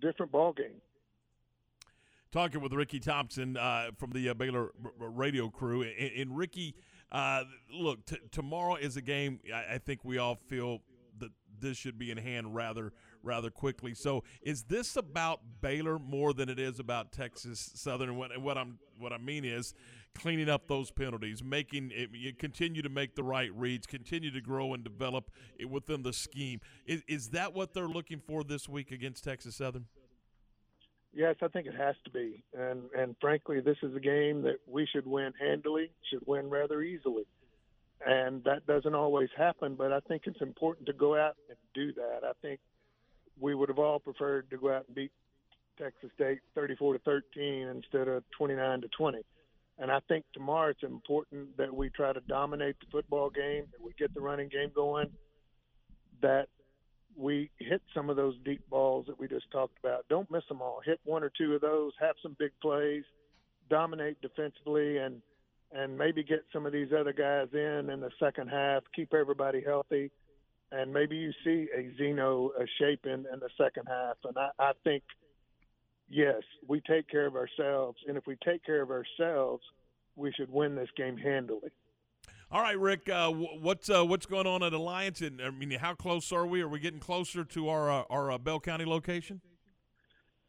[0.02, 0.82] different ball game
[2.32, 5.84] talking with Ricky Thompson uh, from the uh, Baylor radio crew.
[5.84, 6.76] And, and Ricky,
[7.12, 9.40] uh, look, t- tomorrow is a game.
[9.54, 10.80] I-, I, think we all feel
[11.62, 12.94] this should be in hand rather
[13.24, 13.94] rather quickly.
[13.94, 18.18] So, is this about Baylor more than it is about Texas Southern?
[18.18, 19.74] What, what I'm what I mean is
[20.14, 24.42] cleaning up those penalties, making it, you continue to make the right reads, continue to
[24.42, 26.60] grow and develop it within the scheme.
[26.86, 29.86] Is, is that what they're looking for this week against Texas Southern?
[31.14, 34.60] Yes, I think it has to be, and and frankly, this is a game that
[34.66, 37.26] we should win handily, should win rather easily,
[38.06, 39.76] and that doesn't always happen.
[39.76, 42.22] But I think it's important to go out and do that.
[42.24, 42.60] I think
[43.40, 45.12] we would have all preferred to go out and beat
[45.78, 49.20] Texas State 34 to 13 instead of 29 to 20.
[49.80, 53.82] And I think tomorrow it's important that we try to dominate the football game, that
[53.84, 55.10] we get the running game going,
[56.22, 56.48] that
[57.18, 60.06] we hit some of those deep balls that we just talked about.
[60.08, 60.82] Don't miss them all.
[60.86, 63.04] Hit one or two of those, have some big plays,
[63.70, 65.22] dominate defensively, and
[65.74, 68.84] and maybe get some of these other guys in in the second half.
[68.96, 70.12] Keep everybody healthy,
[70.72, 74.18] and maybe you see a Zeno a shape in in the second half.
[74.24, 75.04] And I, I think
[76.10, 79.64] yes, we take care of ourselves, and if we take care of ourselves,
[80.16, 81.70] we should win this game handily.
[82.52, 83.08] All right, Rick.
[83.08, 85.22] Uh, what's uh, what's going on at Alliance?
[85.22, 86.62] And I mean, how close are we?
[86.62, 89.40] Are we getting closer to our uh, our uh, Bell County location?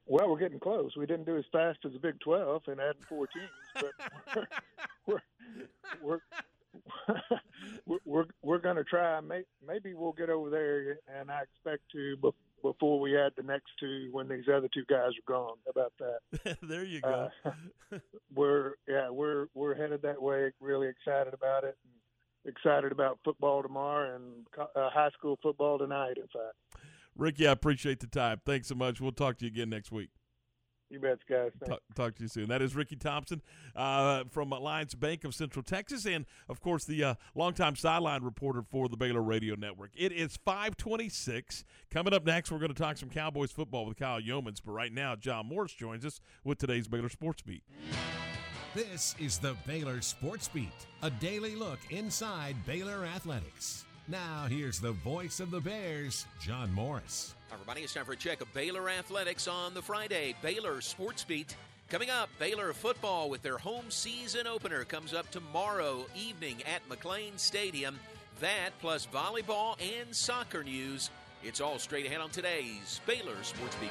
[0.06, 0.96] Well, we're getting close.
[0.96, 3.90] We didn't do as fast as the Big Twelve and adding four teams,
[4.34, 4.48] but
[5.06, 5.22] we're
[6.02, 6.20] we're
[7.86, 9.20] we're we're, we're going to try.
[9.20, 12.16] Maybe we'll get over there, and I expect to
[12.62, 15.56] before we add the next two when these other two guys are gone.
[15.64, 16.58] How about that?
[16.62, 17.28] there you go.
[17.44, 17.98] Uh,
[18.34, 20.52] we're yeah, we're we're headed that way.
[20.60, 21.76] Really excited about it.
[22.44, 26.16] Excited about football tomorrow and uh, high school football tonight.
[26.16, 26.84] In fact,
[27.16, 28.40] Ricky, I appreciate the time.
[28.44, 29.00] Thanks so much.
[29.00, 30.10] We'll talk to you again next week.
[30.92, 31.52] You bet, guys.
[31.66, 32.48] Talk, talk, to you soon.
[32.50, 33.40] That is Ricky Thompson
[33.74, 38.60] uh, from Alliance Bank of Central Texas, and of course the uh, longtime sideline reporter
[38.60, 39.92] for the Baylor Radio Network.
[39.96, 41.64] It is 5:26.
[41.90, 44.58] Coming up next, we're going to talk some Cowboys football with Kyle Youmans.
[44.62, 47.62] But right now, John Morris joins us with today's Baylor Sports Beat.
[48.74, 53.86] This is the Baylor Sports Beat, a daily look inside Baylor athletics.
[54.08, 57.34] Now here's the voice of the Bears, John Morris.
[57.52, 61.54] Everybody, it's time for a check of Baylor athletics on the Friday Baylor Sports Beat.
[61.88, 67.38] Coming up, Baylor football with their home season opener comes up tomorrow evening at McLane
[67.38, 68.00] Stadium.
[68.40, 71.10] That plus volleyball and soccer news.
[71.44, 73.90] It's all straight ahead on today's Baylor Sports Beat.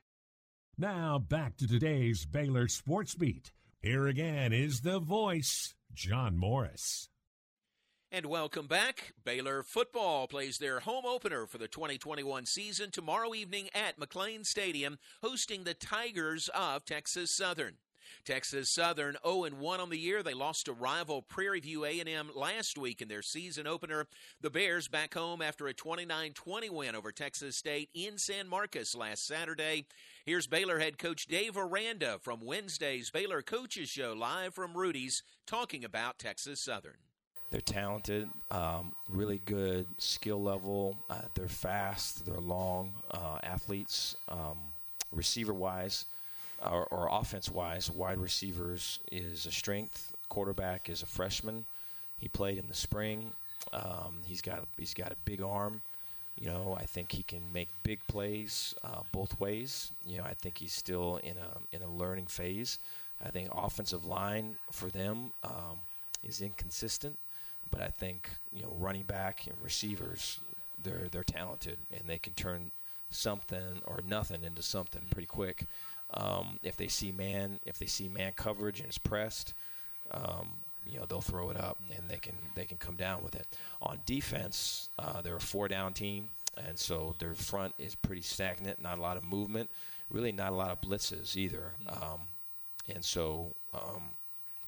[0.77, 3.51] Now back to today's Baylor Sports Beat.
[3.81, 7.09] Here again is the voice, John Morris.
[8.11, 9.13] And welcome back.
[9.23, 14.97] Baylor football plays their home opener for the 2021 season tomorrow evening at McLane Stadium,
[15.21, 17.75] hosting the Tigers of Texas Southern.
[18.25, 20.23] Texas Southern 0-1 on the year.
[20.23, 24.07] They lost to rival Prairie View A&M last week in their season opener.
[24.41, 29.25] The Bears back home after a 29-20 win over Texas State in San Marcos last
[29.25, 29.85] Saturday.
[30.25, 35.83] Here's Baylor head coach Dave Aranda from Wednesday's Baylor Coaches Show live from Rudy's talking
[35.83, 36.97] about Texas Southern.
[37.49, 40.97] They're talented, um, really good skill level.
[41.09, 44.15] Uh, they're fast, they're long uh, athletes.
[44.29, 44.57] Um,
[45.11, 46.05] receiver wise,
[46.63, 50.15] or, or offense wise, wide receivers is a strength.
[50.29, 51.65] Quarterback is a freshman.
[52.19, 53.31] He played in the spring.
[53.73, 55.81] Um, he's got he's got a big arm.
[56.39, 59.91] You know, I think he can make big plays uh, both ways.
[60.05, 62.79] You know, I think he's still in a in a learning phase.
[63.23, 65.77] I think offensive line for them um,
[66.23, 67.17] is inconsistent,
[67.69, 70.39] but I think you know running back and receivers,
[70.81, 72.71] they're they're talented and they can turn
[73.11, 75.65] something or nothing into something pretty quick.
[76.13, 79.53] Um, if they see man, if they see man coverage and it's pressed,
[80.11, 80.49] um,
[80.85, 83.47] you know they'll throw it up and they can they can come down with it.
[83.81, 86.29] On defense, uh, they're a four down team,
[86.67, 88.81] and so their front is pretty stagnant.
[88.81, 89.69] Not a lot of movement,
[90.09, 92.21] really not a lot of blitzes either, um,
[92.93, 94.09] and so um,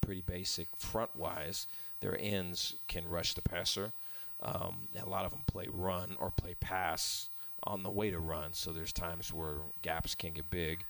[0.01, 1.67] pretty basic front wise.
[1.99, 3.93] Their ends can rush the passer.
[4.41, 7.29] Um, a lot of them play run or play pass
[7.63, 8.53] on the way to run.
[8.53, 10.83] So there's times where gaps can get big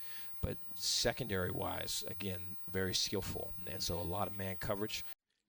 [0.44, 5.04] but secondary wise, again, very skillful, and so a lot of man coverage.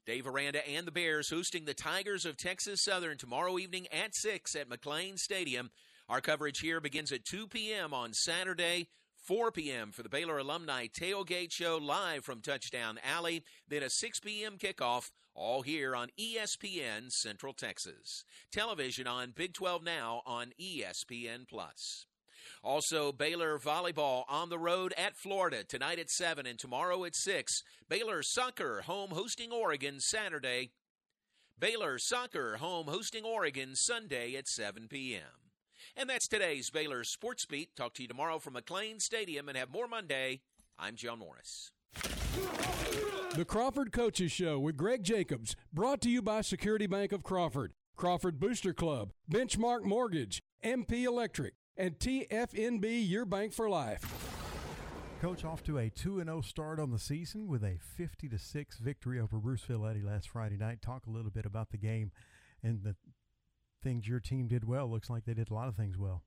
[0.06, 4.54] Dave Aranda and the Bears hosting the Tigers of Texas Southern tomorrow evening at 6
[4.54, 5.70] at McLane Stadium.
[6.08, 7.92] Our coverage here begins at 2 p.m.
[7.92, 8.88] on Saturday.
[9.16, 9.90] 4 p.m.
[9.90, 13.42] for the Baylor Alumni Tailgate Show live from Touchdown Alley.
[13.66, 14.58] Then a 6 p.m.
[14.58, 18.24] kickoff, all here on ESPN Central Texas.
[18.52, 22.04] Television on Big 12 Now on ESPN Plus.
[22.62, 27.62] Also, Baylor volleyball on the road at Florida tonight at 7 and tomorrow at 6.
[27.88, 30.70] Baylor soccer home hosting Oregon Saturday.
[31.58, 35.22] Baylor soccer home hosting Oregon Sunday at 7 p.m.
[35.96, 37.76] And that's today's Baylor Sports Beat.
[37.76, 40.40] Talk to you tomorrow from McLane Stadium and have more Monday.
[40.78, 41.70] I'm John Morris.
[43.34, 47.72] The Crawford Coaches Show with Greg Jacobs, brought to you by Security Bank of Crawford,
[47.96, 54.04] Crawford Booster Club, Benchmark Mortgage, MP Electric, and TFNB Your Bank for Life.
[55.20, 59.18] Coach off to a 2 0 start on the season with a 50 6 victory
[59.18, 60.82] over Bruceville Eddy last Friday night.
[60.82, 62.12] Talk a little bit about the game
[62.62, 62.94] and the
[63.82, 64.90] things your team did well.
[64.90, 66.22] Looks like they did a lot of things well.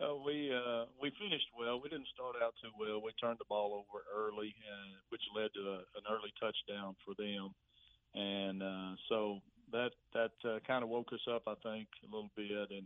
[0.00, 1.80] Well, we uh, we finished well.
[1.80, 3.00] We didn't start out too well.
[3.00, 7.14] We turned the ball over early, uh, which led to a, an early touchdown for
[7.16, 7.54] them,
[8.14, 9.40] and uh, so
[9.72, 12.84] that that uh, kind of woke us up, I think, a little bit, and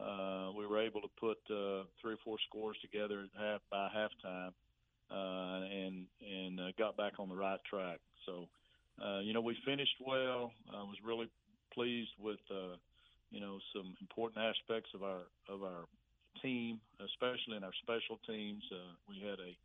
[0.00, 3.88] uh, we were able to put uh, three or four scores together at half by
[3.88, 4.52] halftime,
[5.10, 7.98] uh, and and uh, got back on the right track.
[8.26, 8.48] So,
[9.02, 10.52] uh, you know, we finished well.
[10.72, 11.28] I was really
[11.72, 12.40] pleased with.
[12.50, 12.76] Uh,
[13.30, 15.84] you know some important aspects of our of our
[16.42, 18.62] team, especially in our special teams.
[18.70, 19.56] Uh, we had a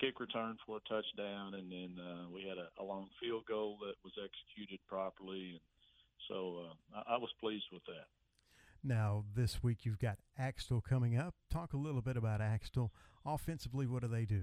[0.00, 3.78] kick return for a touchdown, and then uh, we had a, a long field goal
[3.80, 5.64] that was executed properly, and
[6.28, 8.08] so uh, I, I was pleased with that.
[8.84, 11.34] Now this week you've got Axtell coming up.
[11.50, 12.92] Talk a little bit about Axtell.
[13.24, 14.42] Offensively, what do they do?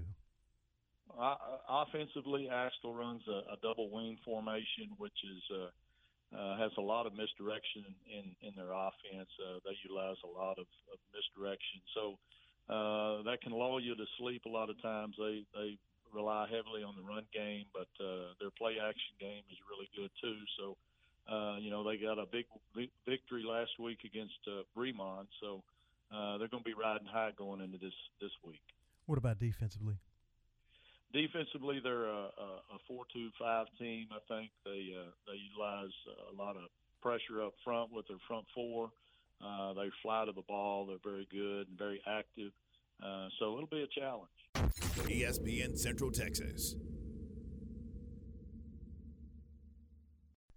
[1.18, 1.34] Uh,
[1.68, 7.06] offensively, Axtell runs a, a double wing formation, which is uh, uh, has a lot
[7.06, 9.28] of misdirection in, in their offense.
[9.42, 11.82] Uh, they utilize a lot of, of misdirection.
[11.94, 12.14] So
[12.70, 15.16] uh, that can lull you to sleep a lot of times.
[15.18, 15.76] They, they
[16.14, 20.10] rely heavily on the run game, but uh, their play action game is really good
[20.22, 20.38] too.
[20.58, 20.76] So,
[21.28, 25.26] uh, you know, they got a big, big victory last week against uh, Bremond.
[25.40, 25.62] So
[26.14, 28.62] uh, they're going to be riding high going into this, this week.
[29.06, 29.96] What about defensively?
[31.12, 32.30] defensively, they're a,
[32.70, 34.08] a, four-two-five team.
[34.12, 35.94] I think they uh, they utilize
[36.32, 36.70] a lot of
[37.02, 38.90] pressure up front with their front four.
[39.44, 40.86] Uh, they fly to the ball.
[40.86, 42.52] They're very good and very active.
[43.02, 44.28] Uh, so it'll be a challenge.
[45.08, 46.76] ESPN Central Texas.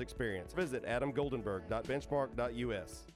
[0.00, 0.52] experience.
[0.52, 3.15] Visit adamgoldenberg.benchmark.us.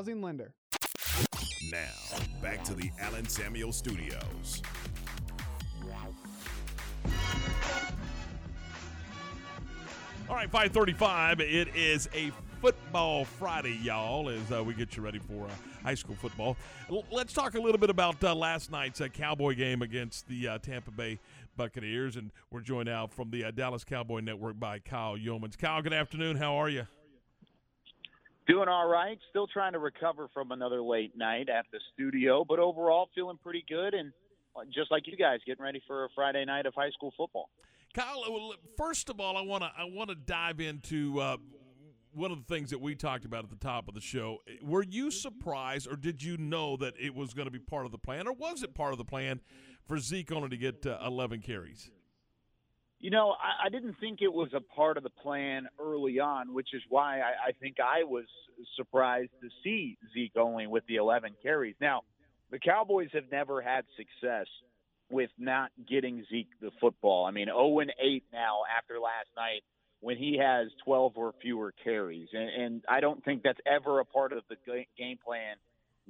[0.00, 0.54] housing lender.
[1.70, 4.62] Now, back to the Allen Samuel Studios.
[10.26, 11.40] All right, 535.
[11.40, 12.32] It is a
[12.62, 15.50] football Friday, y'all, as uh, we get you ready for uh,
[15.82, 16.56] high school football.
[16.90, 20.48] L- let's talk a little bit about uh, last night's uh, Cowboy game against the
[20.48, 21.18] uh, Tampa Bay
[21.58, 22.16] Buccaneers.
[22.16, 25.58] And we're joined now from the uh, Dallas Cowboy Network by Kyle Youmans.
[25.58, 26.36] Kyle, good afternoon.
[26.36, 26.86] How are you?
[28.50, 29.16] Doing all right.
[29.30, 33.64] Still trying to recover from another late night at the studio, but overall feeling pretty
[33.68, 34.12] good and
[34.74, 37.48] just like you guys, getting ready for a Friday night of high school football.
[37.94, 41.36] Kyle, uh, first of all, I want to I want to dive into uh,
[42.12, 44.38] one of the things that we talked about at the top of the show.
[44.62, 47.92] Were you surprised, or did you know that it was going to be part of
[47.92, 49.40] the plan, or was it part of the plan
[49.86, 51.90] for Zeke only to get uh, 11 carries?
[53.00, 56.52] You know, I, I didn't think it was a part of the plan early on,
[56.52, 58.24] which is why I, I think I was
[58.76, 61.74] surprised to see Zeke only with the 11 carries.
[61.80, 62.02] Now,
[62.50, 64.46] the Cowboys have never had success
[65.10, 67.24] with not getting Zeke the football.
[67.24, 69.62] I mean, 0 and 8 now after last night
[70.00, 72.28] when he has 12 or fewer carries.
[72.32, 74.56] And, and I don't think that's ever a part of the
[74.96, 75.56] game plan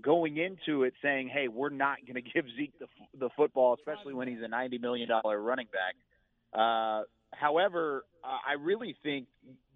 [0.01, 2.87] going into it saying, hey, we're not going to give Zeke the,
[3.19, 5.95] the football, especially when he's a $90 million running back.
[6.52, 7.02] Uh,
[7.32, 9.27] however, uh, I really think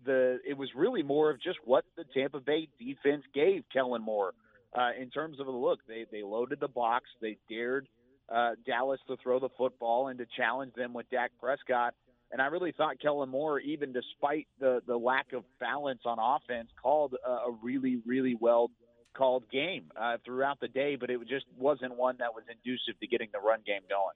[0.04, 4.32] the it was really more of just what the Tampa Bay defense gave Kellen Moore
[4.76, 5.80] uh, in terms of a look.
[5.86, 7.06] They they loaded the box.
[7.20, 7.88] They dared
[8.28, 11.94] uh, Dallas to throw the football and to challenge them with Dak Prescott.
[12.32, 16.68] And I really thought Kellen Moore, even despite the the lack of balance on offense,
[16.82, 18.70] called a, a really really well
[19.16, 20.96] called game uh, throughout the day.
[20.96, 24.14] But it just wasn't one that was inducive to getting the run game going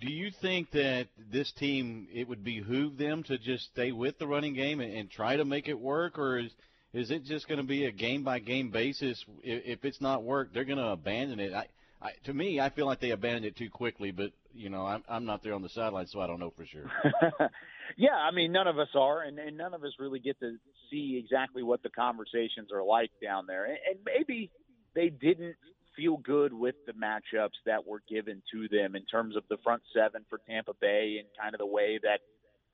[0.00, 4.26] do you think that this team it would behoove them to just stay with the
[4.26, 6.50] running game and, and try to make it work, or is
[6.92, 9.24] is it just going to be a game by game basis?
[9.42, 11.52] If, if it's not work, they're going to abandon it.
[11.52, 11.66] I,
[12.00, 15.02] I, to me, I feel like they abandoned it too quickly, but you know, I'm
[15.08, 16.90] I'm not there on the sideline, so I don't know for sure.
[17.96, 20.56] yeah, I mean, none of us are, and, and none of us really get to
[20.90, 24.50] see exactly what the conversations are like down there, and, and maybe
[24.94, 25.56] they didn't
[25.96, 29.82] feel good with the matchups that were given to them in terms of the front
[29.94, 32.20] seven for Tampa Bay and kind of the way that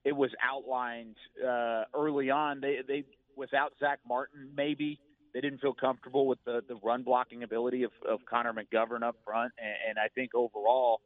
[0.03, 1.15] it was outlined
[1.45, 2.61] uh, early on.
[2.61, 3.03] They they
[3.35, 4.99] without Zack Martin maybe
[5.33, 9.15] they didn't feel comfortable with the the run blocking ability of, of Connor McGovern up
[9.25, 11.01] front, and, and I think overall.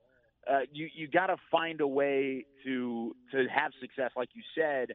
[0.47, 4.89] Uh, you you got to find a way to to have success, like you said,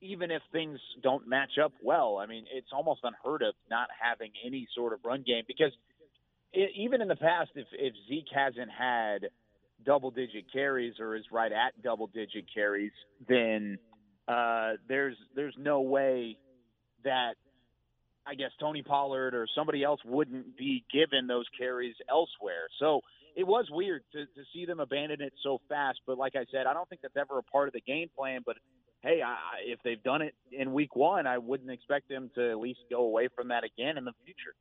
[0.00, 2.18] even if things don't match up well.
[2.18, 5.72] I mean, it's almost unheard of not having any sort of run game because
[6.54, 9.28] it, even in the past, if if Zeke hasn't had
[9.84, 12.92] double digit carries or is right at double digit carries,
[13.28, 13.78] then
[14.28, 16.38] uh, there's there's no way
[17.04, 17.34] that
[18.26, 22.68] I guess Tony Pollard or somebody else wouldn't be given those carries elsewhere.
[22.78, 23.02] So
[23.36, 26.00] it was weird to, to see them abandon it so fast.
[26.06, 28.40] But like I said, I don't think that's ever a part of the game plan.
[28.46, 28.56] But
[29.02, 29.36] hey, I,
[29.66, 33.02] if they've done it in week one, I wouldn't expect them to at least go
[33.02, 34.54] away from that again in the future.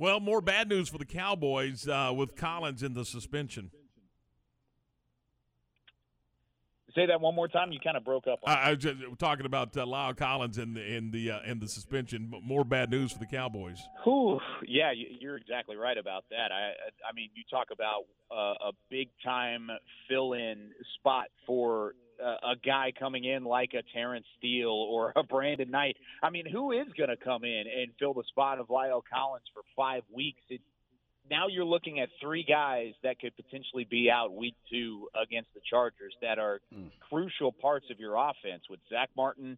[0.00, 3.70] Well, more bad news for the Cowboys uh, with Collins in the suspension.
[6.94, 7.70] Say that one more time.
[7.70, 8.38] You kind of broke up.
[8.46, 11.60] I, I was just talking about uh, La'el Collins in the in the uh, in
[11.60, 12.32] the suspension.
[12.42, 13.78] More bad news for the Cowboys.
[14.04, 14.40] Whew.
[14.66, 16.50] Yeah, you're exactly right about that.
[16.50, 16.70] I
[17.06, 18.04] I mean, you talk about
[18.34, 19.68] uh, a big time
[20.08, 25.70] fill in spot for a, guy coming in like a Terence Steele or a Brandon
[25.70, 25.96] Knight.
[26.22, 29.44] I mean, who is going to come in and fill the spot of La'el Collins
[29.52, 30.40] for five weeks?
[30.48, 30.60] It,
[31.30, 35.60] now you're looking at three guys that could potentially be out week two against the
[35.68, 36.90] Chargers that are mm.
[37.08, 38.64] crucial parts of your offense.
[38.68, 39.56] With Zack Martin,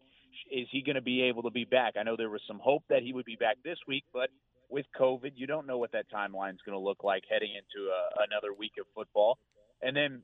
[0.51, 1.95] is he going to be able to be back?
[1.99, 4.31] I know there was some hope that he would be back this week, but
[4.69, 7.89] with COVID, you don't know what that timeline is going to look like heading into
[7.89, 9.39] a, another week of football.
[9.83, 10.23] And then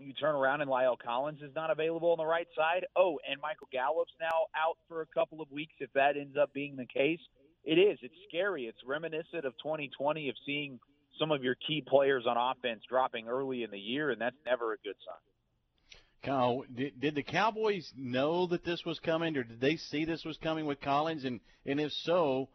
[0.00, 2.86] you turn around and La'el Collins is not available on the right side.
[2.96, 5.74] Oh, and Michael Gallup's now out for a couple of weeks.
[5.78, 7.20] If that ends up being the case,
[7.64, 7.98] it is.
[8.02, 8.64] It's scary.
[8.64, 10.80] It's reminiscent of 2020 of seeing
[11.18, 14.72] some of your key players on offense dropping early in the year, and that's never
[14.72, 16.00] a good sign.
[16.22, 20.24] Kyle, did, did the Cowboys know that this was coming, or did they see this
[20.24, 21.24] was coming with Collins?
[21.24, 22.48] And and if so,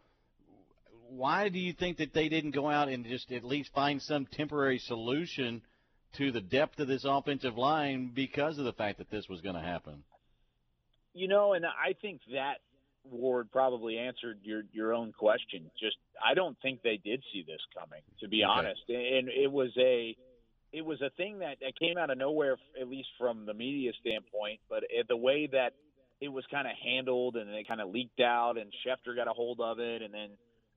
[1.09, 4.25] why do you think that they didn't go out and just at least find some
[4.25, 5.61] temporary solution
[6.17, 9.55] to the depth of this offensive line because of the fact that this was going
[9.55, 10.03] to happen?
[11.13, 12.55] You know, and I think that
[13.09, 15.69] Ward probably answered your your own question.
[15.79, 18.51] Just I don't think they did see this coming, to be okay.
[18.51, 18.81] honest.
[18.89, 20.15] And it was a
[20.73, 23.91] it was a thing that, that came out of nowhere, at least from the media
[24.01, 24.59] standpoint.
[24.69, 25.73] But the way that
[26.19, 29.33] it was kind of handled and it kind of leaked out, and Schefter got a
[29.33, 30.29] hold of it, and then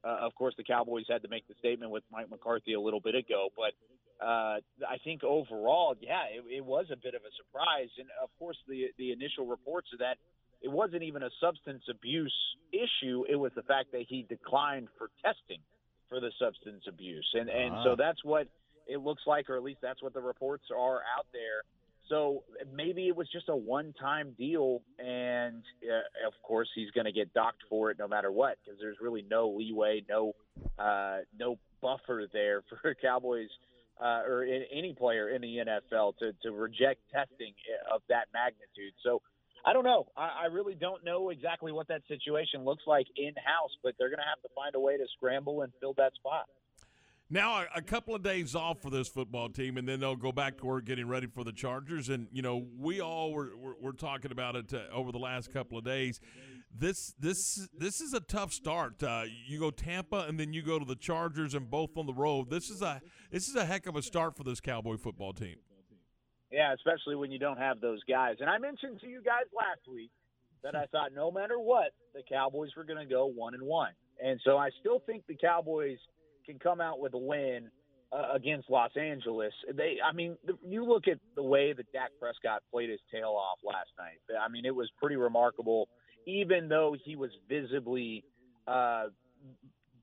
[0.05, 3.01] uh, of course the Cowboys had to make the statement with Mike McCarthy a little
[3.01, 3.49] bit ago.
[3.57, 3.73] But
[4.21, 8.31] uh, I think overall, yeah, it, it was a bit of a surprise, and of
[8.39, 10.17] course the the initial reports of that
[10.61, 12.35] it wasn't even a substance abuse
[12.73, 13.25] issue.
[13.29, 15.61] It was the fact that he declined for testing
[16.09, 17.85] for the substance abuse, and and uh-huh.
[17.85, 18.49] so that's what
[18.87, 21.63] it looks like, or at least that's what the reports are out there.
[22.09, 22.43] So
[22.73, 27.35] maybe it was just a one-time deal, and uh, of course he's going to get
[27.35, 30.33] docked for it no matter what, because there's really no leeway, no
[30.79, 33.51] uh, no buffer there for Cowboys
[34.01, 37.55] uh, or in, any player in the NFL to to reject testing
[37.93, 38.95] of that magnitude.
[39.03, 39.23] So
[39.65, 40.07] I don't know.
[40.17, 44.09] I, I really don't know exactly what that situation looks like in house, but they're
[44.09, 46.47] going to have to find a way to scramble and fill that spot.
[47.31, 50.57] Now, a couple of days off for this football team, and then they'll go back
[50.59, 52.09] to work getting ready for the Chargers.
[52.09, 55.53] And you know, we all were were, were talking about it uh, over the last
[55.53, 56.21] couple of days.
[56.79, 59.03] This this this is a tough start.
[59.03, 62.15] Uh, you go Tampa, and then you go to the Chargers, and both on the
[62.15, 62.51] road.
[62.51, 63.01] This is a
[63.33, 65.57] this is a heck of a start for this Cowboy football team.
[66.53, 68.37] Yeah, especially when you don't have those guys.
[68.41, 70.11] And I mentioned to you guys last week
[70.63, 73.93] that I thought no matter what, the Cowboys were going to go one and one.
[74.25, 75.99] And so I still think the Cowboys
[76.47, 77.71] can come out with a win
[78.13, 79.53] uh, against Los Angeles.
[79.75, 83.37] They, I mean, the, you look at the way that Dak Prescott played his tail
[83.37, 84.19] off last night.
[84.41, 85.89] I mean, it was pretty remarkable.
[86.29, 88.23] Even though he was visibly
[88.67, 89.07] uh,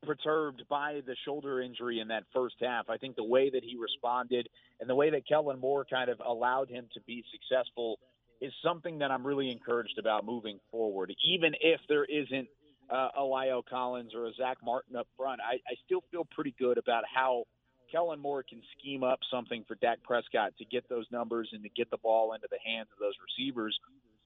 [0.06, 2.89] perturbed by the shoulder injury in that first half.
[2.89, 4.47] I think the way that he responded
[4.80, 7.99] and the way that Kellen Moore kind of allowed him to be successful
[8.41, 11.14] is something that I'm really encouraged about moving forward.
[11.26, 12.47] Even if there isn't
[12.89, 16.53] uh, a La'el Collins or a Zack Martin up front, I, I still feel pretty
[16.60, 17.45] good about how
[17.91, 21.69] Kellen Moore can scheme up something for Dak Prescott to get those numbers and to
[21.69, 23.77] get the ball into the hands of those receivers.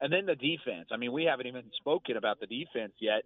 [0.01, 0.88] And then the defense.
[0.91, 3.23] I mean, we haven't even spoken about the defense yet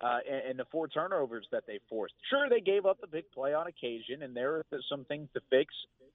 [0.00, 2.14] uh, and, and the four turnovers that they forced.
[2.28, 5.40] Sure, they gave up the big play on occasion, and there are some things to
[5.50, 5.72] fix,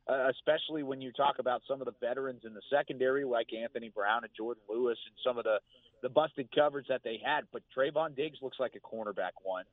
[0.07, 3.89] uh, especially when you talk about some of the veterans in the secondary, like Anthony
[3.89, 5.59] Brown and Jourdan Lewis, and some of the
[6.01, 7.41] the busted coverage that they had.
[7.53, 9.65] But Trevon Diggs looks like a cornerback one.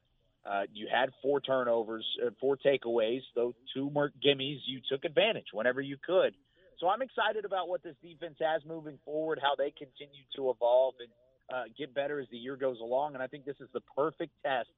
[0.45, 3.21] Uh, you had four turnovers, uh, four takeaways.
[3.35, 6.35] Those two more gimmies, you took advantage whenever you could.
[6.81, 10.95] So I'm excited about what this defense has moving forward, how they continue to evolve,
[11.01, 11.09] and
[11.53, 13.15] uh, get better as the year goes along.
[13.15, 14.69] And I think this is the perfect test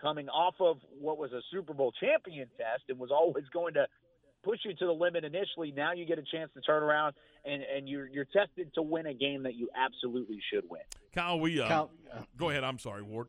[0.00, 3.86] coming off of what was a Super Bowl champion test and was always going to
[4.42, 5.72] push you to the limit initially.
[5.72, 7.14] Now you get a chance to turn around
[7.44, 10.82] and, and you're you're tested to win a game that you absolutely should win.
[11.14, 11.90] Kyle, we uh, Kyle,
[12.36, 12.64] go ahead.
[12.64, 13.28] I'm sorry, Ward.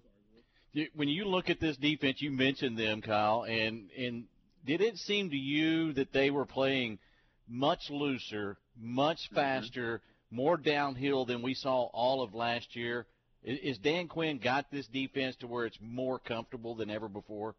[0.96, 4.26] When you look at this defense, you mentioned them, Kyle, and and
[4.66, 6.98] did it seem to you that they were playing
[7.48, 9.36] much looser, much mm-hmm.
[9.36, 9.98] faster?
[9.98, 13.06] Mm-hmm more downhill than we saw all of last year.
[13.44, 17.56] Is Dan Quinn got this defense to where it's more comfortable than ever before?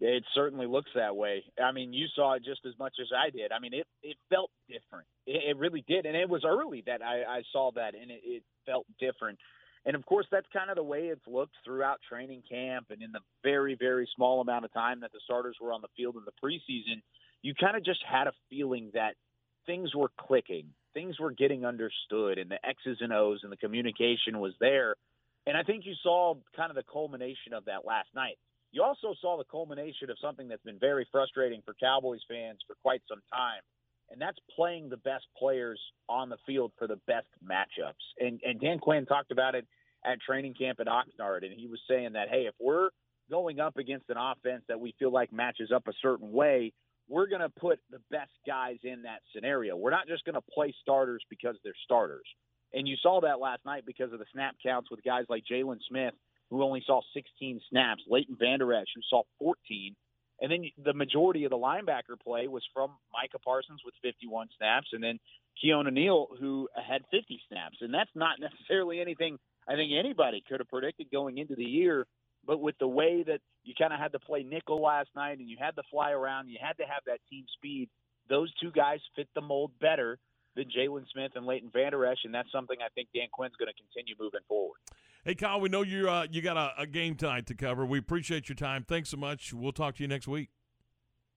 [0.00, 1.42] It certainly looks that way.
[1.62, 3.50] I mean, you saw it just as much as I did.
[3.50, 5.08] I mean, it it felt different.
[5.26, 8.20] It, it really did, and it was early that I, I saw that, and it,
[8.22, 9.38] it felt different.
[9.84, 13.10] And of course, that's kind of the way it's looked throughout training camp, and in
[13.10, 16.22] the very very small amount of time that the starters were on the field in
[16.24, 17.02] the preseason,
[17.42, 19.14] you kind of just had a feeling that
[19.66, 24.40] things were clicking things were getting understood and the X's and O's and the communication
[24.40, 24.96] was there.
[25.46, 28.36] And I think you saw kind of the culmination of that last night.
[28.72, 32.74] You also saw the culmination of something that's been very frustrating for Cowboys fans for
[32.82, 33.62] quite some time,
[34.10, 38.04] and that's playing the best players on the field for the best matchups.
[38.18, 39.66] And, and Dan Quinn talked about it
[40.04, 42.90] at training camp at Oxnard, and he was saying that, hey, if we're
[43.30, 46.72] going up against an offense that we feel like matches up a certain way,
[47.08, 49.76] we're going to put the best guys in that scenario.
[49.76, 52.26] We're not just going to play starters because they're starters.
[52.72, 55.78] And you saw that last night because of the snap counts with guys like Jaylon
[55.88, 56.14] Smith,
[56.50, 59.96] who only saw 16 snaps, Leighton Vander Esch, who saw 14.
[60.40, 64.88] And then the majority of the linebacker play was from Micah Parsons with 51 snaps,
[64.92, 65.18] and then
[65.62, 67.78] Keanu Neal, who had 50 snaps.
[67.80, 72.06] And that's not necessarily anything I think anybody could have predicted going into the year.
[72.48, 75.50] But with the way that you kind of had to play nickel last night and
[75.50, 77.90] you had to fly around, you had to have that team speed,
[78.30, 80.18] those two guys fit the mold better
[80.56, 83.70] than Jaylon Smith and Leighton Vander Esch, and that's something I think Dan Quinn's going
[83.70, 84.78] to continue moving forward.
[85.24, 87.84] Hey, Kyle, we know you uh, you got a, a game tonight to cover.
[87.84, 88.82] We appreciate your time.
[88.88, 89.52] Thanks so much.
[89.52, 90.48] We'll talk to you next week.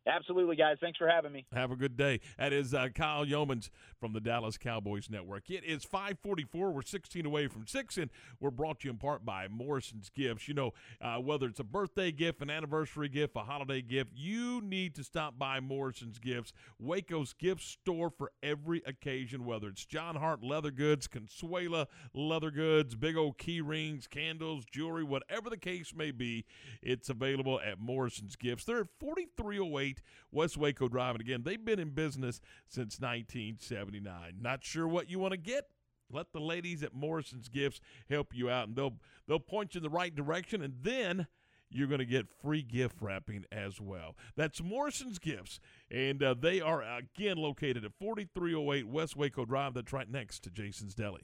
[0.08, 0.78] Absolutely, guys.
[0.82, 1.46] Thanks for having me.
[1.54, 2.22] Have a good day.
[2.40, 3.70] That is uh, Kyle Youmans
[4.00, 5.50] from the Dallas Cowboys Network.
[5.52, 6.72] It is 544.
[6.72, 8.10] We're 16 away from 6, and
[8.40, 10.48] we're brought to you in part by Morrison's Gifts.
[10.48, 14.60] You know, uh, whether it's a birthday gift, an anniversary gift, a holiday gift, you
[14.62, 20.16] need to stop by Morrison's Gifts, Waco's gift store for every occasion, whether it's Jon
[20.16, 25.94] Hart leather goods, Consuela leather goods, big old key rings, candles, jewelry, whatever the case
[25.96, 26.44] may be,
[26.82, 28.66] it's available at Morrison's Gifts.
[28.66, 29.91] They're at 4308
[30.32, 31.16] West Waco Drive.
[31.16, 34.36] And again, they've been in business since 1979.
[34.42, 35.66] Not sure what you want to get?
[36.12, 38.98] Let the ladies at Morrison's Gifts help you out, and they'll
[39.28, 41.28] they'll point you in the right direction, and then
[41.70, 44.16] you're going to get free gift wrapping as well.
[44.36, 45.60] That's Morrison's Gifts,
[45.90, 49.74] and uh, they are again located at 4308 West Waco Drive.
[49.74, 51.22] That's right next to Jason's Deli.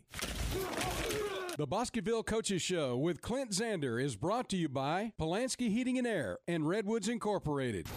[1.57, 6.05] The Bosqueville Coaches Show with Clint Zander is brought to you by Polanski Heating and
[6.05, 7.87] Air and Redwoods Incorporated.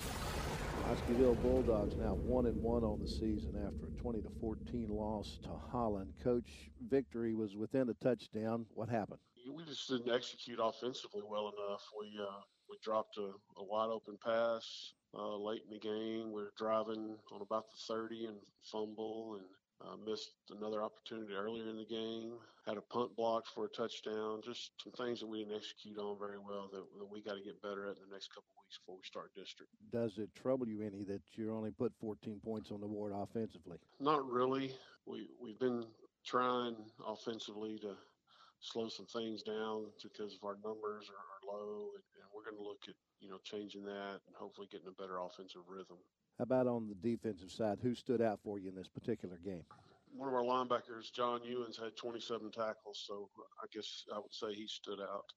[0.90, 5.38] Bosqueville Bulldogs now one and one on the season after a 20 to 14 loss
[5.44, 6.12] to Holland.
[6.20, 6.50] Coach,
[6.88, 8.66] victory was within a touchdown.
[8.74, 9.20] What happened?
[9.54, 11.82] We just didn't execute offensively well enough.
[11.96, 13.30] We uh, we dropped a,
[13.60, 16.32] a wide open pass uh, late in the game.
[16.32, 18.38] We were driving on about the 30 and
[18.72, 19.46] fumble and
[19.81, 22.32] uh, missed another opportunity earlier in the game.
[22.66, 24.40] Had a punt blocked for a touchdown.
[24.44, 27.43] Just some things that we didn't execute on very well that, that we got to
[27.43, 29.73] get better at in the next couple weeks before we start district.
[29.93, 33.78] Does it trouble you any that you're only put 14 points on the board offensively?
[33.98, 34.73] Not really.
[35.07, 35.86] We we've been
[36.24, 36.77] trying
[37.07, 37.97] offensively to
[38.61, 42.61] slow some things down because of our numbers are, are low, and, and we're going
[42.61, 45.97] to look at you know changing that and hopefully getting a better offensive rhythm.
[46.40, 47.80] About on the defensive side?
[47.80, 49.66] Who stood out for you in this particular game?
[50.12, 53.30] One of our linebackers, John Ewens, had 27 tackles, so
[53.62, 55.32] I guess I would say he stood out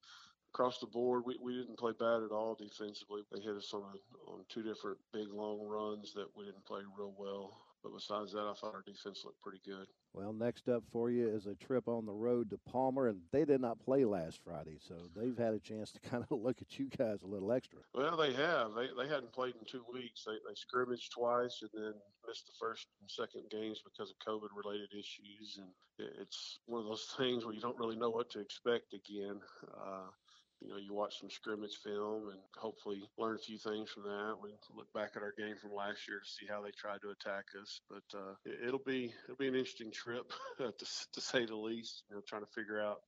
[0.53, 3.25] across the board, we, we didn't play bad at all defensively.
[3.31, 7.13] They hit us on on two different big long runs that we didn't play real
[7.17, 7.62] well.
[7.83, 9.87] But besides that, I thought our defense looked pretty good.
[10.13, 13.45] Well, next up for you is a trip on the road to Palmer, and they
[13.45, 16.79] did not play last Friday, so they've had a chance to kind of look at
[16.79, 17.79] you guys a little extra.
[17.93, 18.73] Well, they have.
[18.73, 20.23] They they hadn't played in two weeks.
[20.25, 21.93] They they scrimmaged twice and then
[22.27, 27.13] missed the first and second games because of COVID-related issues, and it's one of those
[27.17, 29.41] things where you don't really know what to expect again.
[29.75, 30.07] Uh,
[30.63, 34.35] you know, you watch some scrimmage film and hopefully learn a few things from that.
[34.41, 37.09] We look back at our game from last year to see how they tried to
[37.09, 37.81] attack us.
[37.89, 42.03] But uh, it, will be it'll be an interesting trip to, to say the least.
[42.09, 42.99] You know, trying to figure out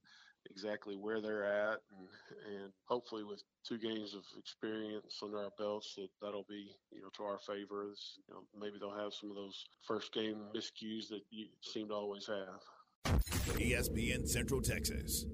[0.52, 2.07] exactly where they're at and
[2.56, 7.10] and hopefully with two games of experience under our belts that that'll be you know
[7.18, 7.94] to our favor
[8.27, 11.94] you know maybe they'll have some of those first game miscues that you seem to
[11.94, 13.19] always have
[13.57, 15.26] espn central texas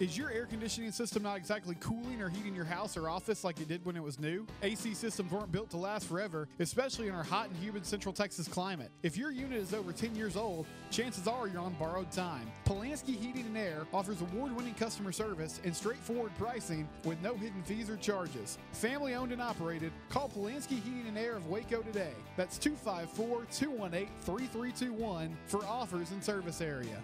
[0.00, 3.60] Is your air conditioning system not exactly cooling or heating your house or office like
[3.60, 4.46] it did when it was new?
[4.62, 8.48] AC systems weren't built to last forever, especially in our hot and humid Central Texas
[8.48, 8.90] climate.
[9.02, 12.50] If your unit is over 10 years old, chances are you're on borrowed time.
[12.64, 17.62] Polanski Heating and Air offers award winning customer service and straightforward pricing with no hidden
[17.62, 18.56] fees or charges.
[18.72, 22.14] Family owned and operated, call Polanski Heating and Air of Waco today.
[22.38, 27.02] That's 254 218 3321 for offers and service area.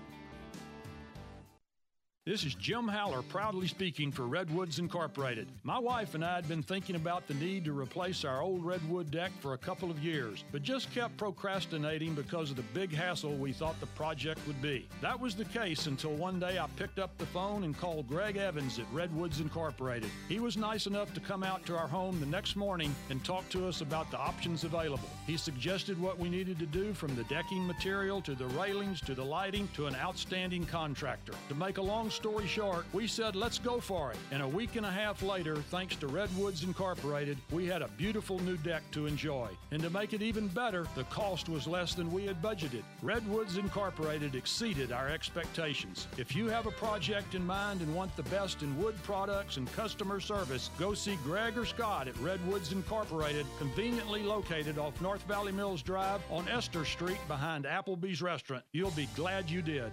[2.27, 5.47] This is Jim Haller proudly speaking for Redwoods Incorporated.
[5.63, 9.13] My wife and I had been thinking about the need to replace our old redwood
[9.13, 13.37] deck for a couple of years, but just kept procrastinating because of the big hassle
[13.37, 14.89] we thought the project would be.
[15.01, 18.37] That was the case until one day I picked up the phone and called Greg
[18.37, 20.11] Evans at Redwoods Incorporated.
[20.29, 23.49] He was nice enough to come out to our home the next morning and talk
[23.51, 25.11] to us about the options available.
[25.29, 29.15] He suggested what we needed to do from the decking material to the railings to
[29.15, 31.35] the lighting to an outstanding contractor.
[31.51, 34.17] To make a long story short, we said, let's go for it.
[34.33, 38.39] And a week and a half later, thanks to Redwoods Incorporated, we had a beautiful
[38.39, 39.51] new deck to enjoy.
[39.71, 42.83] And to make it even better, the cost was less than we had budgeted.
[43.03, 46.09] Redwoods Incorporated exceeded our expectations.
[46.17, 49.71] If you have a project in mind and want the best in wood products and
[49.75, 55.53] customer service, go see Greg or Scott at Redwoods Incorporated, conveniently located off North Valley
[55.53, 58.65] Mills Drive on Esther Street behind Applebee's Restaurant.
[58.73, 59.93] You'll be glad you did.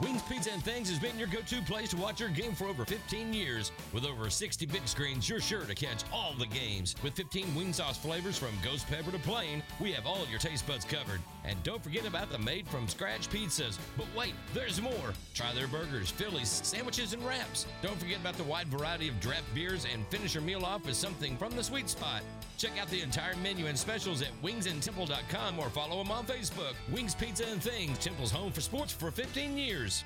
[0.00, 2.66] Wings Pizza and Things has been your go to place to watch your game for
[2.66, 3.72] over 15 years.
[3.92, 6.94] With over 60 big screens, you're sure to catch all the games.
[7.02, 10.66] With 15 wing sauce flavors from ghost pepper to plain, we have all your taste
[10.66, 11.20] buds covered.
[11.44, 13.78] And don't forget about the made from scratch pizzas.
[13.96, 15.12] But wait, there's more.
[15.34, 17.66] Try their burgers, Phillies, sandwiches, and wraps.
[17.82, 20.96] Don't forget about the wide variety of draft beers and finish your meal off with
[20.96, 22.22] something from the sweet spot.
[22.56, 26.74] Check out the entire menu and specials at wingsandtemple.com or follow them on Facebook.
[26.92, 30.04] Wings Pizza and Things, Temple's home for sports for 15 years.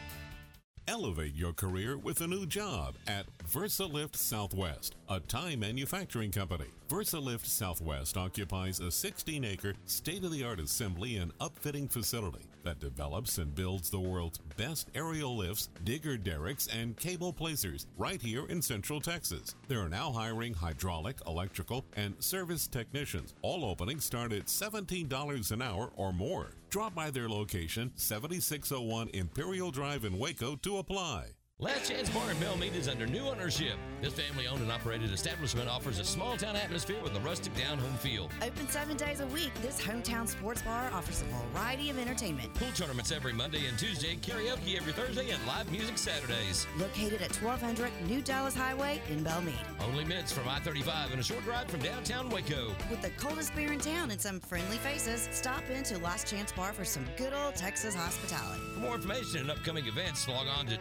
[0.89, 6.65] Elevate your career with a new job at VersaLift Southwest, a Time manufacturing company.
[6.89, 12.81] VersaLift Southwest occupies a 16 acre state of the art assembly and upfitting facility that
[12.81, 18.45] develops and builds the world's best aerial lifts, digger derricks, and cable placers right here
[18.49, 19.55] in Central Texas.
[19.69, 23.33] They are now hiring hydraulic, electrical, and service technicians.
[23.41, 26.49] All openings start at $17 an hour or more.
[26.69, 31.38] Drop by their location, 7601 Imperial Drive in Waco, to apply.
[31.61, 33.75] Last Chance Bar and Bellmead is under new ownership.
[34.01, 37.79] This family owned and operated establishment offers a small town atmosphere with a rustic down
[37.79, 38.31] home feel.
[38.43, 42.55] Open seven days a week, this hometown sports bar offers a variety of entertainment.
[42.55, 46.65] Pool tournaments every Monday and Tuesday, karaoke every Thursday, and live music Saturdays.
[46.79, 49.59] Located at 1200 New Dallas Highway in Bellmead.
[49.85, 52.69] Only minutes from I 35 and a short ride from downtown Waco.
[52.89, 56.73] With the coldest beer in town and some friendly faces, stop into Last Chance Bar
[56.73, 58.61] for some good old Texas hospitality.
[58.75, 60.79] For more information and upcoming events, log on to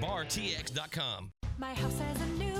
[0.00, 1.32] lastchancebartx.com.
[1.58, 2.59] My house has a new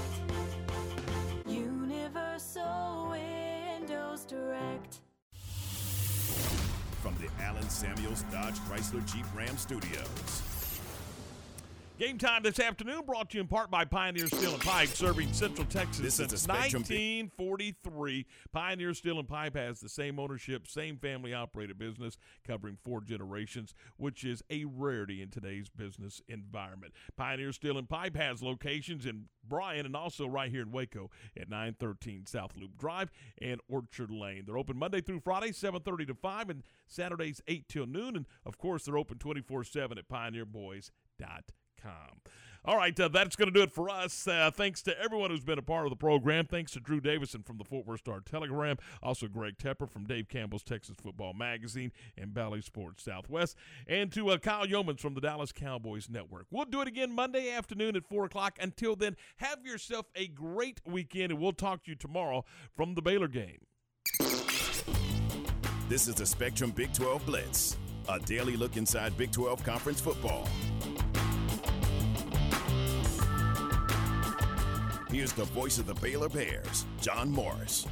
[1.48, 5.00] Universal Windows Direct.
[7.02, 10.57] From the Allen Samuels Dodge Chrysler Jeep Ram Studios.
[11.98, 15.32] Game time this afternoon brought to you in part by Pioneer Steel and Pipe, serving
[15.32, 18.24] Central Texas This since the Spectrum 1943.
[18.52, 22.16] Pioneer Steel and Pipe has the same ownership, same family operated business,
[22.46, 26.92] covering four generations, which is a rarity in today's business environment.
[27.16, 31.50] Pioneer Steel and Pipe has locations in Bryan and also right here in Waco at
[31.50, 33.10] 913 South Loop Drive
[33.42, 34.44] and Orchard Lane.
[34.46, 38.14] They're open Monday through Friday, 7:30 to 5, and Saturdays 8 till noon.
[38.14, 41.42] And of course, they're open 24/7 at pioneerboys.com.
[42.68, 44.28] All right, uh, that's going to do it for us.
[44.28, 46.44] Uh, thanks to everyone who's been a part of the program.
[46.44, 48.76] Thanks to Drew Davison from the Fort Worth Star Telegram.
[49.02, 53.56] Also, Greg Tepper from Dave Campbell's Texas Football Magazine and Bally Sports Southwest.
[53.86, 56.46] And to uh, Kyle Youmans from the Dallas Cowboys Network.
[56.50, 58.58] We'll do it again Monday afternoon at 4 o'clock.
[58.60, 62.44] Until then, have yourself a great weekend, and we'll talk to you tomorrow
[62.76, 63.60] from the Baylor game.
[65.88, 67.78] This is the Spectrum Big 12 Blitz,
[68.10, 70.46] a daily look inside Big 12 conference football.
[75.10, 77.86] Here's the voice of the Baylor Bears, John Morris.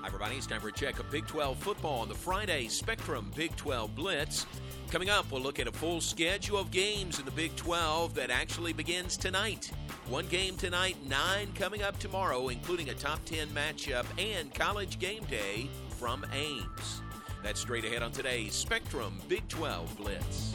[0.00, 0.36] Hi, everybody.
[0.36, 3.94] It's time for a check of Big 12 football on the Friday Spectrum Big 12
[3.94, 4.46] Blitz.
[4.90, 8.30] Coming up, we'll look at a full schedule of games in the Big 12 that
[8.30, 9.70] actually begins tonight.
[10.08, 15.24] One game tonight, nine coming up tomorrow, including a top 10 matchup and college game
[15.24, 17.02] day from Ames.
[17.42, 20.54] That's straight ahead on today's Spectrum Big 12 Blitz.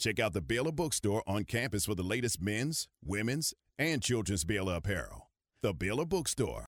[0.00, 4.76] Check out the Baylor Bookstore on campus for the latest men's, women's, and children's Baylor
[4.76, 5.28] apparel.
[5.62, 6.58] The Baylor Bookstore,